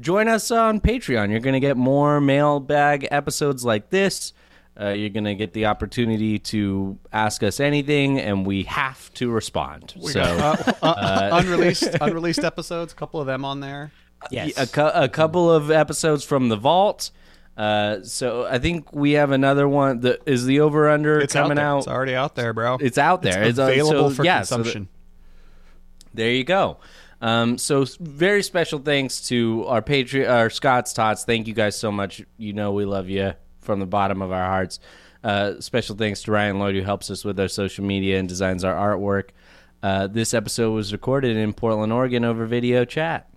join 0.00 0.28
us 0.28 0.50
on 0.50 0.80
Patreon. 0.80 1.30
You're 1.30 1.40
going 1.40 1.54
to 1.54 1.60
get 1.60 1.76
more 1.76 2.20
mailbag 2.20 3.08
episodes 3.10 3.64
like 3.64 3.90
this. 3.90 4.32
Uh, 4.78 4.88
you're 4.88 5.10
going 5.10 5.24
to 5.24 5.36
get 5.36 5.52
the 5.52 5.66
opportunity 5.66 6.38
to 6.40 6.98
ask 7.12 7.44
us 7.44 7.60
anything, 7.60 8.18
and 8.18 8.44
we 8.44 8.64
have 8.64 9.12
to 9.14 9.30
respond. 9.30 9.94
We 9.96 10.10
so, 10.10 10.20
got, 10.20 10.68
uh, 10.68 10.72
uh, 10.82 10.86
uh, 10.86 11.40
unreleased 11.44 11.84
unreleased 12.00 12.42
episodes, 12.42 12.92
a 12.92 12.96
couple 12.96 13.20
of 13.20 13.26
them 13.28 13.44
on 13.44 13.60
there. 13.60 13.92
a, 14.32 14.66
cou- 14.66 14.90
a 14.92 15.08
couple 15.08 15.48
of 15.50 15.70
episodes 15.70 16.24
from 16.24 16.48
the 16.48 16.56
vault. 16.56 17.12
Uh, 17.56 18.02
so 18.02 18.46
I 18.46 18.58
think 18.58 18.92
we 18.92 19.12
have 19.12 19.30
another 19.30 19.68
one. 19.68 20.00
that 20.00 20.22
is 20.26 20.44
the 20.44 20.58
over 20.58 20.90
under 20.90 21.20
It's 21.20 21.36
out 21.36 21.42
coming 21.44 21.56
there. 21.56 21.66
out. 21.66 21.78
It's 21.78 21.86
already 21.86 22.16
out 22.16 22.34
there, 22.34 22.52
bro. 22.52 22.78
It's 22.80 22.98
out 22.98 23.22
there. 23.22 23.44
It's 23.44 23.60
uh, 23.60 23.64
available 23.64 24.10
so- 24.10 24.16
for 24.16 24.24
yeah, 24.24 24.42
so 24.42 24.56
that- 24.56 24.62
consumption. 24.64 24.88
there 26.12 26.30
you 26.32 26.42
go. 26.42 26.78
Um, 27.20 27.58
so 27.58 27.86
very 28.00 28.42
special 28.42 28.80
thanks 28.80 29.28
to 29.28 29.64
our 29.68 29.80
Patreon, 29.82 30.28
our 30.28 30.50
Scott's 30.50 30.92
Tots. 30.92 31.24
Thank 31.24 31.46
you 31.46 31.54
guys 31.54 31.78
so 31.78 31.92
much. 31.92 32.22
You 32.36 32.52
know 32.52 32.72
we 32.72 32.84
love 32.84 33.08
you 33.08 33.34
from 33.64 33.80
the 33.80 33.86
bottom 33.86 34.22
of 34.22 34.30
our 34.30 34.46
hearts. 34.46 34.78
Uh, 35.22 35.60
special 35.60 35.96
thanks 35.96 36.22
to 36.22 36.32
Ryan 36.32 36.58
Lloyd 36.58 36.74
who 36.74 36.82
helps 36.82 37.10
us 37.10 37.24
with 37.24 37.40
our 37.40 37.48
social 37.48 37.84
media 37.84 38.18
and 38.18 38.28
designs 38.28 38.62
our 38.62 38.74
artwork. 38.74 39.30
Uh, 39.82 40.06
this 40.06 40.34
episode 40.34 40.72
was 40.72 40.92
recorded 40.92 41.36
in 41.36 41.52
Portland, 41.52 41.92
Oregon, 41.92 42.24
over 42.24 42.46
video 42.46 42.84
chat. 42.84 43.28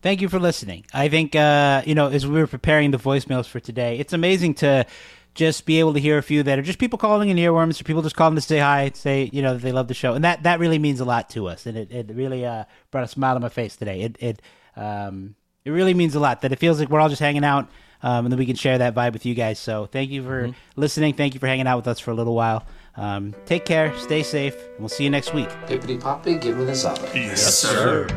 Thank 0.00 0.20
you 0.20 0.28
for 0.28 0.38
listening. 0.38 0.84
I 0.94 1.08
think 1.08 1.34
uh, 1.34 1.82
you 1.84 1.94
know 1.94 2.08
as 2.08 2.26
we 2.26 2.38
were 2.38 2.46
preparing 2.46 2.92
the 2.92 2.98
voicemails 2.98 3.46
for 3.46 3.58
today, 3.60 3.98
it's 3.98 4.12
amazing 4.12 4.54
to 4.54 4.86
just 5.34 5.66
be 5.66 5.78
able 5.78 5.92
to 5.94 6.00
hear 6.00 6.18
a 6.18 6.22
few 6.22 6.42
that 6.42 6.58
are 6.58 6.62
just 6.62 6.78
people 6.78 6.98
calling 6.98 7.28
in 7.28 7.36
earworms 7.36 7.80
or 7.80 7.84
people 7.84 8.02
just 8.02 8.16
calling 8.16 8.34
to 8.34 8.40
say 8.40 8.58
hi, 8.58 8.90
say 8.94 9.30
you 9.32 9.42
know 9.42 9.56
they 9.56 9.72
love 9.72 9.88
the 9.88 9.94
show, 9.94 10.14
and 10.14 10.24
that 10.24 10.44
that 10.44 10.60
really 10.60 10.78
means 10.78 11.00
a 11.00 11.04
lot 11.04 11.30
to 11.30 11.48
us, 11.48 11.66
and 11.66 11.76
it, 11.76 11.90
it 11.92 12.10
really 12.12 12.44
uh, 12.44 12.64
brought 12.90 13.04
a 13.04 13.08
smile 13.08 13.34
on 13.34 13.42
my 13.42 13.48
face 13.48 13.76
today. 13.76 14.02
It 14.02 14.16
it 14.20 14.42
um, 14.76 15.34
it 15.64 15.70
really 15.70 15.94
means 15.94 16.14
a 16.14 16.20
lot 16.20 16.42
that 16.42 16.52
it 16.52 16.58
feels 16.58 16.80
like 16.80 16.88
we're 16.88 17.00
all 17.00 17.08
just 17.08 17.20
hanging 17.20 17.44
out, 17.44 17.68
um, 18.02 18.26
and 18.26 18.32
then 18.32 18.38
we 18.38 18.46
can 18.46 18.56
share 18.56 18.78
that 18.78 18.94
vibe 18.94 19.12
with 19.12 19.26
you 19.26 19.34
guys. 19.34 19.58
So 19.58 19.86
thank 19.86 20.10
you 20.10 20.22
for 20.22 20.50
listening. 20.76 21.14
Thank 21.14 21.34
you 21.34 21.40
for 21.40 21.46
hanging 21.46 21.66
out 21.66 21.76
with 21.76 21.88
us 21.88 22.00
for 22.00 22.10
a 22.10 22.14
little 22.14 22.34
while. 22.34 22.66
Um, 22.96 23.34
take 23.46 23.64
care, 23.64 23.96
stay 23.98 24.22
safe, 24.22 24.54
and 24.54 24.80
we'll 24.80 24.88
see 24.88 25.04
you 25.04 25.10
next 25.10 25.32
week. 25.32 25.48
Pippity 25.66 26.00
Poppy, 26.00 26.36
give 26.36 26.56
me 26.56 26.64
the 26.64 26.74
solid. 26.74 27.10
Yes, 27.14 27.58
sir. 27.58 28.08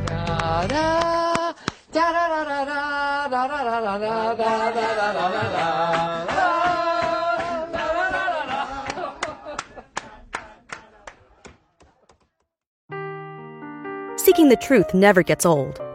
Seeking 14.18 14.50
the 14.50 14.56
truth 14.56 14.94
never 14.94 15.24
gets 15.24 15.46
old. 15.46 15.91